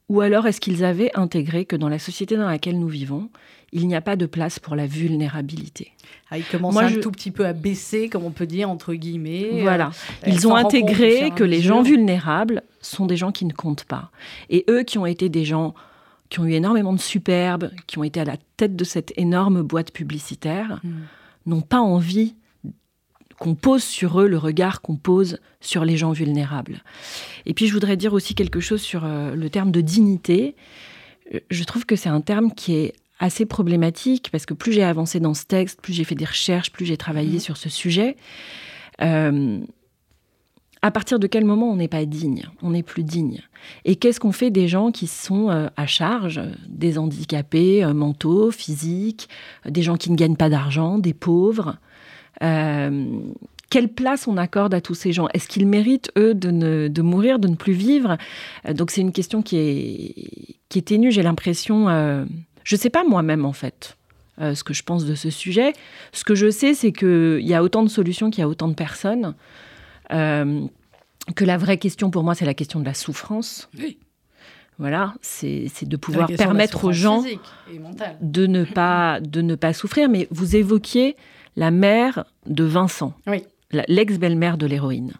Ou 0.09 0.21
alors 0.21 0.47
est-ce 0.47 0.61
qu'ils 0.61 0.85
avaient 0.85 1.11
intégré 1.17 1.65
que 1.65 1.75
dans 1.77 1.89
la 1.89 1.99
société 1.99 2.37
dans 2.37 2.47
laquelle 2.49 2.79
nous 2.79 2.87
vivons, 2.89 3.29
il 3.73 3.89
n'y 3.89 3.97
a 3.97 4.01
pas 4.01 4.15
de 4.15 4.27
place 4.27 4.59
pour 4.61 4.77
la 4.77 4.87
vulnérabilité? 4.87 5.93
Ah, 6.31 6.39
il 6.39 6.45
commence 6.45 6.75
Moi, 6.75 6.85
un 6.85 6.89
je- 6.89 7.01
tout 7.01 7.11
petit 7.11 7.33
peu 7.33 7.45
à 7.45 7.53
baisser, 7.53 8.09
comme 8.09 8.25
on 8.25 8.31
peut 8.31 8.47
dire, 8.47 8.71
entre 8.71 8.95
guillemets. 8.95 9.63
Voilà. 9.63 9.91
euh, 10.25 10.31
Ils 10.31 10.47
ont 10.47 10.55
intégré 10.55 11.31
que 11.35 11.43
les 11.45 11.61
gens 11.61 11.83
vulnérables 11.83 12.63
sont 12.81 13.07
des 13.07 13.17
gens 13.17 13.33
qui 13.33 13.45
ne 13.47 13.53
comptent 13.53 13.85
pas. 13.85 14.11
Et 14.49 14.65
eux 14.71 14.83
qui 14.85 14.99
ont 14.99 15.07
été 15.07 15.29
des 15.29 15.45
gens 15.45 15.75
qui 16.29 16.41
ont 16.41 16.45
eu 16.45 16.53
énormément 16.53 16.93
de 16.93 17.01
superbes, 17.01 17.71
qui 17.87 17.99
ont 17.99 18.05
été 18.05 18.21
à 18.21 18.25
la 18.25 18.37
tête 18.57 18.75
de 18.77 18.85
cette 18.85 19.13
énorme 19.17 19.63
boîte 19.63 19.93
publicitaire, 19.93 20.81
Mm. 20.85 20.91
n'ont 21.47 21.61
pas 21.63 21.81
envie 21.81 22.35
qu'on 23.39 23.55
pose 23.55 23.83
sur 23.83 24.21
eux 24.21 24.29
le 24.29 24.39
regard 24.39 24.81
qu'on 24.81 24.97
pose 24.97 25.39
sur 25.61 25.85
les 25.85 25.97
gens 25.97 26.13
vulnérables. 26.13 26.83
Et 27.45 27.55
puis 27.55 27.67
je 27.67 27.73
voudrais 27.73 27.97
dire 27.97 28.13
aussi 28.13 28.35
quelque 28.35 28.61
chose 28.61 28.83
sur 28.83 29.05
euh, 29.05 29.35
le 29.35 29.51
terme 29.51 29.71
de 29.71 29.81
dignité. 29.81 30.57
je 31.51 31.65
trouve 31.65 31.87
que 31.87 31.97
c'est 31.97 32.09
un 32.09 32.21
terme 32.21 32.53
qui 32.53 32.75
est 32.75 32.95
assez 33.19 33.47
problématique 33.47 34.29
parce 34.31 34.47
que 34.47 34.55
plus 34.55 34.73
j'ai 34.73 34.85
avancé 34.85 35.21
dans 35.21 35.35
ce 35.35 35.45
texte, 35.45 35.81
plus 35.81 35.93
j'ai 35.93 36.05
fait 36.05 36.15
des 36.15 36.25
recherches, 36.25 36.71
plus 36.71 36.85
j'ai 36.85 36.97
travaillé 36.97 37.39
mmh. 37.39 37.41
sur 37.41 37.57
ce 37.57 37.69
sujet. 37.69 38.17
Euh, 39.03 39.61
à 40.83 40.91
partir 40.91 41.19
de 41.19 41.27
quel 41.27 41.45
moment 41.45 41.71
on 41.71 41.77
n'est 41.77 41.89
pas 41.89 42.05
digne 42.05 42.45
On 42.63 42.71
n'est 42.71 42.83
plus 42.83 43.03
digne? 43.03 43.41
Et 43.85 43.97
qu'est-ce 43.97 44.21
qu'on 44.21 44.33
fait 44.33 44.51
des 44.51 44.69
gens 44.69 44.93
qui 44.93 45.07
sont 45.07 45.51
euh, 45.51 45.69
à 45.77 45.87
charge 45.87 46.41
Des 46.69 46.99
handicapés 46.99 47.83
euh, 47.83 47.95
mentaux, 47.95 48.51
physiques, 48.51 49.29
des 49.67 49.83
gens 49.83 49.97
qui 49.97 50.11
ne 50.11 50.17
gagnent 50.17 50.37
pas 50.37 50.51
d'argent, 50.51 50.99
des 50.99 51.15
pauvres? 51.15 51.79
Quelle 52.41 53.89
place 53.89 54.29
on 54.29 54.37
accorde 54.37 54.75
à 54.75 54.81
tous 54.81 54.95
ces 54.95 55.13
gens? 55.13 55.29
Est-ce 55.35 55.49
qu'ils 55.49 55.67
méritent, 55.67 56.11
eux, 56.17 56.35
de, 56.35 56.89
de, 56.89 57.03
mourir, 57.03 57.39
de 57.39 57.49
ne 57.49 57.57
plus 57.57 57.73
vivre? 57.73 58.17
Donc 58.73 58.91
c'est 58.91 59.01
une 59.01 59.13
question 59.13 59.43
qui 59.43 59.57
est, 59.57 60.59
qui 60.69 60.79
est 60.79 60.87
ténue, 60.87 61.11
j'ai 61.11 61.23
l'impression. 61.23 61.89
je 62.65 62.75
ne 62.75 62.81
sais 62.81 62.91
pas 62.91 63.05
moi-même, 63.05 63.45
en 63.45 63.53
fait. 63.53 63.97
ce 64.39 64.63
que 64.63 64.75
je 64.75 64.83
pense 64.83 65.05
de 65.05 65.15
ce 65.15 65.31
sujet. 65.31 65.73
Ce 66.13 66.25
que 66.25 66.35
je 66.35 66.51
sais, 66.51 66.75
c'est 66.75 66.93
qu'il 66.93 67.47
y 67.47 67.55
a 67.55 67.63
autant 67.63 67.83
de 67.83 67.89
solutions 67.89 68.31
qu'il 68.31 68.41
y 68.41 68.45
a 68.45 68.49
autant 68.49 68.69
de 68.69 68.75
personnes. 68.75 69.35
Euh, 70.13 70.67
que 71.35 71.45
la 71.45 71.57
vraie 71.57 71.79
question 71.79 72.11
pour 72.11 72.23
moi, 72.23 72.35
c'est 72.35 72.45
la 72.45 72.55
question 72.55 72.81
de 72.81 72.85
la 72.85 72.95
souffrance. 72.95 73.69
Oui. 73.79 73.99
Voilà, 74.79 75.15
c'est 75.23 75.71
de 75.83 75.97
pouvoir 75.97 76.29
permettre 76.29 76.85
aux 76.85 76.93
gens 76.93 77.25
de 78.21 78.47
ne, 78.47 78.65
pas, 78.65 79.21
de 79.21 79.41
ne 79.41 79.55
pas 79.55 79.73
souffrir. 79.73 80.11
Mais 80.11 80.29
vous 80.31 80.55
évoquiez 80.55 81.17
la 81.57 81.71
mère 81.71 82.25
de 82.47 82.65
Vincent, 82.65 83.15
l'ex-belle-mère 83.71 84.59
de 84.59 84.67
l'héroïne. 84.67 85.15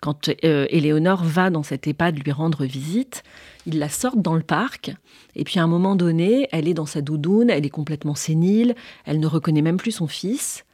Quand 0.00 0.30
euh, 0.44 0.66
Éléonore 0.70 1.24
va 1.24 1.50
dans 1.50 1.62
cette 1.62 1.86
EHPAD 1.86 2.18
lui 2.24 2.32
rendre 2.32 2.64
visite, 2.64 3.22
ils 3.66 3.78
la 3.78 3.88
sortent 3.88 4.22
dans 4.22 4.34
le 4.34 4.42
parc. 4.42 4.92
Et 5.34 5.44
puis 5.44 5.58
à 5.58 5.64
un 5.64 5.68
moment 5.68 5.96
donné, 5.96 6.48
elle 6.52 6.68
est 6.68 6.74
dans 6.74 6.86
sa 6.86 7.00
doudoune, 7.00 7.50
elle 7.50 7.66
est 7.66 7.70
complètement 7.70 8.14
sénile, 8.14 8.74
elle 9.04 9.20
ne 9.20 9.26
reconnaît 9.26 9.62
même 9.62 9.76
plus 9.76 9.92
son 9.92 10.06
fils. 10.06 10.64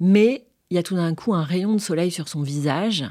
Mais 0.00 0.44
il 0.70 0.76
y 0.76 0.78
a 0.78 0.82
tout 0.82 0.96
d'un 0.96 1.14
coup 1.14 1.34
un 1.34 1.44
rayon 1.44 1.74
de 1.74 1.80
soleil 1.80 2.10
sur 2.10 2.28
son 2.28 2.42
visage, 2.42 3.04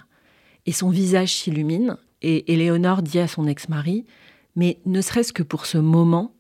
et 0.66 0.72
son 0.72 0.90
visage 0.90 1.34
s'illumine, 1.34 1.98
et 2.22 2.54
Éléonore 2.54 3.02
dit 3.02 3.20
à 3.20 3.28
son 3.28 3.48
ex-mari, 3.48 4.06
mais 4.56 4.80
ne 4.86 5.02
serait-ce 5.02 5.34
que 5.34 5.44
pour 5.44 5.66
ce 5.66 5.78
moment, 5.78 6.34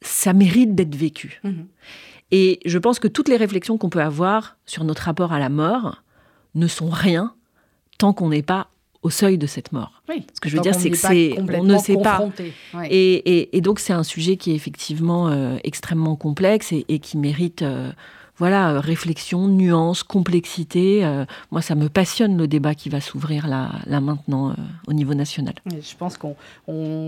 ça 0.00 0.32
mérite 0.32 0.74
d'être 0.74 0.94
vécu. 0.94 1.40
Mhm. 1.44 1.66
Et 2.36 2.58
je 2.64 2.78
pense 2.78 2.98
que 2.98 3.06
toutes 3.06 3.28
les 3.28 3.36
réflexions 3.36 3.78
qu'on 3.78 3.90
peut 3.90 4.02
avoir 4.02 4.56
sur 4.66 4.82
notre 4.82 5.02
rapport 5.02 5.32
à 5.32 5.38
la 5.38 5.48
mort 5.48 6.02
ne 6.56 6.66
sont 6.66 6.88
rien 6.90 7.32
tant 7.96 8.12
qu'on 8.12 8.30
n'est 8.30 8.42
pas 8.42 8.66
au 9.02 9.10
seuil 9.10 9.38
de 9.38 9.46
cette 9.46 9.70
mort. 9.70 10.02
Ce 10.08 10.40
que 10.40 10.48
je 10.48 10.56
veux 10.56 10.62
dire, 10.62 10.74
c'est 10.74 10.90
que 10.90 10.96
c'est, 10.96 11.36
on 11.38 11.62
ne 11.62 11.78
sait 11.78 11.96
pas. 11.96 12.28
Et, 12.90 13.60
donc 13.60 13.78
c'est 13.78 13.92
un 13.92 14.02
sujet 14.02 14.36
qui 14.36 14.50
est 14.50 14.56
effectivement 14.56 15.28
euh, 15.28 15.58
extrêmement 15.62 16.16
complexe 16.16 16.72
et, 16.72 16.98
qui 16.98 17.18
mérite 17.18 17.62
euh, 17.62 17.92
voilà, 18.36 18.72
euh, 18.72 18.80
réflexion, 18.80 19.46
nuance, 19.46 20.02
complexité. 20.02 21.04
Euh, 21.04 21.24
moi, 21.52 21.62
ça 21.62 21.74
me 21.74 21.88
passionne 21.88 22.36
le 22.36 22.48
débat 22.48 22.74
qui 22.74 22.88
va 22.88 23.00
s'ouvrir 23.00 23.46
là, 23.46 23.70
là 23.86 24.00
maintenant 24.00 24.50
euh, 24.50 24.54
au 24.88 24.92
niveau 24.92 25.14
national. 25.14 25.54
je 25.66 25.96
pense 25.96 26.18
qu'on, 26.18 26.34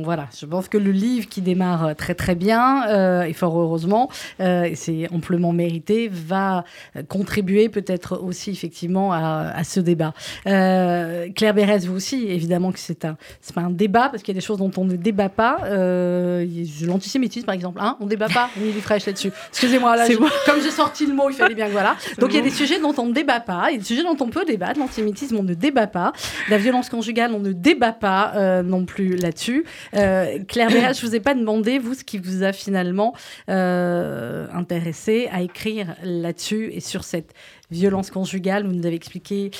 voilà, 0.04 0.28
je 0.38 0.46
pense 0.46 0.68
que 0.68 0.78
le 0.78 0.92
livre 0.92 1.28
qui 1.28 1.40
démarre 1.40 1.96
très 1.96 2.14
très 2.14 2.34
bien 2.34 3.24
et 3.24 3.32
fort 3.32 3.58
heureusement, 3.58 4.08
c'est 4.38 5.08
amplement 5.12 5.52
mérité, 5.52 6.08
va 6.08 6.64
contribuer 7.08 7.68
peut-être 7.68 8.20
aussi 8.22 8.50
effectivement 8.50 9.12
à, 9.12 9.64
ce 9.64 9.80
débat. 9.80 10.12
Claire 10.44 11.54
Bérez, 11.54 11.78
vous 11.78 11.96
aussi, 11.96 12.26
évidemment 12.28 12.72
que 12.72 12.78
c'est 12.78 13.04
un, 13.04 13.16
c'est 13.40 13.54
pas 13.54 13.62
un 13.62 13.70
débat 13.70 14.08
parce 14.08 14.22
qu'il 14.22 14.34
y 14.34 14.36
a 14.36 14.40
des 14.40 14.46
choses 14.46 14.58
dont 14.58 14.70
on 14.76 14.84
ne 14.84 14.96
débat 14.96 15.28
pas. 15.28 15.58
l'antisémitisme, 15.68 17.46
par 17.46 17.54
exemple, 17.54 17.78
hein, 17.80 17.96
on 18.00 18.06
débat 18.06 18.28
pas. 18.28 18.50
On 18.60 18.64
est 18.64 18.80
fraîche 18.80 19.06
là-dessus. 19.06 19.32
Excusez-moi, 19.50 19.96
là, 19.96 20.06
comme 20.46 20.60
j'ai 20.62 20.70
sorti 20.70 21.06
le 21.06 21.15
il 21.28 21.34
fallait 21.34 21.54
bien 21.54 21.66
que 21.66 21.72
voilà. 21.72 21.96
Donc 22.18 22.32
il 22.32 22.36
y 22.36 22.38
a 22.38 22.42
des 22.42 22.50
sujets 22.50 22.80
dont 22.80 22.94
on 22.98 23.06
ne 23.06 23.12
débat 23.12 23.40
pas, 23.40 23.66
il 23.70 23.74
y 23.74 23.76
a 23.76 23.78
des 23.78 23.84
sujets 23.84 24.02
dont 24.02 24.16
on 24.20 24.28
peut 24.28 24.44
débattre. 24.44 24.78
L'antisémitisme, 24.78 25.36
on 25.36 25.42
ne 25.42 25.54
débat 25.54 25.86
pas. 25.86 26.12
La 26.48 26.58
violence 26.58 26.88
conjugale, 26.88 27.32
on 27.32 27.40
ne 27.40 27.52
débat 27.52 27.92
pas 27.92 28.32
euh, 28.36 28.62
non 28.62 28.84
plus 28.84 29.16
là-dessus. 29.16 29.64
Euh, 29.94 30.38
Claire 30.46 30.68
Béat, 30.68 30.92
je 30.92 31.04
vous 31.06 31.14
ai 31.14 31.20
pas 31.20 31.34
demandé, 31.34 31.78
vous, 31.78 31.94
ce 31.94 32.04
qui 32.04 32.18
vous 32.18 32.42
a 32.42 32.52
finalement 32.52 33.14
euh, 33.48 34.46
intéressé 34.52 35.28
à 35.32 35.42
écrire 35.42 35.94
là-dessus 36.02 36.70
et 36.72 36.80
sur 36.80 37.04
cette 37.04 37.34
violence 37.70 38.10
conjugale. 38.10 38.66
Vous 38.66 38.72
nous 38.72 38.86
avez 38.86 38.96
expliqué 38.96 39.50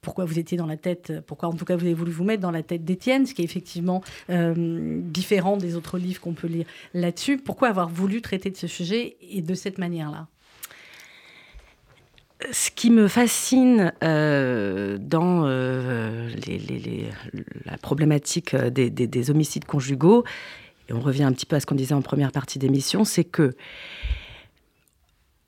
pourquoi 0.00 0.24
vous 0.24 0.38
étiez 0.38 0.56
dans 0.56 0.66
la 0.66 0.78
tête, 0.78 1.12
pourquoi 1.26 1.48
en 1.50 1.52
tout 1.52 1.66
cas 1.66 1.76
vous 1.76 1.84
avez 1.84 1.94
voulu 1.94 2.10
vous 2.10 2.24
mettre 2.24 2.40
dans 2.40 2.50
la 2.50 2.62
tête 2.62 2.84
d'Étienne, 2.84 3.26
ce 3.26 3.34
qui 3.34 3.42
est 3.42 3.44
effectivement 3.44 4.02
différent 4.28 5.58
des 5.58 5.76
autres 5.76 5.98
livres 5.98 6.20
qu'on 6.22 6.32
peut 6.32 6.46
lire 6.46 6.64
là-dessus. 6.94 7.36
Pourquoi 7.36 7.68
avoir 7.68 7.90
voulu 7.90 8.22
traiter 8.22 8.48
de 8.48 8.56
ce 8.56 8.66
sujet 8.66 9.16
et 9.20 9.42
de 9.42 9.54
cette 9.54 9.76
manière-là? 9.76 10.26
Ce 12.52 12.70
qui 12.70 12.90
me 12.90 13.08
fascine 13.08 13.92
euh, 14.02 14.98
dans 14.98 15.46
euh, 15.46 16.28
la 17.64 17.78
problématique 17.78 18.56
des, 18.56 19.30
homicides 19.30 19.64
conjugaux, 19.64 20.24
et 20.88 20.92
on 20.92 21.00
revient 21.00 21.24
un 21.24 21.32
petit 21.32 21.46
peu 21.46 21.56
à 21.56 21.60
ce 21.60 21.66
qu'on 21.66 21.74
disait 21.74 21.94
en 21.94 22.02
première 22.02 22.32
partie 22.32 22.58
d'émission, 22.58 23.04
c'est 23.04 23.24
que 23.24 23.54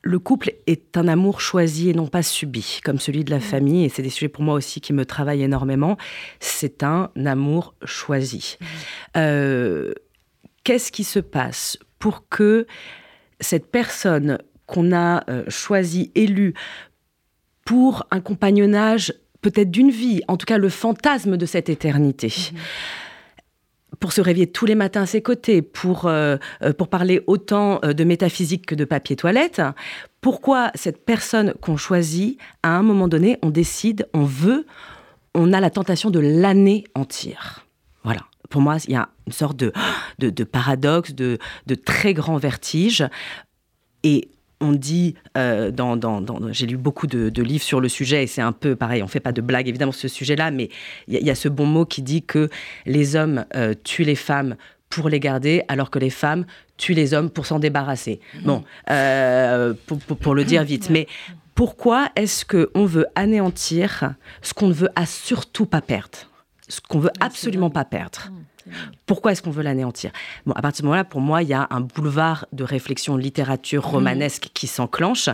le 0.02 0.18
couple 0.18 0.52
est 0.66 0.96
un 0.96 1.06
amour 1.06 1.40
choisi 1.40 1.88
et 1.88 1.94
non 1.94 2.08
pas 2.08 2.22
subi, 2.22 2.80
comme 2.84 2.98
celui 2.98 3.24
de 3.24 3.30
la 3.30 3.38
mmh. 3.38 3.42
famille, 3.42 3.84
et 3.84 3.88
c'est 3.88 4.02
des 4.02 4.10
sujets 4.10 4.28
pour 4.28 4.42
moi 4.42 4.54
aussi 4.54 4.80
qui 4.80 4.92
me 4.92 5.06
travaillent 5.06 5.42
énormément. 5.42 5.96
C'est 6.40 6.82
un 6.82 7.10
amour 7.24 7.74
choisi. 7.84 8.58
Mmh. 8.60 8.64
Euh, 9.16 9.94
qu'est-ce 10.64 10.90
qui 10.90 11.04
se 11.04 11.20
passe 11.20 11.78
pour 11.98 12.28
que 12.28 12.66
cette 13.40 13.70
personne 13.70 14.38
qu'on 14.72 14.90
a 14.92 15.22
euh, 15.28 15.44
choisi, 15.48 16.10
élu 16.14 16.54
pour 17.64 18.06
un 18.10 18.20
compagnonnage 18.20 19.12
peut-être 19.42 19.70
d'une 19.70 19.90
vie, 19.90 20.22
en 20.28 20.36
tout 20.36 20.46
cas 20.46 20.56
le 20.56 20.70
fantasme 20.70 21.36
de 21.36 21.46
cette 21.46 21.68
éternité. 21.68 22.28
Mhm. 22.28 22.58
Pour 24.00 24.12
se 24.12 24.22
réveiller 24.22 24.46
tous 24.46 24.64
les 24.64 24.74
matins 24.74 25.02
à 25.02 25.06
ses 25.06 25.20
côtés, 25.20 25.60
pour, 25.60 26.06
euh, 26.06 26.38
euh, 26.62 26.72
pour 26.72 26.88
parler 26.88 27.22
autant 27.26 27.80
de 27.80 28.04
métaphysique 28.04 28.64
que 28.64 28.74
de 28.74 28.84
papier 28.84 29.14
toilette. 29.14 29.60
Pourquoi 30.22 30.70
cette 30.74 31.04
personne 31.04 31.52
qu'on 31.60 31.76
choisit, 31.76 32.38
à 32.62 32.70
un 32.70 32.82
moment 32.82 33.08
donné, 33.08 33.38
on 33.42 33.50
décide, 33.50 34.08
on 34.14 34.24
veut, 34.24 34.66
on 35.34 35.52
a 35.52 35.60
la 35.60 35.70
tentation 35.70 36.10
de 36.10 36.18
l'année 36.18 36.84
entière. 36.94 37.66
Voilà 38.04 38.22
pour 38.48 38.60
moi, 38.60 38.76
il 38.86 38.92
y 38.92 38.96
a 38.96 39.08
une 39.26 39.32
sorte 39.32 39.56
de, 39.56 39.72
de, 40.18 40.28
de 40.28 40.44
paradoxe, 40.44 41.14
de, 41.14 41.38
de, 41.66 41.74
très 41.74 42.12
grand 42.12 42.36
vertige. 42.36 43.02
Et 44.04 44.28
on 44.62 44.72
dit, 44.72 45.16
euh, 45.36 45.70
dans, 45.70 45.98
j'ai 46.52 46.66
lu 46.66 46.76
beaucoup 46.76 47.06
de, 47.06 47.42
livres 47.42 47.64
sur 47.64 47.80
le 47.80 47.88
sujet 47.88 48.22
et 48.22 48.26
c'est 48.26 48.40
un 48.40 48.52
peu 48.52 48.76
pareil, 48.76 49.02
on 49.02 49.08
fait 49.08 49.20
pas 49.20 49.32
de 49.32 49.40
blague 49.40 49.68
évidemment 49.68 49.92
sur 49.92 50.08
ce 50.08 50.08
sujet-là, 50.08 50.50
mais 50.50 50.70
il 51.08 51.18
y, 51.18 51.30
a 51.30 51.34
ce 51.34 51.48
bon 51.48 51.66
mot 51.66 51.84
qui 51.84 52.00
dit 52.00 52.22
que 52.22 52.48
les 52.86 53.16
hommes 53.16 53.44
euh, 53.56 53.74
tuent 53.84 54.04
les 54.04 54.14
femmes 54.14 54.56
pour 54.88 55.08
les 55.08 55.20
garder, 55.20 55.64
alors 55.68 55.90
que 55.90 55.98
les 55.98 56.10
femmes 56.10 56.44
tuent 56.76 56.94
les 56.94 57.12
hommes 57.12 57.30
pour 57.30 57.46
s'en 57.46 57.58
débarrasser. 57.58 58.20
Mmh. 58.34 58.44
Bon, 58.44 58.64
euh, 58.90 59.74
pour, 60.20 60.34
le 60.34 60.44
dire 60.44 60.62
vite, 60.62 60.90
mais 60.90 61.08
pourquoi 61.54 62.10
est-ce 62.14 62.44
qu'on 62.44 62.84
veut 62.84 63.06
anéantir 63.14 64.14
ce 64.42 64.54
qu'on 64.54 64.68
ne 64.68 64.74
veut 64.74 64.90
surtout 65.06 65.66
pas 65.66 65.80
perdre? 65.80 66.18
Ce 66.68 66.80
qu'on 66.80 67.00
veut 67.00 67.12
absolument 67.20 67.70
pas 67.70 67.84
perdre 67.84 68.30
mmh. 68.30 68.51
Pourquoi 69.06 69.32
est-ce 69.32 69.42
qu'on 69.42 69.50
veut 69.50 69.62
l'anéantir? 69.62 70.10
Bon, 70.46 70.52
à 70.52 70.62
partir 70.62 70.72
de 70.72 70.76
ce 70.78 70.82
moment-là, 70.84 71.04
pour 71.04 71.20
moi, 71.20 71.42
il 71.42 71.48
y 71.48 71.54
a 71.54 71.66
un 71.70 71.80
boulevard 71.80 72.46
de 72.52 72.64
réflexion 72.64 73.16
littérature 73.16 73.84
romanesque 73.84 74.50
qui 74.54 74.66
s'enclenche. 74.66 75.28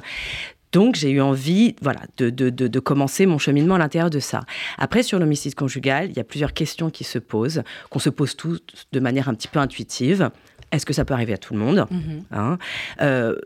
Donc 0.73 0.97
j'ai 0.97 1.11
eu 1.11 1.21
envie, 1.21 1.77
voilà, 1.81 2.01
de, 2.19 2.31
de, 2.31 2.81
commencer 2.81 3.25
mon 3.25 3.39
cheminement 3.39 3.77
à 3.77 3.79
l'intérieur 3.79 4.11
de 4.11 4.21
ça. 4.21 4.41
Après, 4.77 5.03
sur 5.03 5.19
l'homicide 5.19 5.55
conjugal, 5.55 6.11
il 6.11 6.17
y 6.17 6.21
a 6.21 6.25
plusieurs 6.25 6.53
questions 6.53 6.91
qui 6.91 7.05
se 7.05 7.19
posent, 7.19 7.63
qu'on 7.91 7.99
se 7.99 8.11
pose 8.11 8.37
tous 8.37 8.61
de 8.93 9.01
manière 9.01 9.29
un 9.29 9.35
petit 9.35 9.49
peu 9.49 9.61
intuitive. 9.61 10.31
Est-ce 10.71 10.85
que 10.85 10.93
ça 10.93 11.07
peut 11.07 11.15
arriver 11.15 11.33
à 11.33 11.39
tout 11.39 11.55
le 11.55 11.61
monde? 11.61 11.87
Mm-hmm. 11.91 12.23
hein? 12.33 12.59
Euh, 13.01 13.37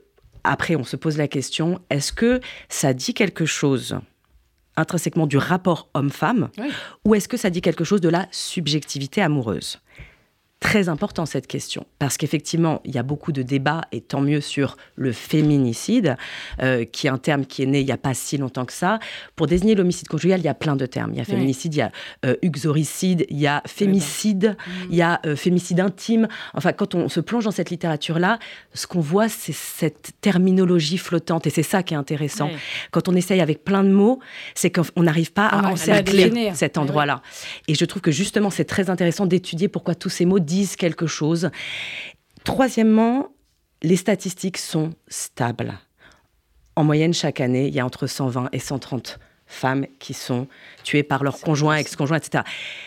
Après, 0.42 0.74
on 0.74 0.82
se 0.82 0.96
pose 0.96 1.16
la 1.16 1.28
question, 1.28 1.80
est-ce 1.88 2.12
que 2.12 2.40
ça 2.68 2.92
dit 2.92 3.14
quelque 3.14 3.46
chose? 3.46 3.96
Intrinsèquement 4.76 5.26
du 5.26 5.36
rapport 5.36 5.88
homme-femme, 5.94 6.48
ou 7.04 7.14
est-ce 7.14 7.28
que 7.28 7.36
ça 7.36 7.50
dit 7.50 7.60
quelque 7.60 7.84
chose 7.84 8.00
de 8.00 8.08
la 8.08 8.26
subjectivité 8.30 9.20
amoureuse? 9.20 9.80
Très 10.62 10.88
important 10.88 11.26
cette 11.26 11.48
question, 11.48 11.86
parce 11.98 12.16
qu'effectivement, 12.16 12.80
il 12.84 12.94
y 12.94 12.98
a 12.98 13.02
beaucoup 13.02 13.32
de 13.32 13.42
débats, 13.42 13.82
et 13.90 14.00
tant 14.00 14.20
mieux 14.20 14.40
sur 14.40 14.76
le 14.94 15.10
féminicide, 15.12 16.16
euh, 16.62 16.84
qui 16.84 17.08
est 17.08 17.10
un 17.10 17.18
terme 17.18 17.44
qui 17.44 17.64
est 17.64 17.66
né 17.66 17.80
il 17.80 17.86
n'y 17.86 17.92
a 17.92 17.98
pas 17.98 18.14
si 18.14 18.38
longtemps 18.38 18.64
que 18.64 18.72
ça. 18.72 19.00
Pour 19.34 19.48
désigner 19.48 19.74
l'homicide 19.74 20.06
conjugal, 20.06 20.40
il 20.40 20.44
y 20.44 20.48
a 20.48 20.54
plein 20.54 20.76
de 20.76 20.86
termes. 20.86 21.12
Il 21.12 21.18
y 21.18 21.20
a 21.20 21.24
féminicide, 21.24 21.74
il 21.74 21.78
y 21.78 21.82
a 21.82 21.90
euh, 22.24 22.36
uxoricide, 22.42 23.26
il 23.28 23.40
y 23.40 23.48
a 23.48 23.60
fémicide, 23.66 24.56
il 24.88 24.94
y 24.94 25.02
a 25.02 25.20
euh, 25.26 25.34
fémicide 25.34 25.80
intime. 25.80 26.28
Enfin, 26.54 26.72
quand 26.72 26.94
on 26.94 27.08
se 27.08 27.18
plonge 27.18 27.44
dans 27.44 27.50
cette 27.50 27.70
littérature-là, 27.70 28.38
ce 28.72 28.86
qu'on 28.86 29.00
voit, 29.00 29.28
c'est 29.28 29.52
cette 29.52 30.12
terminologie 30.20 30.96
flottante, 30.96 31.48
et 31.48 31.50
c'est 31.50 31.64
ça 31.64 31.82
qui 31.82 31.94
est 31.94 31.96
intéressant. 31.96 32.48
Quand 32.92 33.08
on 33.08 33.16
essaye 33.16 33.40
avec 33.40 33.64
plein 33.64 33.82
de 33.82 33.90
mots, 33.90 34.20
c'est 34.54 34.70
qu'on 34.70 35.02
n'arrive 35.02 35.32
pas 35.32 35.48
à 35.48 35.72
encercler 35.72 36.52
cet 36.54 36.78
endroit-là. 36.78 37.20
Et 37.66 37.74
je 37.74 37.84
trouve 37.84 38.00
que 38.00 38.12
justement, 38.12 38.50
c'est 38.50 38.64
très 38.64 38.90
intéressant 38.90 39.26
d'étudier 39.26 39.66
pourquoi 39.66 39.96
tous 39.96 40.08
ces 40.08 40.24
mots 40.24 40.38
disent 40.52 40.76
quelque 40.76 41.06
chose. 41.06 41.50
Troisièmement, 42.44 43.28
les 43.82 43.96
statistiques 43.96 44.58
sont 44.58 44.90
stables. 45.08 45.78
En 46.76 46.84
moyenne, 46.84 47.14
chaque 47.14 47.40
année, 47.40 47.68
il 47.68 47.74
y 47.74 47.80
a 47.80 47.86
entre 47.86 48.06
120 48.06 48.50
et 48.52 48.58
130 48.58 49.18
femmes 49.46 49.86
qui 49.98 50.14
sont 50.14 50.46
tuées 50.84 51.02
par 51.02 51.24
leur 51.24 51.40
conjoint, 51.40 51.76
ex-conjoint, 51.76 52.18
etc. 52.18 52.44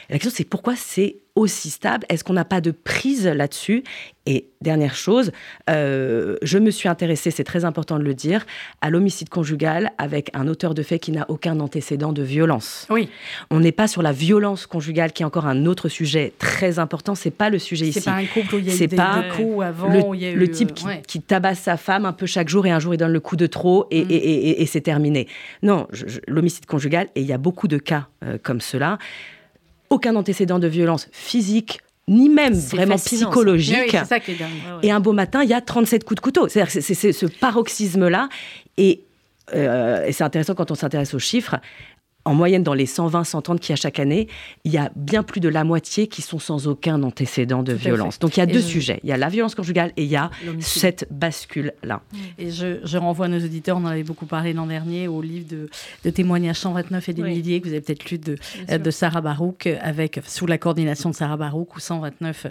La 0.09 0.16
question, 0.18 0.32
c'est 0.36 0.49
pourquoi 0.49 0.76
c'est 0.76 1.18
aussi 1.36 1.70
stable 1.70 2.06
Est-ce 2.10 2.24
qu'on 2.24 2.34
n'a 2.34 2.46
pas 2.46 2.62
de 2.62 2.72
prise 2.72 3.28
là-dessus? 3.28 3.84
Et 4.28 4.48
dernière 4.60 4.96
chose, 4.96 5.32
euh, 5.70 6.38
je 6.42 6.58
me 6.58 6.72
suis 6.72 6.90
intéressée, 6.90 7.30
c'est 7.30 7.44
très 7.44 7.64
important 7.64 8.00
de 8.00 8.04
le 8.04 8.16
dire, 8.16 8.44
à 8.82 8.90
l'homicide 8.90 9.30
conjugal 9.30 9.92
avec 10.00 10.32
un 10.34 10.48
auteur 10.48 10.74
de 10.74 10.82
fait 10.82 10.98
qui 10.98 11.12
n'a 11.12 11.26
aucun 11.30 11.60
antécédent 11.60 12.12
de 12.12 12.24
violence. 12.24 12.88
Oui. 12.90 13.10
On 13.52 13.60
n'est 13.60 13.72
pas 13.72 13.88
sur 13.88 14.02
la 14.02 14.12
violence 14.12 14.66
conjugale, 14.66 15.12
qui 15.14 15.22
est 15.22 15.26
encore 15.28 15.46
un 15.46 15.68
autre 15.68 15.90
sujet 15.90 16.34
très 16.40 16.80
important. 16.80 17.14
C'est 17.14 17.30
pas 17.30 17.52
le 17.52 17.60
sujet 17.60 17.86
ici. 17.86 18.00
C'est 18.02 18.10
pas 18.10 18.16
un 18.18 18.26
couple 18.26 18.56
où 18.56 18.58
il 18.58 18.66
y 18.68 18.72
a 18.72 18.76
eu 18.76 18.88
des, 18.88 18.96
pas 18.96 19.26
coups 19.36 19.64
avant. 19.64 19.90
le, 19.94 20.00
où 20.02 20.14
il 20.16 20.22
y 20.22 20.26
a 20.26 20.32
eu, 20.32 20.36
le 20.36 20.50
type 20.50 20.74
qui, 20.74 20.86
ouais. 20.88 21.04
qui 21.08 21.22
tabasse 21.22 21.60
sa 21.60 21.78
femme 21.78 22.06
un 22.06 22.14
peu 22.14 22.26
chaque 22.26 22.50
jour 22.50 22.66
et 22.66 22.72
un 22.72 22.80
jour 22.80 22.96
il 22.96 22.98
donne 22.98 23.14
le 23.14 23.20
coup 23.20 23.36
de 23.36 23.46
trop 23.46 23.86
et, 23.92 24.06
Mm. 24.06 24.08
et- 24.12 24.16
et- 24.16 24.50
et- 24.50 24.62
et 24.64 24.66
c'est 24.66 24.82
terminé. 24.82 25.28
Non, 25.62 25.88
l'homicide 26.28 26.66
conjugal, 26.66 27.10
et 27.14 27.22
il 27.22 27.28
y 27.28 27.34
a 27.34 27.38
beaucoup 27.38 27.68
de 27.68 27.78
cas 27.78 28.08
euh, 28.24 28.40
comme 28.42 28.60
cela, 28.62 28.98
aucun 29.90 30.16
antécédent 30.16 30.60
de 30.60 30.68
violence 30.68 31.08
physique, 31.12 31.82
ni 32.08 32.30
même 32.30 32.54
vraiment 32.54 32.98
fascinant, 32.98 33.30
psychologique. 33.30 33.76
Oui, 33.76 33.84
oui, 33.86 34.00
c'est 34.00 34.06
ça 34.06 34.20
qui 34.20 34.32
est 34.32 34.36
dingue. 34.36 34.50
Et 34.84 34.92
un 34.92 35.00
beau 35.00 35.12
matin, 35.12 35.44
il 35.44 35.50
y 35.50 35.54
a 35.54 35.62
37 35.62 36.04
coups 36.04 36.18
de 36.18 36.22
couteau. 36.22 36.48
C'est-à-dire 36.48 36.72
c'est 36.72 36.82
c'est 36.82 37.14
ce 37.14 37.26
paroxysme-là. 37.26 38.30
Et, 38.78 39.02
euh, 39.54 40.06
et 40.06 40.12
c'est 40.12 40.24
intéressant 40.24 40.54
quand 40.54 40.72
on 40.72 40.76
s'intéresse 40.76 41.14
aux 41.14 41.20
chiffres. 41.20 41.56
En 42.26 42.34
moyenne, 42.34 42.63
dans 42.63 42.73
les 42.73 42.88
120, 42.88 43.23
130 43.23 43.59
qu'il 43.59 43.71
y 43.71 43.73
a 43.73 43.76
chaque 43.76 43.99
année, 43.99 44.28
il 44.63 44.71
y 44.71 44.78
a 44.80 44.91
bien 44.95 45.21
plus 45.21 45.39
de 45.41 45.47
la 45.49 45.63
moitié 45.63 46.07
qui 46.07 46.23
sont 46.23 46.39
sans 46.39 46.67
aucun 46.67 47.03
antécédent 47.03 47.61
de 47.61 47.73
fait. 47.76 47.89
violence. 47.89 48.17
Donc 48.17 48.36
il 48.36 48.39
y 48.39 48.41
a 48.41 48.45
Et 48.45 48.47
deux 48.53 48.61
je- 48.61 48.65
sujets. 48.65 48.99
Il 49.03 49.09
y 49.09 49.11
a 49.11 49.17
la 49.17 49.30
violence 49.30 49.53
conjugale 49.53 49.91
et 49.95 50.03
il 50.03 50.09
y 50.09 50.15
a 50.15 50.32
cette 50.59 51.07
bascule-là. 51.11 52.01
Et 52.39 52.49
je, 52.49 52.80
je 52.84 52.97
renvoie 52.97 53.28
nos 53.28 53.38
auditeurs, 53.38 53.78
on 53.78 53.82
en 53.86 53.88
avait 53.88 54.03
beaucoup 54.03 54.26
parlé 54.26 54.53
l'an 54.53 54.65
dernier, 54.65 55.07
au 55.07 55.21
livre 55.21 55.47
de, 55.49 55.69
de 56.03 56.09
témoignages 56.09 56.57
129 56.57 57.09
et 57.09 57.13
des 57.13 57.21
Oui. 57.21 57.30
milliers 57.36 57.61
que 57.61 57.67
vous 57.67 57.73
avez 57.73 57.82
peut-être 57.82 58.09
lu 58.09 58.17
de, 58.17 58.38
euh, 58.71 58.78
de 58.80 58.91
Sarah 58.91 59.21
Barouk, 59.21 59.67
avec, 59.82 60.19
sous 60.26 60.47
la 60.47 60.57
coordination 60.57 61.11
de 61.11 61.15
Sarah 61.15 61.38
Barouk, 61.38 61.76
où 61.76 61.80
129 61.80 62.47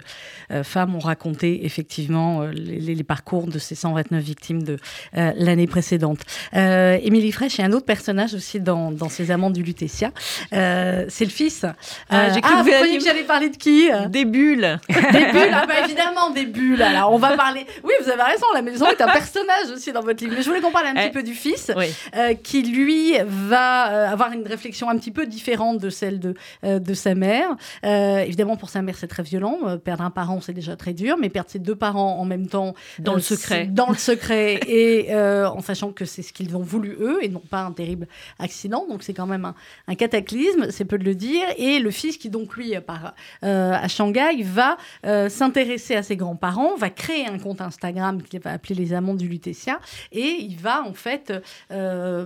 euh, 0.51 0.63
femmes 0.63 0.95
ont 0.95 0.99
raconté 0.99 1.65
effectivement 1.65 2.43
euh, 2.43 2.51
les, 2.51 3.03
parcours 3.03 3.47
de 3.47 3.59
ces 3.59 3.75
129 3.75 4.23
victimes 4.23 4.63
de 4.63 4.77
euh, 5.17 5.33
l'année 5.35 5.67
précédente. 5.67 6.19
Euh, 6.55 6.97
Émilie 7.03 7.31
Fraîche, 7.33 7.57
il 7.57 7.61
y 7.61 7.63
a 7.65 7.67
un 7.67 7.73
autre 7.73 7.85
personnage 7.85 8.33
aussi 8.33 8.61
dans, 8.61 8.91
dans 8.91 9.09
ces 9.09 9.31
amants 9.31 9.49
du 9.51 9.64
Lutetia. 9.65 10.11
Euh, 10.53 11.05
c'est 11.09 11.25
le 11.25 11.31
fils. 11.31 11.65
Ah, 12.09 12.29
j'ai 12.33 12.41
cru 12.41 12.53
ah, 12.55 12.59
que 12.61 12.65
vous 12.65 12.71
croyez 12.75 12.97
que 12.97 13.03
j'allais 13.03 13.23
parler 13.23 13.49
de 13.49 13.57
qui 13.57 13.89
euh 13.91 14.07
Des 14.07 14.25
bulles. 14.25 14.79
Des 14.89 15.25
bulles, 15.31 15.51
ah 15.53 15.65
bah 15.67 15.73
évidemment 15.85 16.29
des 16.29 16.45
bulles. 16.45 16.81
Alors 16.81 17.11
on 17.13 17.17
va 17.17 17.35
parler. 17.35 17.65
Oui, 17.83 17.93
vous 18.03 18.09
avez 18.09 18.21
raison. 18.23 18.45
La 18.53 18.61
maison 18.61 18.85
est 18.87 19.01
un 19.01 19.07
personnage 19.11 19.69
aussi 19.73 19.91
dans 19.91 20.01
votre 20.01 20.23
livre. 20.23 20.35
Mais 20.37 20.43
je 20.43 20.47
voulais 20.49 20.61
qu'on 20.61 20.71
parle 20.71 20.87
un 20.87 20.93
petit 20.93 21.07
Eh. 21.07 21.11
peu 21.11 21.23
du 21.23 21.33
fils, 21.33 21.71
Oui. 21.75 21.87
euh, 22.15 22.33
qui 22.35 22.61
lui 22.63 23.13
va 23.25 23.91
euh, 23.91 24.11
avoir 24.11 24.31
une 24.31 24.45
réflexion 24.47 24.89
un 24.89 24.97
petit 24.97 25.11
peu 25.11 25.25
différente 25.25 25.79
de 25.79 25.89
celle 25.89 26.19
de 26.19 26.33
euh, 26.63 26.79
de 26.79 26.93
sa 26.93 27.15
mère. 27.15 27.49
Euh, 27.85 28.19
évidemment, 28.19 28.57
pour 28.57 28.69
sa 28.69 28.81
mère, 28.81 28.95
c'est 28.97 29.07
très 29.07 29.23
violent. 29.23 29.57
Euh, 29.65 29.77
perdre 29.77 30.03
un 30.03 30.11
parent, 30.11 30.41
c'est 30.41 30.53
déjà 30.53 30.75
très 30.75 30.93
dur, 30.93 31.17
mais 31.19 31.29
perdre 31.29 31.49
ses 31.49 31.59
deux 31.59 31.75
parents 31.75 32.19
en 32.19 32.25
même 32.25 32.47
temps, 32.47 32.75
Dans 32.99 33.13
euh, 33.13 33.15
le 33.15 33.21
secret. 33.21 33.65
dans 33.65 33.89
le 33.89 33.95
secret, 33.95 34.59
et 34.67 35.07
euh, 35.13 35.47
en 35.49 35.61
sachant 35.61 35.91
que 35.91 36.05
c'est 36.05 36.21
ce 36.21 36.31
qu'ils 36.33 36.55
ont 36.55 36.61
voulu 36.61 36.95
eux, 36.99 37.19
et 37.21 37.29
non 37.29 37.41
pas 37.49 37.61
un 37.61 37.71
terrible 37.71 38.07
accident. 38.39 38.85
Donc 38.89 39.03
c'est 39.03 39.13
quand 39.13 39.25
même 39.27 39.45
un, 39.45 39.54
un 39.87 39.95
cataclysme, 39.95 40.71
c'est 40.71 40.85
peu 40.85 40.97
de 40.97 41.03
le 41.03 41.15
dire. 41.15 41.45
Et 41.57 41.79
le 41.79 41.91
fils 41.91 42.17
qui 42.17 42.29
donc 42.29 42.55
lui 42.55 42.73
part 42.81 43.13
euh, 43.43 43.73
à 43.73 43.87
Shanghai 43.87 44.41
va 44.43 44.77
euh, 45.05 45.29
s'intéresser 45.29 45.95
à 45.95 46.03
ses 46.03 46.15
grands-parents, 46.15 46.75
va 46.75 46.89
créer 46.89 47.27
un 47.27 47.39
compte 47.39 47.61
Instagram 47.61 48.21
qu'il 48.21 48.39
va 48.39 48.51
appeler 48.51 48.75
les 48.75 48.93
Amants 48.93 49.13
du 49.15 49.27
Lutetia, 49.27 49.79
et 50.11 50.37
il 50.39 50.57
va 50.57 50.83
en 50.83 50.93
fait 50.93 51.33
euh, 51.71 52.25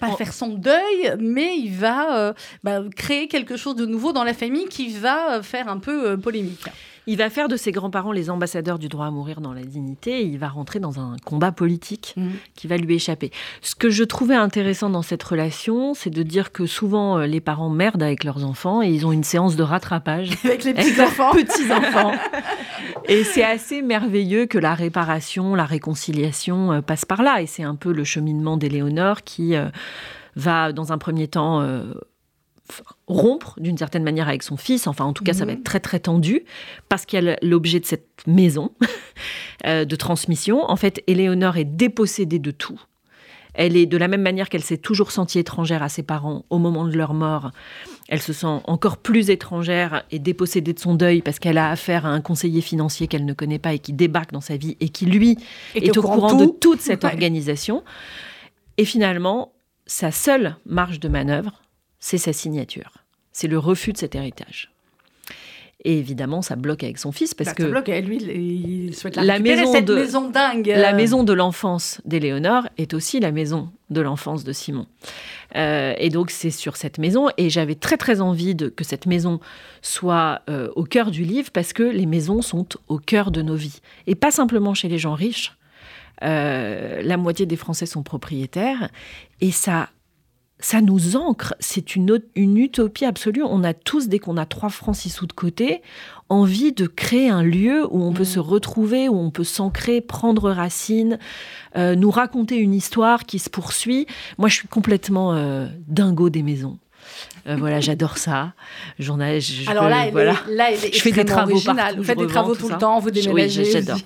pas 0.00 0.08
En- 0.08 0.16
faire 0.16 0.32
son 0.32 0.48
deuil, 0.54 1.14
mais 1.18 1.56
il 1.56 1.72
va 1.74 2.34
bah, 2.64 2.80
créer 2.96 3.28
quelque 3.28 3.56
chose 3.56 3.76
de 3.76 3.86
nouveau 3.86 4.12
dans 4.12 4.24
la 4.24 4.34
famille 4.34 4.66
qui 4.66 4.96
va 4.96 5.42
faire 5.42 5.68
un 5.68 5.78
peu 5.78 6.16
polémique. 6.18 6.66
Il 7.06 7.16
va 7.18 7.30
faire 7.30 7.48
de 7.48 7.56
ses 7.56 7.72
grands-parents 7.72 8.12
les 8.12 8.30
ambassadeurs 8.30 8.78
du 8.78 8.88
droit 8.88 9.06
à 9.06 9.10
mourir 9.10 9.40
dans 9.40 9.52
la 9.52 9.62
dignité 9.62 10.20
et 10.20 10.24
il 10.24 10.38
va 10.38 10.48
rentrer 10.48 10.78
dans 10.78 11.00
un 11.00 11.16
combat 11.24 11.50
politique 11.52 12.14
Mhm. 12.16 12.32
qui 12.54 12.66
va 12.68 12.76
lui 12.76 12.94
échapper. 12.94 13.30
Ce 13.60 13.74
que 13.74 13.90
je 13.90 14.04
trouvais 14.04 14.34
intéressant 14.36 14.88
dans 14.90 15.02
cette 15.02 15.22
relation, 15.22 15.94
c'est 15.94 16.10
de 16.10 16.22
dire 16.22 16.52
que 16.52 16.66
souvent 16.66 17.18
euh, 17.18 17.26
les 17.26 17.40
parents 17.40 17.70
merdent 17.70 18.02
avec 18.02 18.22
leurs 18.24 18.44
enfants 18.44 18.82
et 18.82 18.88
ils 18.88 19.04
ont 19.06 19.12
une 19.12 19.24
séance 19.24 19.56
de 19.56 19.62
rattrapage 19.62 20.30
Avec 20.44 20.64
les 20.64 20.70
avec 20.70 20.84
petits 20.86 21.00
enfants. 21.00 21.32
petits-enfants. 21.32 22.12
Et 23.08 23.24
c'est 23.24 23.42
assez 23.42 23.82
merveilleux 23.82 24.46
que 24.46 24.58
la 24.58 24.74
réparation, 24.74 25.54
la 25.56 25.64
réconciliation 25.64 26.72
euh, 26.72 26.80
passe 26.82 27.04
par 27.04 27.22
là. 27.22 27.42
Et 27.42 27.46
c'est 27.46 27.64
un 27.64 27.74
peu 27.74 27.92
le 27.92 28.04
cheminement 28.04 28.56
d'Éléonore 28.56 29.22
qui 29.22 29.56
euh, 29.56 29.68
va, 30.36 30.72
dans 30.72 30.92
un 30.92 30.98
premier 30.98 31.26
temps, 31.26 31.60
euh, 31.62 31.92
rompre 33.06 33.54
d'une 33.60 33.76
certaine 33.76 34.02
manière 34.04 34.28
avec 34.28 34.42
son 34.42 34.56
fils. 34.56 34.86
Enfin, 34.86 35.04
en 35.04 35.12
tout 35.12 35.24
cas, 35.24 35.32
ça 35.32 35.44
va 35.44 35.52
Mhm. 35.52 35.58
être 35.58 35.64
très, 35.64 35.80
très 35.80 36.00
tendu 36.00 36.44
parce 36.88 37.04
qu'il 37.06 37.22
y 37.22 37.28
a 37.28 37.36
l'objet 37.42 37.80
de 37.80 37.84
cette 37.86 38.08
maison 38.26 38.70
euh, 39.66 39.84
de 39.84 39.96
transmission. 39.96 40.64
En 40.70 40.76
fait, 40.76 41.02
Éléonore 41.06 41.56
est 41.56 41.64
dépossédée 41.64 42.38
de 42.38 42.50
tout. 42.50 42.80
Elle 43.54 43.76
est 43.76 43.84
de 43.84 43.98
la 43.98 44.08
même 44.08 44.22
manière 44.22 44.48
qu'elle 44.48 44.62
s'est 44.62 44.78
toujours 44.78 45.10
sentie 45.10 45.38
étrangère 45.38 45.82
à 45.82 45.90
ses 45.90 46.02
parents 46.02 46.46
au 46.48 46.56
moment 46.58 46.86
de 46.86 46.96
leur 46.96 47.12
mort. 47.12 47.50
Elle 48.08 48.22
se 48.22 48.32
sent 48.32 48.46
encore 48.64 48.96
plus 48.96 49.28
étrangère 49.28 50.04
et 50.10 50.18
dépossédée 50.18 50.72
de 50.72 50.78
son 50.78 50.94
deuil 50.94 51.20
parce 51.20 51.38
qu'elle 51.38 51.58
a 51.58 51.68
affaire 51.70 52.06
à 52.06 52.08
un 52.08 52.22
conseiller 52.22 52.62
financier 52.62 53.08
qu'elle 53.08 53.26
ne 53.26 53.34
connaît 53.34 53.58
pas 53.58 53.74
et 53.74 53.78
qui 53.78 53.92
débarque 53.92 54.32
dans 54.32 54.40
sa 54.40 54.56
vie 54.56 54.78
et 54.80 54.88
qui, 54.88 55.04
lui, 55.04 55.36
est, 55.74 55.94
au 55.98 56.00
courant, 56.00 56.32
de 56.34 56.46
tout. 56.46 56.56
toute 56.62 56.80
cette 56.80 57.04
Ouais. 57.04 57.10
organisation. 57.10 57.84
Et 58.78 58.86
finalement, 58.86 59.52
sa 59.86 60.10
seule 60.12 60.56
marge 60.64 60.98
de 60.98 61.08
manœuvre, 61.08 61.61
c'est 62.04 62.18
sa 62.18 62.32
signature. 62.32 62.94
C'est 63.30 63.46
le 63.48 63.58
refus 63.58 63.92
de 63.92 63.96
cet 63.98 64.16
héritage. 64.16 64.70
Et 65.84 65.98
évidemment, 65.98 66.42
ça 66.42 66.54
bloque 66.56 66.82
avec 66.84 66.98
son 66.98 67.10
fils 67.12 67.32
parce 67.34 67.50
Bah, 67.50 67.54
que 67.54 67.62
ça 67.62 67.68
bloque, 67.68 67.88
lui, 67.88 68.16
il 68.18 68.94
souhaite 68.94 69.16
la, 69.16 69.22
La 69.24 69.38
maison 69.38 69.72
cette 69.72 69.84
de- 69.84 69.94
maison 69.94 70.28
dingue. 70.30 70.66
la 70.66 70.92
maison 70.92 71.24
de 71.24 71.32
l'enfance 71.32 72.00
d'Éléonore 72.04 72.68
est 72.76 72.92
aussi 72.94 73.18
la 73.20 73.30
maison 73.32 73.70
de 73.90 74.00
l'enfance 74.00 74.44
de 74.44 74.52
Simon. 74.52 74.86
Euh, 75.56 75.94
et 75.98 76.08
donc, 76.08 76.30
c'est 76.30 76.50
sur 76.50 76.76
cette 76.76 76.98
maison. 76.98 77.28
Et 77.36 77.50
j'avais 77.50 77.74
très, 77.76 77.96
très 77.96 78.20
envie 78.20 78.54
de, 78.54 78.68
que 78.68 78.84
cette 78.84 79.06
maison 79.06 79.40
soit 79.80 80.42
euh, 80.50 80.70
au 80.76 80.84
cœur 80.84 81.10
du 81.10 81.24
livre 81.24 81.50
parce 81.52 81.72
que 81.72 81.82
les 81.84 82.06
maisons 82.06 82.42
sont 82.42 82.66
au 82.88 82.98
cœur 82.98 83.30
de 83.30 83.42
nos 83.42 83.56
vies. 83.56 83.80
Et 84.06 84.14
pas 84.14 84.30
simplement 84.30 84.74
chez 84.74 84.88
les 84.88 84.98
gens 84.98 85.14
riches. 85.14 85.56
Euh, 86.22 87.02
la 87.02 87.16
moitié 87.16 87.46
des 87.46 87.56
Français 87.56 87.86
sont 87.86 88.02
propriétaires. 88.04 88.88
Et 89.40 89.50
ça, 89.50 89.88
ça 90.62 90.80
nous 90.80 91.16
ancre. 91.16 91.54
C'est 91.60 91.96
une, 91.96 92.20
utopie 92.36 93.04
absolue. 93.04 93.42
On 93.42 93.64
a 93.64 93.74
tous, 93.74 94.08
dès 94.08 94.18
qu'on 94.18 94.36
a 94.36 94.46
trois 94.46 94.70
francs 94.70 94.96
six 94.96 95.10
sous 95.10 95.26
de 95.26 95.32
côté, 95.32 95.82
envie 96.28 96.72
de 96.72 96.86
créer 96.86 97.28
un 97.28 97.42
lieu 97.42 97.86
où 97.90 98.02
on 98.02 98.12
peut 98.12 98.22
Mm. 98.22 98.26
se 98.26 98.38
retrouver, 98.38 99.08
où 99.08 99.16
on 99.16 99.30
peut 99.30 99.44
s'ancrer, 99.44 100.00
prendre 100.00 100.50
racine, 100.50 101.18
euh, 101.76 101.94
nous 101.94 102.10
raconter 102.10 102.56
une 102.56 102.74
histoire 102.74 103.24
qui 103.24 103.38
se 103.38 103.50
poursuit. 103.50 104.06
Moi, 104.38 104.48
je 104.48 104.54
suis 104.54 104.68
complètement 104.68 105.34
euh, 105.34 105.66
dingo 105.88 106.30
des 106.30 106.42
maisons. 106.42 106.78
Euh, 107.48 107.56
voilà, 107.58 107.80
j'adore 107.80 108.18
ça. 108.18 108.52
J'en 108.98 109.20
ai. 109.20 109.40
je- 109.40 109.68
Alors 109.68 109.88
là, 109.88 110.04
elle 110.06 110.12
voilà. 110.12 110.32
est, 110.48 110.54
là, 110.54 110.66
elle 110.70 110.84
est 110.84 110.94
Je 110.94 111.00
fais 111.02 111.10
des 111.10 111.24
travaux 111.24 111.52
originale. 111.52 111.76
partout, 111.76 111.96
Vous 111.98 112.04
faites 112.04 112.18
des 112.18 112.26
travaux 112.26 112.54
tout 112.54 112.68
le 112.68 112.76
temps, 112.78 113.00
vous 113.00 113.08
Oui, 113.08 113.12
déménagez. 113.20 113.64
j'adore. 113.64 113.98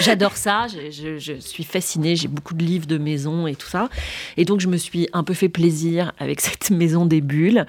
J'adore 0.00 0.36
ça, 0.36 0.66
je, 0.68 0.90
je- 0.90 1.18
je 1.18 1.32
suis 1.40 1.64
fascinée, 1.64 2.16
j'ai 2.16 2.28
beaucoup 2.28 2.54
de 2.54 2.62
livres 2.64 2.86
de 2.86 2.98
maison 2.98 3.46
et 3.46 3.54
tout 3.54 3.66
ça. 3.66 3.88
Et 4.36 4.44
donc 4.44 4.60
je 4.60 4.68
me 4.68 4.76
suis 4.76 5.08
un 5.12 5.24
peu 5.24 5.34
fait 5.34 5.48
plaisir 5.48 6.12
avec 6.18 6.40
cette 6.40 6.70
maison 6.70 7.06
des 7.06 7.20
bulles. 7.20 7.66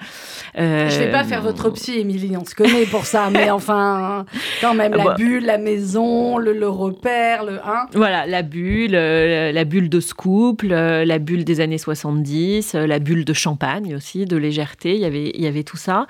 Euh, 0.58 0.88
Je 0.88 0.98
vais 0.98 1.10
pas 1.10 1.24
faire 1.24 1.42
votre 1.42 1.70
psy, 1.70 1.98
Émilie, 1.98 2.36
on 2.36 2.44
se 2.44 2.54
connaît 2.54 2.86
pour 2.86 3.06
ça, 3.06 3.28
mais 3.30 3.50
enfin, 3.50 4.24
quand 4.60 4.74
même, 4.74 4.92
Ah 4.94 4.98
la 4.98 5.04
bah. 5.04 5.14
bulle, 5.14 5.44
la 5.44 5.58
maison, 5.58 6.38
le, 6.38 6.52
le 6.52 6.68
repère, 6.68 7.44
le 7.44 7.54
1. 7.64 7.86
Voilà, 7.94 8.26
la 8.26 8.42
bulle, 8.42 8.94
euh, 8.94 9.50
la 9.52 9.64
bulle 9.64 9.88
de 9.88 10.00
Scoop, 10.00 10.62
le- 10.62 11.04
la 11.04 11.18
bulle 11.18 11.44
des 11.44 11.60
années 11.60 11.78
70, 11.78 12.74
euh, 12.74 12.86
la 12.86 12.98
bulle 12.98 13.24
de 13.24 13.32
champagne 13.32 13.94
aussi, 13.94 14.24
de 14.26 14.36
légèreté, 14.36 14.75
il 14.84 15.00
y 15.00 15.04
avait, 15.04 15.30
il 15.34 15.40
y 15.42 15.46
avait 15.46 15.64
tout 15.64 15.76
ça. 15.76 16.06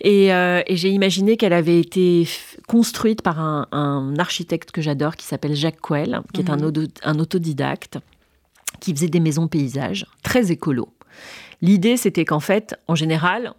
Et, 0.00 0.32
euh, 0.34 0.62
et 0.66 0.76
j'ai 0.76 0.90
imaginé 0.90 1.36
qu'elle 1.36 1.52
avait 1.52 1.80
été 1.80 2.26
construite 2.68 3.22
par 3.22 3.38
un, 3.40 3.68
un 3.72 4.16
architecte 4.18 4.70
que 4.70 4.82
j'adore 4.82 5.16
qui 5.16 5.24
s'appelle 5.24 5.54
Jacques 5.54 5.80
Coel, 5.80 6.20
qui 6.32 6.40
est 6.40 6.50
un, 6.50 6.56
Mhm. 6.56 6.64
auto- 6.64 6.86
un 7.04 7.18
autodidacte, 7.18 7.98
qui 8.80 8.92
faisait 8.92 9.08
des 9.08 9.20
maisons 9.20 9.46
paysages 9.48 10.04
très 10.22 10.50
écolo. 10.50 10.88
L'idée, 11.62 11.96
c'était 11.96 12.24
qu'en 12.24 12.40
fait, 12.40 12.74
en 12.88 12.94
général, 12.96 13.54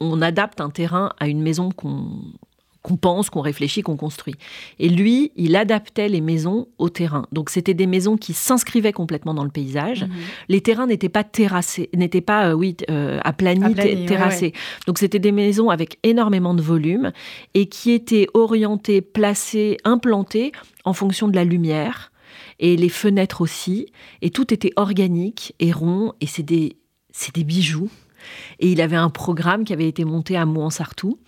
on 0.00 0.20
adapte 0.22 0.60
un 0.60 0.70
terrain 0.70 1.12
à 1.20 1.28
une 1.28 1.42
maison 1.42 1.70
qu'on 1.70 2.08
qu'on 2.82 2.96
pense, 2.96 3.30
qu'on 3.30 3.40
réfléchit, 3.42 3.82
qu'on 3.82 3.96
construit. 3.96 4.34
Et 4.80 4.88
lui, 4.88 5.30
il 5.36 5.54
adaptait 5.54 6.08
les 6.08 6.20
maisons 6.20 6.66
au 6.78 6.88
terrain. 6.88 7.26
Donc 7.30 7.48
c'était 7.48 7.74
des 7.74 7.86
maisons 7.86 8.16
qui 8.16 8.32
s'inscrivaient 8.32 8.92
complètement 8.92 9.34
dans 9.34 9.44
le 9.44 9.50
paysage. 9.50 10.02
Mhm. 10.02 10.10
Les 10.48 10.60
terrains 10.60 10.86
n'étaient 10.88 11.08
pas 11.08 11.22
terrassés, 11.22 11.90
n'étaient 11.94 12.20
pas, 12.20 12.48
euh, 12.48 12.54
oui, 12.54 12.76
euh, 12.90 13.20
aplanis, 13.22 13.62
Aplanis, 13.64 13.74
ter- 13.76 13.98
ouais, 14.00 14.06
terrassés. 14.06 14.52
Donc 14.88 14.98
c'était 14.98 15.20
des 15.20 15.30
maisons 15.32 15.70
avec 15.70 15.98
énormément 16.02 16.54
de 16.54 16.62
volume 16.62 17.12
et 17.54 17.66
qui 17.66 17.92
étaient 17.92 18.26
orientées, 18.34 19.00
placées, 19.00 19.76
implantées 19.84 20.50
en 20.84 20.92
fonction 20.92 21.28
de 21.28 21.36
la 21.36 21.44
lumière 21.44 22.10
et 22.58 22.76
les 22.76 22.88
fenêtres 22.88 23.40
aussi. 23.42 23.86
Et 24.22 24.30
tout 24.30 24.52
était 24.52 24.72
organique 24.74 25.54
et 25.60 25.70
rond 25.70 26.14
et 26.20 26.26
c'est 26.26 26.42
des, 26.42 26.76
c'est 27.12 27.34
des 27.34 27.44
bijoux. 27.44 27.90
Et 28.58 28.72
il 28.72 28.80
avait 28.80 28.96
un 28.96 29.10
programme 29.10 29.64
qui 29.64 29.72
avait 29.72 29.88
été 29.88 30.04
monté 30.04 30.36
à 30.36 30.46
Mouansartou. 30.46 31.18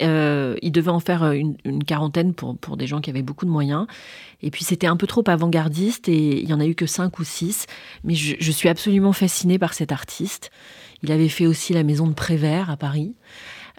Euh, 0.00 0.56
il 0.62 0.72
devait 0.72 0.90
en 0.90 1.00
faire 1.00 1.22
euh, 1.22 1.32
une, 1.32 1.84
quarantaine 1.84 2.32
pour, 2.32 2.56
pour 2.56 2.76
des 2.76 2.86
gens 2.86 3.00
qui 3.00 3.10
avaient 3.10 3.22
beaucoup 3.22 3.44
de 3.44 3.50
moyens. 3.50 3.86
Et 4.42 4.50
puis 4.50 4.64
c'était 4.64 4.86
un 4.86 4.96
peu 4.96 5.06
trop 5.06 5.22
avant-gardiste 5.26 6.08
et 6.08 6.40
il 6.40 6.48
y 6.48 6.54
en 6.54 6.60
a 6.60 6.66
eu 6.66 6.74
que 6.74 6.86
cinq 6.86 7.18
ou 7.18 7.24
six. 7.24 7.66
Mais 8.04 8.14
je, 8.14 8.36
je 8.38 8.52
suis 8.52 8.68
absolument 8.68 9.12
fascinée 9.12 9.58
par 9.58 9.74
cet 9.74 9.92
artiste. 9.92 10.50
Il 11.02 11.12
avait 11.12 11.28
fait 11.28 11.46
aussi 11.46 11.72
la 11.74 11.82
maison 11.82 12.06
de 12.06 12.14
Prévert 12.14 12.70
à 12.70 12.76
Paris. 12.76 13.14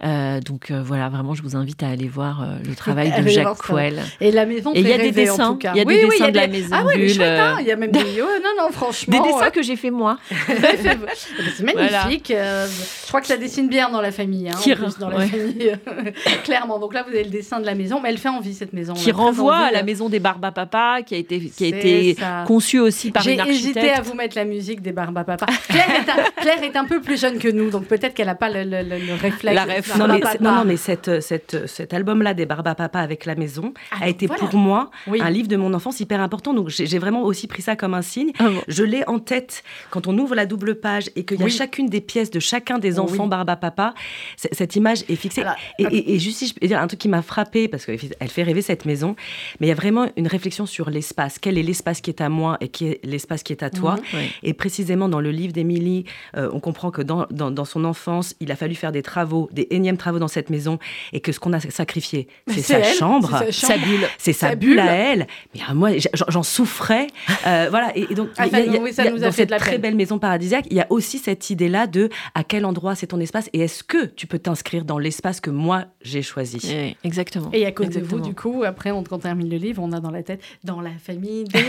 Euh, 0.04 0.40
donc 0.42 0.72
euh, 0.72 0.82
voilà, 0.84 1.08
vraiment, 1.10 1.34
je 1.34 1.44
vous 1.44 1.56
invite 1.56 1.84
à 1.84 1.90
aller 1.90 2.08
voir 2.08 2.42
euh, 2.42 2.56
le 2.68 2.76
travail 2.76 3.14
de 3.22 3.28
Jacques. 3.30 3.58
Couel. 3.60 4.02
Et 4.20 4.32
la 4.32 4.46
maison 4.46 4.72
il 4.74 4.82
y 4.88 4.92
a 4.92 4.98
des 4.98 5.04
rêver, 5.04 5.26
dessins. 5.26 5.58
Il 5.62 5.78
y 5.78 5.82
a 5.82 5.86
des 5.86 5.94
Oui, 5.94 6.00
oui, 6.04 6.10
dessins 6.12 6.26
il 6.28 6.32
de 6.34 6.38
la 6.38 6.48
maison 6.48 6.70
Ah 6.78 6.84
ouais, 6.86 6.98
Bulle, 6.98 7.10
chouette, 7.14 7.40
hein. 7.40 7.58
Il 7.62 7.68
y 7.68 7.72
a 7.72 7.76
même 7.76 7.92
des... 7.92 8.00
oh, 8.22 8.26
non, 8.44 8.64
non, 8.66 8.72
franchement... 8.72 9.24
Des 9.24 9.32
dessins 9.32 9.50
que 9.52 9.62
j'ai 9.62 9.76
fait 9.76 9.92
moi. 9.92 10.18
C'est 10.48 11.64
magnifique. 11.64 12.30
je 12.36 13.08
crois 13.08 13.22
que 13.22 13.28
ça 13.28 13.38
dessine 13.38 13.70
bien 13.70 13.90
dans 13.90 14.02
la 14.02 14.12
famille. 14.12 14.50
Hein, 14.50 14.56
Qui 14.62 14.74
en 14.74 14.76
plus, 14.78 14.98
dans 14.98 15.10
la 15.10 15.28
famille. 15.28 15.74
Clairement. 16.44 16.80
Donc 16.80 16.94
là, 16.94 17.04
vous 17.04 17.14
avez 17.14 17.24
le 17.24 17.30
dessin 17.30 17.60
de 17.60 17.66
la 17.66 17.76
maison, 17.76 18.00
mais 18.02 18.10
elle 18.10 18.18
fait 18.18 18.30
envie 18.30 18.54
cette 18.54 18.74
maison. 18.74 18.94
qui 18.94 19.12
a 19.12 19.14
renvoie 19.14 19.56
envie, 19.58 19.66
à 19.66 19.72
la 19.72 19.84
maison 19.84 20.10
des 20.10 20.20
Barbapapa, 20.20 21.02
qui 21.06 21.16
a 21.16 21.18
été, 21.18 21.40
qui 21.40 21.66
a 21.66 21.68
été 21.68 22.16
ça. 22.20 22.44
conçue 22.48 22.80
aussi 22.80 23.12
par 23.12 23.24
J'ai 23.24 23.34
une 23.34 23.40
architecte. 23.42 23.78
hésité 23.78 23.92
à 23.92 24.02
vous 24.02 24.14
mettre 24.16 24.36
la 24.38 24.46
musique 24.46 24.82
des 24.82 24.92
Barbapapa. 24.92 25.46
Claire 25.70 25.90
est 25.90 26.10
un, 26.10 26.42
Claire 26.42 26.64
est 26.64 26.76
un 26.76 26.86
peu 26.86 27.00
plus 27.02 27.20
jeune 27.20 27.38
que 27.38 27.48
nous, 27.48 27.70
donc 27.70 27.86
peut-être 27.86 28.14
qu'elle 28.14 28.26
n'a 28.28 28.36
pas 28.36 28.50
le, 28.50 28.64
le- 28.64 28.82
le- 28.88 28.98
le 29.06 29.14
réflexe. 29.14 29.56
La 29.56 29.66
Non 29.98 30.08
mais, 30.08 30.20
non, 30.42 30.56
non, 30.56 30.66
mais 30.66 30.78
cette, 30.78 31.22
cette, 31.22 31.68
cet 31.68 31.94
album-là 31.94 32.34
des 32.34 32.46
Barbapapa 32.46 33.00
avec 33.00 33.26
la 33.26 33.36
maison 33.36 33.74
Ah, 33.92 33.98
a 34.06 34.10
été 34.10 34.28
voilà. 34.28 34.42
pour 34.46 34.58
moi 34.60 34.92
Oui. 35.08 35.20
un 35.22 35.30
livre 35.30 35.48
de 35.48 35.56
mon 35.58 35.74
enfance 35.74 36.00
hyper 36.00 36.22
important. 36.22 36.54
Donc 36.54 36.70
j'ai 36.70 37.00
vraiment 37.00 37.24
aussi 37.24 37.48
pris 37.48 37.62
ça 37.62 37.76
comme 37.76 37.94
un 37.94 38.02
signe. 38.02 38.32
Ah 38.40 38.50
bon. 38.50 38.62
Je 38.68 38.84
l'ai 38.84 39.04
en 39.08 39.20
tête 39.20 39.64
quand 39.90 40.08
on 40.08 40.18
ouvre 40.18 40.36
la 40.36 40.46
double 40.46 40.76
page 40.76 41.10
et 41.16 41.26
qu'il 41.26 41.40
y 41.40 41.42
a 41.42 41.46
Oui. 41.46 41.52
chacune 41.52 41.88
des 41.88 42.02
pièces 42.02 42.32
de 42.32 42.40
chacun 42.40 42.80
des 42.80 42.94
Oui. 42.94 43.00
enfants 43.00 43.28
Barbapapa. 43.28 43.94
c- 44.38 44.50
Cette 44.52 44.76
image 44.76 45.04
est 45.10 45.16
fixée. 45.16 45.42
Alors, 45.42 45.56
et, 45.80 45.84
et- 45.84 46.16
et 46.16 46.20
juste 46.20 46.38
si 46.40 46.48
je 46.48 46.54
peux 46.54 46.66
dire 46.68 46.80
un 46.80 46.88
truc 46.88 47.00
qui 47.00 47.10
m'a 47.10 47.22
frappé 47.22 47.68
parce 47.68 47.86
qu'elle 47.86 48.00
fait 48.30 48.44
rêver 48.44 48.62
cette 48.62 48.86
maison, 48.86 49.16
mais 49.60 49.68
il 49.68 49.70
y 49.70 49.74
a 49.74 49.76
vraiment 49.76 50.08
une 50.18 50.28
réflexion 50.28 50.66
sur 50.66 50.90
l'espace. 50.90 51.40
Quel 51.40 51.58
est 51.58 51.64
l'espace 51.64 52.02
qui 52.02 52.10
est 52.10 52.22
à 52.22 52.30
moi 52.30 52.58
et 52.62 52.68
qui 52.70 52.88
est 52.88 53.00
l'espace 53.04 53.44
qui 53.44 53.54
est 53.54 53.64
à 53.64 53.70
toi? 53.70 53.96
Mhm. 54.14 54.20
Et 54.44 54.54
précisément 54.54 55.10
dans 55.10 55.20
le 55.22 55.32
livre 55.32 55.54
d'Émilie, 55.54 56.06
euh, 56.38 56.50
on 56.54 56.60
comprend 56.60 56.92
que 56.92 57.02
dans, 57.02 57.26
dans, 57.32 57.52
dans 57.52 57.66
son 57.66 57.84
enfance, 57.86 58.36
il 58.40 58.52
a 58.52 58.56
fallu 58.56 58.76
faire 58.76 58.92
des 58.92 59.02
travaux, 59.02 59.50
des 59.52 59.68
énièmes 59.74 59.98
travaux 59.98 60.20
dans 60.20 60.28
cette 60.28 60.50
maison, 60.50 60.80
et 61.12 61.20
que 61.20 61.32
ce 61.32 61.40
qu'on 61.40 61.54
a 61.54 61.60
sacrifié, 61.60 62.28
c'est 62.48 62.62
sa 62.62 62.80
elle, 62.80 62.94
chambre, 62.96 63.30
c'est 63.46 63.52
sa 63.52 63.68
chambre. 63.68 63.74
Sa 63.82 63.88
bulle. 63.88 64.08
c'est 64.18 64.34
sa, 64.34 64.50
sa 64.50 64.56
bulle. 64.56 64.80
à 64.80 64.94
elle. 64.94 65.28
Mais 65.56 65.62
à 65.68 65.74
moi, 65.74 65.90
j'en 66.28 66.44
souffrais. 66.44 67.08
Euh, 67.48 67.68
voilà. 67.70 67.92
Et, 67.96 68.08
et 68.12 68.16
donc, 68.16 68.30
Ah, 68.38 68.46
il 68.48 68.52
y 68.52 68.56
a- 68.56 68.60
y 68.66 68.78
a- 68.78 68.82
oui, 68.82 68.94
ça 68.94 69.04
y 69.06 69.08
a- 69.08 69.12
nous 69.12 69.18
a 69.18 69.28
dans 69.28 69.32
fait 69.32 69.42
cette 69.42 69.48
de 69.50 69.52
la 69.54 69.60
très 69.60 69.72
peine. 69.72 69.82
belle 69.82 69.96
maison 69.96 70.20
paradisiaque, 70.20 70.66
il 70.70 70.78
y 70.78 70.82
a 70.82 70.88
aussi 70.90 71.18
cette 71.20 71.50
idée-là 71.50 71.88
de 71.88 72.10
à 72.36 72.44
quel 72.44 72.66
endroit 72.66 72.96
c'est 72.96 73.08
ton 73.08 73.20
espace 73.20 73.50
et 73.54 73.60
est-ce 73.62 73.84
que 73.84 74.06
tu 74.06 74.28
peux 74.28 74.40
t'inscrire 74.40 74.86
dans 74.86 74.98
l'espace 75.00 75.40
que 75.42 75.50
moi 75.50 75.86
j'ai 76.02 76.22
choisi. 76.22 76.60
Ouais, 76.68 76.96
exactement. 77.04 77.50
Et 77.54 77.66
à 77.66 77.72
cause 77.72 77.88
Exactement. 77.88 78.18
de 78.18 78.24
vous, 78.24 78.28
du 78.30 78.36
coup, 78.36 78.64
après, 78.66 78.92
on, 78.92 79.04
quand 79.04 79.16
on 79.16 79.20
termine 79.20 79.50
le 79.50 79.58
livre, 79.58 79.82
on 79.84 79.92
a 79.92 80.00
dans 80.00 80.12
la 80.12 80.24
tête, 80.24 80.42
dans 80.64 80.82
la 80.82 80.92
famille 81.04 81.44
des... 81.46 81.64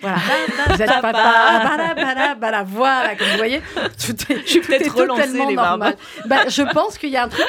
voilà. 0.00 0.16
vous 0.68 0.82
êtes 0.82 0.88
papa, 0.88 1.12
bala, 1.12 1.94
bala, 1.94 2.34
bala, 2.34 2.62
voilà, 2.64 3.14
comme 3.16 3.26
vous 3.28 3.36
voyez. 3.36 3.60
Tout 4.04 4.12
est, 4.32 4.40
Je 4.44 4.48
suis 4.50 4.60
tout 4.60 4.66
peut-être 4.68 4.86
est 4.86 4.88
relancée, 5.00 5.22
totalement 5.26 5.48
les 5.48 5.54
normal. 5.56 5.96
Bah, 6.26 6.48
je 6.48 6.62
pense 6.72 6.98
qu'il 6.98 7.10
y 7.10 7.16
a 7.16 7.24
un 7.24 7.28
truc 7.28 7.43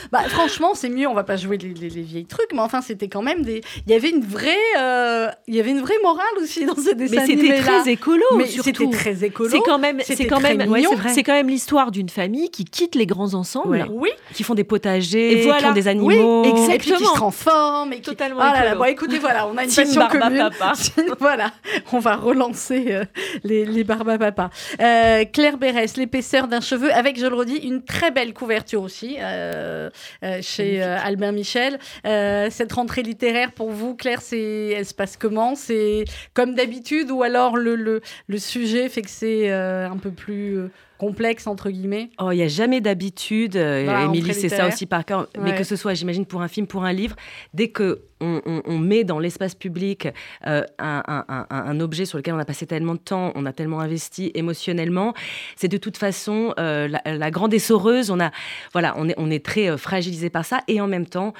Bah, 0.12 0.22
franchement, 0.28 0.70
c'est 0.74 0.88
mieux, 0.88 1.06
on 1.06 1.14
va 1.14 1.24
pas 1.24 1.36
jouer 1.36 1.56
les, 1.58 1.74
les- 1.74 1.90
les 1.90 2.02
vieilles 2.02 2.26
trucs, 2.26 2.52
mais 2.52 2.60
enfin, 2.60 2.80
c'était 2.80 3.08
quand 3.08 3.22
même 3.22 3.42
des... 3.42 3.60
Il 3.86 3.92
y 3.92 3.94
avait 3.94 4.10
une 4.10 4.24
vraie, 4.24 4.48
euh, 4.78 5.28
il 5.46 5.54
y 5.54 5.60
avait 5.60 5.70
une 5.70 5.80
vraie 5.80 5.98
morale 6.02 6.24
aussi 6.42 6.64
dans 6.64 6.74
ces 6.76 6.94
dessins 6.94 7.16
Mais 7.20 7.26
c'était 7.26 7.58
très 7.58 7.90
écolo, 7.90 8.24
Mais 8.36 8.46
c'était 8.46 8.88
très 8.90 9.24
écolo. 9.24 9.50
C'est 9.50 9.60
quand 9.60 9.78
même, 9.78 10.00
c'est 10.04 10.26
quand 10.26 10.38
très 10.40 10.54
même, 10.54 10.70
ouais, 10.70 10.82
c'est 11.08 11.22
quand 11.22 11.32
même 11.32 11.48
l'histoire 11.48 11.90
d'une 11.90 12.08
famille 12.08 12.50
qui 12.50 12.64
quitte 12.64 12.94
les 12.94 13.06
grands 13.06 13.34
ensemble. 13.34 13.68
Ouais. 13.76 13.84
Oui, 13.90 14.10
Qui 14.34 14.42
font 14.42 14.54
des 14.54 14.64
potagers, 14.64 15.40
Et 15.40 15.42
voilà. 15.42 15.58
qui 15.58 15.66
ont 15.66 15.72
des 15.72 15.82
oui, 15.84 15.88
animaux. 15.88 16.44
et 16.44 16.78
puis 16.78 16.90
qui 16.92 17.04
se 17.04 17.14
transforment. 17.14 17.92
Et 17.92 17.96
qui... 17.96 18.02
Totalement 18.10 18.40
Ah 18.42 18.52
là 18.52 18.60
là, 18.60 18.66
écolo. 18.70 18.78
bon, 18.80 18.84
écoutez, 18.86 19.18
voilà, 19.18 19.46
on 19.46 19.56
a 19.56 19.64
une 19.64 19.70
passion 19.72 20.00
Barba 20.00 20.18
commune. 20.20 20.38
Papa. 20.58 20.72
voilà, 21.20 21.50
on 21.92 21.98
va 21.98 22.16
relancer 22.16 22.86
euh, 22.90 23.04
les, 23.44 23.64
les 23.64 23.84
Barbapapa. 23.84 24.50
Euh, 24.80 25.24
Claire 25.32 25.58
Bérès, 25.58 25.96
l'épaisseur 25.96 26.48
d'un 26.48 26.60
cheveu, 26.60 26.92
avec, 26.92 27.18
je 27.18 27.26
le 27.26 27.34
redis, 27.34 27.56
une 27.56 27.82
très 27.82 28.10
belle 28.10 28.32
couverture 28.34 28.82
aussi 28.82 29.16
euh, 29.30 29.90
euh, 30.24 30.40
chez 30.42 30.82
euh, 30.82 30.98
Albin 30.98 31.32
Michel. 31.32 31.78
Cette 32.04 32.72
rentrée 32.72 33.02
littéraire, 33.02 33.52
pour 33.52 33.70
vous, 33.70 33.94
Claire, 33.94 34.22
c'est, 34.22 34.68
elle 34.68 34.86
se 34.86 34.94
passe 34.94 35.16
comment? 35.16 35.54
C'est 35.54 36.04
comme 36.34 36.54
d'habitude 36.54 37.10
ou 37.10 37.22
alors 37.22 37.56
le, 37.56 37.74
le, 37.74 38.00
le 38.26 38.38
sujet 38.38 38.88
fait 38.88 39.02
que 39.02 39.10
c'est 39.10 39.50
un 39.50 39.96
peu 39.96 40.10
plus 40.10 40.58
complexe, 41.00 41.46
entre 41.46 41.70
guillemets 41.70 42.10
Oh, 42.20 42.30
il 42.30 42.36
n'y 42.36 42.42
a 42.42 42.48
jamais 42.48 42.80
d'habitude. 42.80 43.56
euh, 43.56 44.04
Émilie, 44.04 44.34
c'est 44.34 44.48
ça 44.50 44.68
aussi 44.68 44.86
par 44.86 45.04
cœur. 45.04 45.26
Mais 45.40 45.54
que 45.54 45.64
ce 45.64 45.74
soit, 45.74 45.94
j'imagine, 45.94 46.26
pour 46.26 46.42
un 46.42 46.48
film, 46.48 46.66
pour 46.66 46.84
un 46.84 46.92
livre, 46.92 47.16
dès 47.54 47.68
que 47.68 48.02
on, 48.20 48.42
on- 48.44 48.62
on 48.66 48.78
met 48.78 49.02
dans 49.02 49.18
l'espace 49.18 49.54
public 49.54 50.06
euh, 50.46 50.62
un, 50.78 51.02
un- 51.08 51.24
un- 51.28 51.46
un 51.50 51.80
objet 51.80 52.04
sur 52.04 52.18
lequel 52.18 52.34
on 52.34 52.38
a 52.38 52.44
passé 52.44 52.66
tellement 52.66 52.94
de 52.94 53.00
temps, 53.00 53.32
on 53.34 53.46
a 53.46 53.52
tellement 53.54 53.80
investi 53.80 54.30
émotionnellement, 54.34 55.14
c'est 55.56 55.68
de 55.68 55.78
toute 55.78 55.96
façon 55.96 56.52
euh, 56.58 56.86
la, 56.86 57.00
la 57.16 57.30
grande 57.30 57.54
essoreuse. 57.54 58.10
On 58.10 58.20
a, 58.20 58.30
voilà, 58.74 58.94
on 58.98 59.08
est, 59.08 59.14
on 59.16 59.30
est 59.30 59.42
très 59.44 59.70
euh, 59.70 59.78
fragilisé 59.78 60.28
par 60.28 60.44
ça 60.44 60.60
et 60.68 60.80
en 60.82 60.86
même 60.86 61.06
temps 61.06 61.32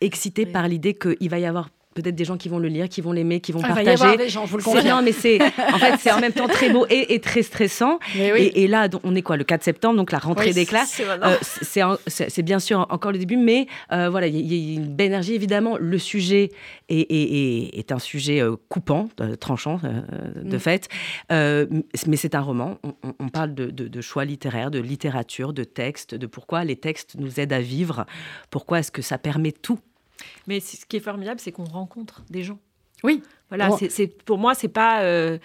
excité 0.00 0.44
Oui. 0.44 0.52
par 0.52 0.68
l'idée 0.68 0.94
qu'il 0.94 1.30
va 1.30 1.38
y 1.38 1.46
avoir 1.46 1.70
peut-être 1.94 2.14
des 2.14 2.24
gens 2.24 2.36
qui 2.36 2.48
vont 2.48 2.58
le 2.58 2.68
lire, 2.68 2.88
qui 2.88 3.00
vont 3.00 3.12
l'aimer, 3.12 3.40
qui 3.40 3.52
vont 3.52 3.60
Ah, 3.62 3.68
Il 3.70 3.74
va 3.74 3.82
y 3.82 3.84
partager. 3.84 4.02
avoir 4.04 4.16
des 4.18 4.28
gens, 4.28 4.46
je 4.46 4.50
vous 4.52 4.58
le 4.58 4.88
non, 4.88 5.00
mais 5.02 5.12
c'est 5.12 5.40
en 5.42 5.78
fait 5.78 5.94
c'est 6.00 6.10
en 6.12 6.20
même 6.20 6.32
temps 6.32 6.48
très 6.48 6.70
beau 6.70 6.86
et, 6.90 7.14
et 7.14 7.20
très 7.20 7.42
stressant. 7.42 7.98
Oui. 8.14 8.20
Et, 8.20 8.64
et 8.64 8.66
là, 8.66 8.88
on 9.04 9.14
est 9.14 9.22
quoi, 9.22 9.36
le 9.36 9.44
4 9.44 9.62
septembre, 9.62 9.96
donc 9.96 10.12
la 10.12 10.18
rentrée 10.18 10.48
Oui, 10.48 10.54
des 10.54 10.66
classes. 10.66 11.00
c'est. 11.62 11.82
Euh, 11.82 11.96
c'est 12.06 12.42
bien 12.42 12.58
sûr 12.58 12.86
encore 12.90 13.12
le 13.12 13.18
début, 13.18 13.36
mais 13.36 13.66
euh, 13.92 14.08
voilà, 14.10 14.26
il 14.26 14.34
y, 14.34 14.38
a- 14.38 14.40
il 14.56 14.70
y 14.72 14.76
a 14.76 14.80
une 14.80 14.94
belle 14.94 15.06
énergie. 15.08 15.34
Évidemment, 15.34 15.76
le 15.78 15.98
sujet 15.98 16.50
est, 16.88 17.00
est- 17.00 17.08
est- 17.10 17.78
est 17.78 17.92
un 17.92 17.98
sujet 17.98 18.40
euh, 18.40 18.56
coupant, 18.68 19.08
tranchant, 19.40 19.80
de 20.36 20.56
Mm. 20.56 20.60
fait. 20.60 20.88
Euh, 21.32 21.66
mais 22.06 22.16
c'est 22.16 22.34
un 22.34 22.40
roman. 22.40 22.78
On, 22.82 22.94
on- 23.04 23.14
on 23.20 23.28
parle 23.28 23.54
de, 23.54 23.66
de- 23.66 23.88
de 23.88 24.00
choix 24.00 24.24
littéraires, 24.24 24.70
de 24.70 24.78
littérature, 24.80 25.52
de 25.52 25.64
textes, 25.64 26.14
de 26.14 26.26
pourquoi 26.26 26.64
les 26.64 26.76
textes 26.76 27.14
nous 27.18 27.40
aident 27.40 27.52
à 27.52 27.60
vivre. 27.60 28.06
Pourquoi 28.50 28.80
est-ce 28.80 28.90
que 28.92 29.02
ça 29.02 29.18
permet 29.18 29.52
tout 29.52 29.78
Mais 30.46 30.60
ce 30.60 30.84
qui 30.86 30.96
est 30.96 31.00
formidable, 31.00 31.40
c'est 31.40 31.52
qu'on 31.52 31.64
rencontre 31.64 32.22
des 32.30 32.42
gens. 32.42 32.58
Oui. 33.02 33.22
Voilà, 33.48 33.68
Bon. 33.68 33.78
c'est 33.90 34.06
pour 34.06 34.38
moi, 34.38 34.54
c'est 34.54 34.68
pas. 34.68 35.02
euh, 35.02 35.38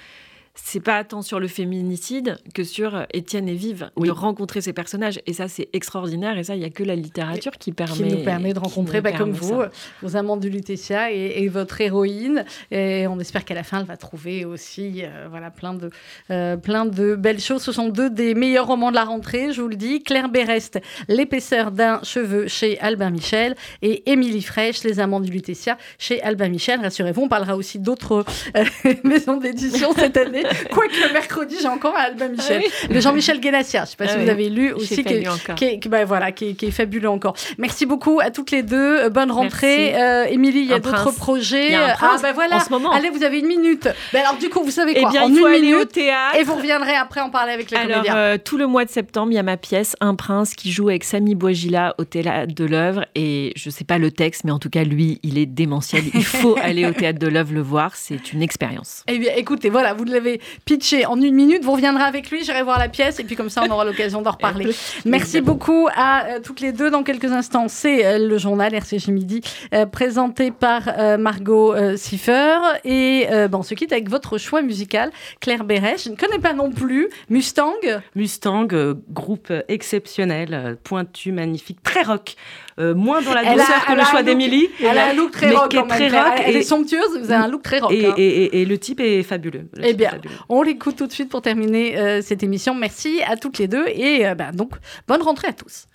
c'est 0.63 0.79
pas 0.79 1.03
tant 1.03 1.21
sur 1.21 1.39
le 1.39 1.47
féminicide 1.47 2.37
que 2.53 2.63
sur 2.63 3.05
Étienne 3.13 3.47
et 3.49 3.55
Vive, 3.55 3.89
Oui. 3.95 4.07
de 4.07 4.11
rencontrer 4.11 4.61
ces 4.61 4.73
personnages. 4.73 5.19
Et 5.25 5.33
ça, 5.33 5.47
c'est 5.47 5.69
extraordinaire. 5.73 6.37
Et 6.37 6.43
ça, 6.43 6.55
il 6.55 6.59
n'y 6.59 6.65
a 6.65 6.69
que 6.69 6.83
la 6.83 6.95
littérature 6.95 7.53
qui 7.57 7.71
permet. 7.71 7.93
qui 7.95 8.03
nous 8.03 8.23
permet 8.23 8.53
de 8.53 8.59
rencontrer, 8.59 9.01
bah, 9.01 9.11
comme 9.11 9.31
vous, 9.31 9.61
ça. 9.61 9.69
vos 10.01 10.15
amants 10.15 10.37
de 10.37 10.47
Lutetia 10.47 11.11
et, 11.11 11.43
et 11.43 11.47
votre 11.47 11.79
héroïne. 11.81 12.45
Et 12.71 13.07
on 13.07 13.19
espère 13.19 13.45
qu'à 13.45 13.53
la 13.55 13.63
fin, 13.63 13.79
elle 13.79 13.85
va 13.85 13.97
trouver 13.97 14.45
aussi 14.45 15.01
euh, 15.03 15.27
voilà, 15.29 15.49
plein, 15.51 15.73
de, 15.73 15.89
euh, 16.31 16.57
plein 16.57 16.85
de 16.85 17.15
belles 17.15 17.39
choses. 17.39 17.61
Ce 17.63 17.71
sont 17.71 17.89
deux 17.89 18.09
des 18.09 18.35
meilleurs 18.35 18.67
romans 18.67 18.89
de 18.91 18.95
la 18.95 19.03
rentrée, 19.05 19.51
je 19.53 19.61
vous 19.61 19.67
le 19.67 19.75
dis. 19.75 20.03
Claire 20.03 20.29
Berest, 20.29 20.79
L'épaisseur 21.07 21.71
d'un 21.71 21.99
cheveu 22.03 22.47
chez 22.47 22.79
Albin 22.79 23.09
Michel 23.09 23.55
et 23.81 24.09
Émilie 24.11 24.41
Fraîche, 24.41 24.83
Les 24.83 24.99
amants 24.99 25.19
du 25.19 25.31
Lutetia 25.31 25.77
chez 25.97 26.21
Albin 26.21 26.49
Michel. 26.49 26.79
Rassurez-vous, 26.81 27.23
on 27.23 27.27
parlera 27.29 27.55
aussi 27.55 27.79
d'autres 27.79 28.23
euh, 28.55 28.65
maisons 29.03 29.37
d'édition 29.37 29.91
cette 29.93 30.17
année. 30.17 30.43
Quoique 30.71 30.93
le 31.07 31.13
mercredi, 31.13 31.55
j'ai 31.61 31.67
encore 31.67 31.95
un 31.95 32.01
Albin 32.01 32.29
Michel. 32.29 32.63
Le 32.89 32.99
Jean-Michel 32.99 33.39
Guénassia, 33.39 33.81
je 33.81 33.83
ne 33.85 33.89
sais 33.89 33.95
pas 33.97 34.03
Ah 34.07 34.11
si 34.13 34.17
oui. 34.17 34.23
vous 34.23 34.29
avez 34.29 34.49
lu 34.49 34.71
aussi. 34.73 35.03
qui 35.03 35.23
qui 35.55 35.65
est, 35.65 35.79
qui- 35.79 35.89
bah, 35.89 36.05
voilà, 36.05 36.31
qui 36.31 36.49
est, 36.49 36.53
qui 36.53 36.67
est 36.67 36.71
fabuleux 36.71 37.09
encore. 37.09 37.35
Merci 37.57 37.85
beaucoup 37.85 38.19
à 38.21 38.29
toutes 38.31 38.51
les 38.51 38.63
deux. 38.63 38.99
Euh, 39.05 39.09
Bonne 39.09 39.31
rentrée. 39.31 39.95
Euh, 39.95 40.25
Émilie, 40.25 40.59
il 40.61 40.65
y 40.67 40.73
a 40.73 40.79
d'autres 40.79 41.11
projets. 41.15 41.73
A 41.75 41.95
ah, 42.01 42.17
bah 42.21 42.31
voilà. 42.33 42.57
en 42.57 42.59
ce 42.59 42.69
moment. 42.69 42.91
Allez, 42.91 43.09
vous 43.09 43.23
avez 43.23 43.39
une 43.39 43.47
minute. 43.47 43.87
Ben 44.13 44.21
alors, 44.21 44.37
du 44.37 44.49
coup, 44.49 44.63
vous 44.63 44.71
savez 44.71 44.93
Eh 44.95 45.01
quoi? 45.01 45.11
bien, 45.11 45.23
En 45.23 45.29
il 45.29 45.35
faut 45.37 45.47
une 45.47 45.53
aller 45.55 45.73
au 45.73 45.77
minute. 45.77 45.91
théâtre. 45.91 46.35
Et 46.37 46.43
vous 46.43 46.55
reviendrez 46.55 46.95
après 46.95 47.21
en 47.21 47.29
parler 47.29 47.53
avec 47.53 47.71
les 47.71 47.77
Alors, 47.77 47.97
comédiens. 48.03 48.15
euh, 48.15 48.37
tout 48.43 48.57
le 48.57 48.67
mois 48.67 48.85
de 48.85 48.89
septembre, 48.89 49.31
il 49.31 49.35
y 49.35 49.39
a 49.39 49.43
ma 49.43 49.57
pièce 49.57 49.95
Un 50.01 50.15
prince 50.15 50.53
qui 50.55 50.71
joue 50.71 50.89
avec 50.89 51.03
Samy 51.03 51.35
Bouagila 51.35 51.95
au 51.97 52.03
théâtre 52.05 52.53
de 52.53 52.65
l'œuvre. 52.65 53.05
Et 53.15 53.53
je 53.55 53.69
ne 53.69 53.71
sais 53.73 53.83
pas 53.83 53.97
le 53.97 54.11
texte, 54.11 54.43
mais 54.43 54.51
en 54.51 54.59
tout 54.59 54.69
cas, 54.69 54.83
lui, 54.83 55.19
il 55.23 55.37
est 55.37 55.45
démentiel. 55.45 56.03
Il 56.13 56.25
faut 56.25 56.55
aller 56.61 56.85
au 56.85 56.91
théâtre 56.91 57.19
de 57.19 57.27
l'œuvre 57.27 57.53
le 57.53 57.61
voir. 57.61 57.95
C'est 57.95 58.33
une 58.33 58.41
expérience. 58.41 59.03
Eh 59.07 59.17
bien, 59.17 59.31
écoutez, 59.35 59.69
voilà, 59.69 59.93
vous 59.93 60.03
l'avez 60.03 60.38
l'avez 60.39 60.59
pitché 60.65 61.05
en 61.05 61.19
une 61.21 61.35
minute. 61.35 61.63
Vous 61.63 61.71
reviendrez 61.71 62.03
avec 62.03 62.29
lui, 62.31 62.43
j'irai 62.43 62.63
voir 62.63 62.79
la 62.79 62.89
pièce 62.89 63.19
et 63.19 63.23
puis 63.23 63.35
comme 63.35 63.49
ça, 63.49 63.63
on 63.67 63.71
aura 63.71 63.85
l'occasion 63.85 64.21
d'en 64.21 64.31
reparler. 64.31 64.73
Merci 65.05 65.41
beaucoup 65.41 65.87
à 65.95 66.25
euh, 66.25 66.39
toutes 66.43 66.61
les 66.61 66.71
deux. 66.71 66.89
Dans 66.89 67.03
quelques 67.03 67.31
instants, 67.31 67.67
c'est 67.67 68.05
euh, 68.05 68.27
le 68.27 68.37
journal 68.37 68.73
RCG 68.73 69.11
Midi 69.11 69.41
euh, 69.73 69.85
présenté 69.85 70.51
par 70.51 70.89
Margot 71.17 71.75
Siffer. 71.97 72.57
Et 72.83 73.27
bon, 73.49 73.59
on 73.59 73.63
se 73.63 73.73
quitte 73.73 73.91
avec 73.91 74.09
votre 74.09 74.37
choix 74.37 74.61
musical, 74.61 75.11
Claire 75.39 75.63
Béret. 75.63 75.97
Je 75.97 76.09
ne 76.09 76.15
connais 76.15 76.39
pas 76.39 76.53
non 76.53 76.71
plus 76.71 77.09
Mustang? 77.29 77.73
Mustang, 78.15 78.67
groupe 79.09 79.51
exceptionnel, 79.67 80.77
pointu, 80.83 81.31
magnifique, 81.31 81.81
très 81.83 82.03
rock. 82.03 82.35
Moins 82.79 83.21
dans 83.21 83.33
la 83.33 83.53
douceur 83.53 83.85
que 83.85 83.93
le 83.93 84.03
choix 84.03 84.23
d'Émilie. 84.23 84.69
Elle 84.79 84.97
a 84.97 85.09
un 85.09 85.13
look 85.13 85.31
très 85.31 85.51
rock. 85.51 85.69
très 85.89 86.09
rock. 86.09 86.41
Elle 86.45 86.55
est 86.55 86.63
somptueuse, 86.63 87.19
vous 87.19 87.31
avez 87.31 87.43
un 87.43 87.47
look 87.47 87.63
très 87.63 87.79
rock. 87.79 87.91
Et, 87.91 88.05
hein. 88.05 88.13
et, 88.17 88.61
et, 88.61 88.65
le 88.65 88.77
type 88.77 88.99
est 88.99 89.23
fabuleux. 89.23 89.69
eh 89.81 89.93
bien, 89.93 90.11
on 90.47 90.61
l'écoute 90.61 90.95
tout 90.95 91.07
de 91.07 91.11
suite 91.11 91.29
pour 91.29 91.41
terminer 91.41 92.21
cette 92.21 92.43
émission. 92.43 92.73
Merci 92.73 93.21
à 93.27 93.35
toutes 93.35 93.57
les 93.57 93.67
deux 93.67 93.85
et 93.87 94.23
ben, 94.35 94.51
donc 94.53 94.73
bonne 95.07 95.21
rentrée 95.21 95.49
à 95.49 95.53
tous. 95.53 95.85